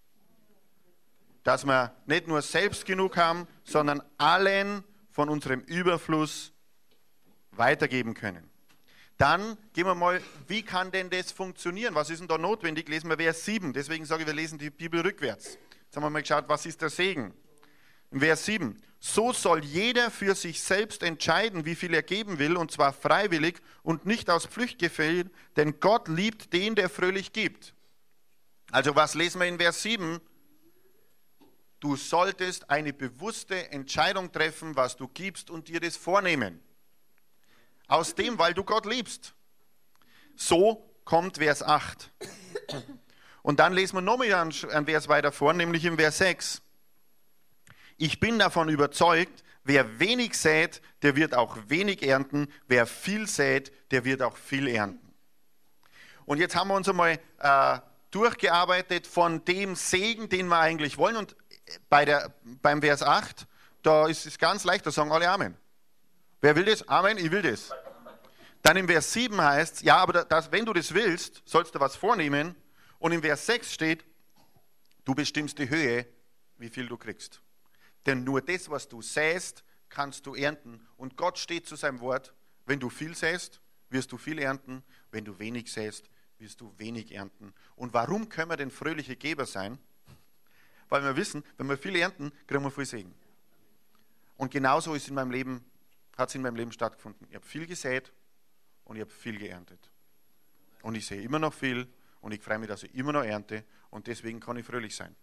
Dass 1.48 1.64
wir 1.64 1.94
nicht 2.04 2.28
nur 2.28 2.42
selbst 2.42 2.84
genug 2.84 3.16
haben, 3.16 3.48
sondern 3.64 4.02
allen 4.18 4.84
von 5.10 5.30
unserem 5.30 5.60
Überfluss 5.60 6.52
weitergeben 7.52 8.12
können. 8.12 8.50
Dann 9.16 9.56
gehen 9.72 9.86
wir 9.86 9.94
mal, 9.94 10.20
wie 10.46 10.62
kann 10.62 10.90
denn 10.90 11.08
das 11.08 11.32
funktionieren? 11.32 11.94
Was 11.94 12.10
ist 12.10 12.18
denn 12.18 12.28
da 12.28 12.36
notwendig? 12.36 12.86
Lesen 12.90 13.08
wir 13.08 13.16
Vers 13.16 13.46
7. 13.46 13.72
Deswegen 13.72 14.04
sage 14.04 14.24
ich, 14.24 14.26
wir 14.26 14.34
lesen 14.34 14.58
die 14.58 14.68
Bibel 14.68 15.00
rückwärts. 15.00 15.56
Jetzt 15.84 15.96
haben 15.96 16.02
wir 16.02 16.10
mal 16.10 16.20
geschaut, 16.20 16.44
was 16.48 16.66
ist 16.66 16.82
der 16.82 16.90
Segen? 16.90 17.32
In 18.10 18.20
Vers 18.20 18.44
7. 18.44 18.76
So 19.00 19.32
soll 19.32 19.64
jeder 19.64 20.10
für 20.10 20.34
sich 20.34 20.62
selbst 20.62 21.02
entscheiden, 21.02 21.64
wie 21.64 21.76
viel 21.76 21.94
er 21.94 22.02
geben 22.02 22.38
will, 22.38 22.58
und 22.58 22.72
zwar 22.72 22.92
freiwillig 22.92 23.62
und 23.82 24.04
nicht 24.04 24.28
aus 24.28 24.44
Pflichtgefühl, 24.44 25.30
denn 25.56 25.80
Gott 25.80 26.08
liebt 26.08 26.52
den, 26.52 26.74
der 26.74 26.90
fröhlich 26.90 27.32
gibt. 27.32 27.72
Also 28.70 28.94
was 28.96 29.14
lesen 29.14 29.40
wir 29.40 29.48
in 29.48 29.58
Vers 29.58 29.80
7? 29.80 30.20
Du 31.80 31.96
solltest 31.96 32.70
eine 32.70 32.92
bewusste 32.92 33.70
Entscheidung 33.70 34.32
treffen, 34.32 34.74
was 34.74 34.96
du 34.96 35.06
gibst 35.08 35.50
und 35.50 35.68
dir 35.68 35.80
das 35.80 35.96
vornehmen. 35.96 36.60
Aus 37.86 38.14
dem, 38.14 38.38
weil 38.38 38.52
du 38.52 38.64
Gott 38.64 38.84
liebst. 38.84 39.34
So 40.36 40.94
kommt 41.04 41.38
Vers 41.38 41.62
8. 41.62 42.10
Und 43.42 43.60
dann 43.60 43.72
lesen 43.72 43.96
wir 43.96 44.02
nochmal 44.02 44.32
einen 44.34 44.52
Vers 44.86 45.08
weiter 45.08 45.32
vor, 45.32 45.54
nämlich 45.54 45.84
im 45.84 45.96
Vers 45.96 46.18
6. 46.18 46.62
Ich 47.96 48.20
bin 48.20 48.38
davon 48.38 48.68
überzeugt, 48.68 49.42
wer 49.64 49.98
wenig 49.98 50.36
sät, 50.36 50.82
der 51.02 51.16
wird 51.16 51.34
auch 51.34 51.56
wenig 51.68 52.02
ernten. 52.02 52.48
Wer 52.66 52.86
viel 52.86 53.26
sät, 53.26 53.72
der 53.90 54.04
wird 54.04 54.22
auch 54.22 54.36
viel 54.36 54.68
ernten. 54.68 55.14
Und 56.26 56.38
jetzt 56.38 56.54
haben 56.54 56.68
wir 56.68 56.74
uns 56.74 56.88
einmal 56.88 57.18
äh, 57.38 57.78
durchgearbeitet 58.10 59.06
von 59.06 59.44
dem 59.44 59.74
Segen, 59.76 60.28
den 60.28 60.48
wir 60.48 60.58
eigentlich 60.58 60.98
wollen. 60.98 61.16
Und 61.16 61.34
bei 61.88 62.04
der, 62.04 62.34
beim 62.62 62.80
Vers 62.80 63.02
8, 63.02 63.46
da 63.82 64.06
ist 64.06 64.26
es 64.26 64.38
ganz 64.38 64.64
leicht, 64.64 64.86
da 64.86 64.90
sagen 64.90 65.12
alle 65.12 65.28
Amen. 65.28 65.56
Wer 66.40 66.54
will 66.56 66.64
das? 66.64 66.86
Amen, 66.88 67.18
ich 67.18 67.30
will 67.30 67.42
das. 67.42 67.70
Dann 68.62 68.76
im 68.76 68.88
Vers 68.88 69.12
7 69.12 69.40
heißt 69.40 69.76
es, 69.76 69.82
ja, 69.82 69.96
aber 69.96 70.24
das, 70.24 70.50
wenn 70.52 70.64
du 70.64 70.72
das 70.72 70.92
willst, 70.92 71.42
sollst 71.44 71.74
du 71.74 71.80
was 71.80 71.96
vornehmen. 71.96 72.54
Und 72.98 73.12
im 73.12 73.22
Vers 73.22 73.46
6 73.46 73.72
steht, 73.72 74.04
du 75.04 75.14
bestimmst 75.14 75.58
die 75.58 75.68
Höhe, 75.68 76.06
wie 76.58 76.68
viel 76.68 76.86
du 76.86 76.96
kriegst. 76.96 77.40
Denn 78.06 78.24
nur 78.24 78.40
das, 78.40 78.68
was 78.68 78.88
du 78.88 79.00
säst, 79.00 79.64
kannst 79.88 80.26
du 80.26 80.34
ernten. 80.34 80.86
Und 80.96 81.16
Gott 81.16 81.38
steht 81.38 81.66
zu 81.66 81.76
seinem 81.76 82.00
Wort, 82.00 82.34
wenn 82.66 82.80
du 82.80 82.90
viel 82.90 83.14
säst, 83.14 83.60
wirst 83.90 84.12
du 84.12 84.18
viel 84.18 84.38
ernten. 84.38 84.82
Wenn 85.10 85.24
du 85.24 85.38
wenig 85.38 85.72
säst, 85.72 86.10
wirst 86.38 86.60
du 86.60 86.72
wenig 86.76 87.12
ernten. 87.12 87.54
Und 87.74 87.94
warum 87.94 88.28
können 88.28 88.50
wir 88.50 88.56
denn 88.56 88.70
fröhliche 88.70 89.16
Geber 89.16 89.46
sein? 89.46 89.78
Weil 90.88 91.02
wir 91.02 91.16
wissen, 91.16 91.44
wenn 91.56 91.68
wir 91.68 91.78
viel 91.78 91.96
ernten, 91.96 92.32
kriegen 92.46 92.62
wir 92.62 92.70
viel 92.70 92.86
Segen. 92.86 93.14
Und 94.36 94.50
genauso 94.50 94.94
ist 94.94 95.08
in 95.08 95.14
meinem 95.14 95.30
Leben, 95.30 95.64
hat 96.16 96.28
es 96.28 96.34
in 96.34 96.42
meinem 96.42 96.56
Leben 96.56 96.72
stattgefunden. 96.72 97.26
Ich 97.28 97.34
habe 97.34 97.46
viel 97.46 97.66
gesät 97.66 98.12
und 98.84 98.96
ich 98.96 99.02
habe 99.02 99.10
viel 99.10 99.38
geerntet. 99.38 99.90
Und 100.82 100.94
ich 100.94 101.06
sehe 101.06 101.20
immer 101.22 101.38
noch 101.38 101.54
viel 101.54 101.86
und 102.20 102.32
ich 102.32 102.40
freue 102.40 102.58
mich, 102.58 102.68
dass 102.68 102.82
ich 102.82 102.94
immer 102.94 103.12
noch 103.12 103.24
ernte 103.24 103.64
und 103.90 104.06
deswegen 104.06 104.40
kann 104.40 104.56
ich 104.56 104.66
fröhlich 104.66 104.94
sein. 104.94 105.14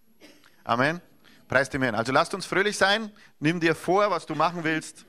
Amen. 0.64 1.02
Preis 1.48 1.70
dem 1.70 1.84
Herrn. 1.84 1.96
Also 1.96 2.12
lasst 2.12 2.34
uns 2.34 2.46
fröhlich 2.46 2.78
sein. 2.78 3.12
Nimm 3.40 3.60
dir 3.60 3.76
vor, 3.76 4.10
was 4.10 4.26
du 4.26 4.34
machen 4.36 4.64
willst 4.64 5.06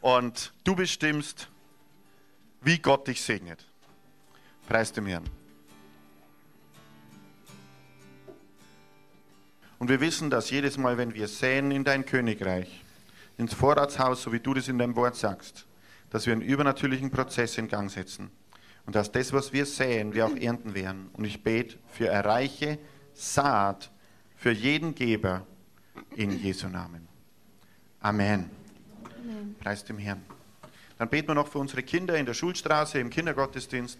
Und 0.00 0.52
du 0.64 0.76
bestimmst, 0.76 1.48
wie 2.60 2.78
Gott 2.78 3.06
dich 3.06 3.22
segnet. 3.22 3.66
Preis 4.68 4.92
dem 4.92 5.06
Herrn. 5.06 5.24
Und 9.78 9.88
wir 9.88 10.00
wissen, 10.00 10.30
dass 10.30 10.50
jedes 10.50 10.76
Mal, 10.76 10.98
wenn 10.98 11.14
wir 11.14 11.28
säen 11.28 11.70
in 11.70 11.84
dein 11.84 12.04
Königreich, 12.04 12.84
ins 13.36 13.54
Vorratshaus, 13.54 14.22
so 14.22 14.32
wie 14.32 14.40
du 14.40 14.54
das 14.54 14.68
in 14.68 14.78
deinem 14.78 14.96
Wort 14.96 15.14
sagst, 15.14 15.66
dass 16.10 16.26
wir 16.26 16.32
einen 16.32 16.42
übernatürlichen 16.42 17.10
Prozess 17.10 17.58
in 17.58 17.68
Gang 17.68 17.90
setzen. 17.90 18.30
Und 18.86 18.96
dass 18.96 19.12
das, 19.12 19.32
was 19.32 19.52
wir 19.52 19.66
säen, 19.66 20.14
wir 20.14 20.26
auch 20.26 20.34
ernten 20.34 20.74
werden. 20.74 21.10
Und 21.12 21.24
ich 21.24 21.42
bete 21.42 21.76
für 21.90 22.10
eine 22.10 22.24
reiche 22.24 22.78
Saat 23.12 23.90
für 24.36 24.50
jeden 24.50 24.94
Geber 24.94 25.46
in 26.16 26.42
Jesu 26.42 26.68
Namen. 26.68 27.06
Amen. 28.00 28.50
Amen. 29.04 29.56
Preis 29.60 29.84
dem 29.84 29.98
Herrn. 29.98 30.22
Dann 30.96 31.08
beten 31.08 31.28
wir 31.28 31.34
noch 31.34 31.48
für 31.48 31.58
unsere 31.58 31.82
Kinder 31.82 32.16
in 32.16 32.26
der 32.26 32.34
Schulstraße, 32.34 32.98
im 32.98 33.10
Kindergottesdienst. 33.10 33.98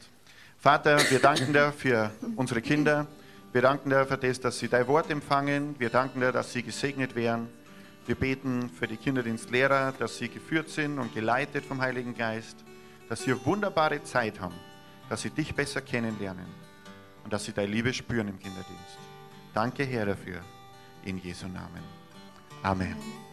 Vater, 0.59 0.99
wir 1.11 1.21
danken 1.21 1.53
dir 1.53 1.71
für 1.71 2.11
unsere 2.37 2.63
Kinder. 2.63 3.07
Wir 3.53 3.63
danken 3.63 3.91
dir 3.91 4.07
für 4.07 4.19
das, 4.19 4.41
dass 4.41 4.59
sie 4.59 4.69
dein 4.69 4.87
Wort 4.87 5.11
empfangen. 5.11 5.75
Wir 5.79 5.89
danken 5.89 6.21
dir, 6.21 6.33
dass 6.33 6.53
sie 6.53 6.63
gesegnet 6.63 7.15
werden. 7.15 7.49
Wir 8.07 8.15
beten 8.15 8.71
für 8.71 8.87
die 8.87 8.97
Kinderdienstlehrer, 8.97 9.93
dass 9.99 10.19
sie 10.19 10.29
geführt 10.29 10.69
sind 10.69 10.99
und 10.99 11.15
geleitet 11.15 11.65
vom 11.65 11.81
Heiligen 11.81 12.17
Geist, 12.17 12.65
dass 13.09 13.23
sie 13.23 13.35
wunderbare 13.45 14.03
Zeit 14.03 14.41
haben, 14.41 14.55
dass 15.09 15.23
sie 15.23 15.31
dich 15.31 15.55
besser 15.55 15.81
kennenlernen 15.81 16.47
und 17.25 17.33
dass 17.33 17.45
sie 17.45 17.53
deine 17.53 17.71
Liebe 17.71 17.93
spüren 17.93 18.29
im 18.29 18.39
Kinderdienst. 18.39 18.99
Danke, 19.55 19.85
Herr, 19.85 20.07
dafür. 20.07 20.41
In 21.05 21.19
Jesu 21.19 21.47
Namen. 21.47 21.83
Amen. 22.63 23.28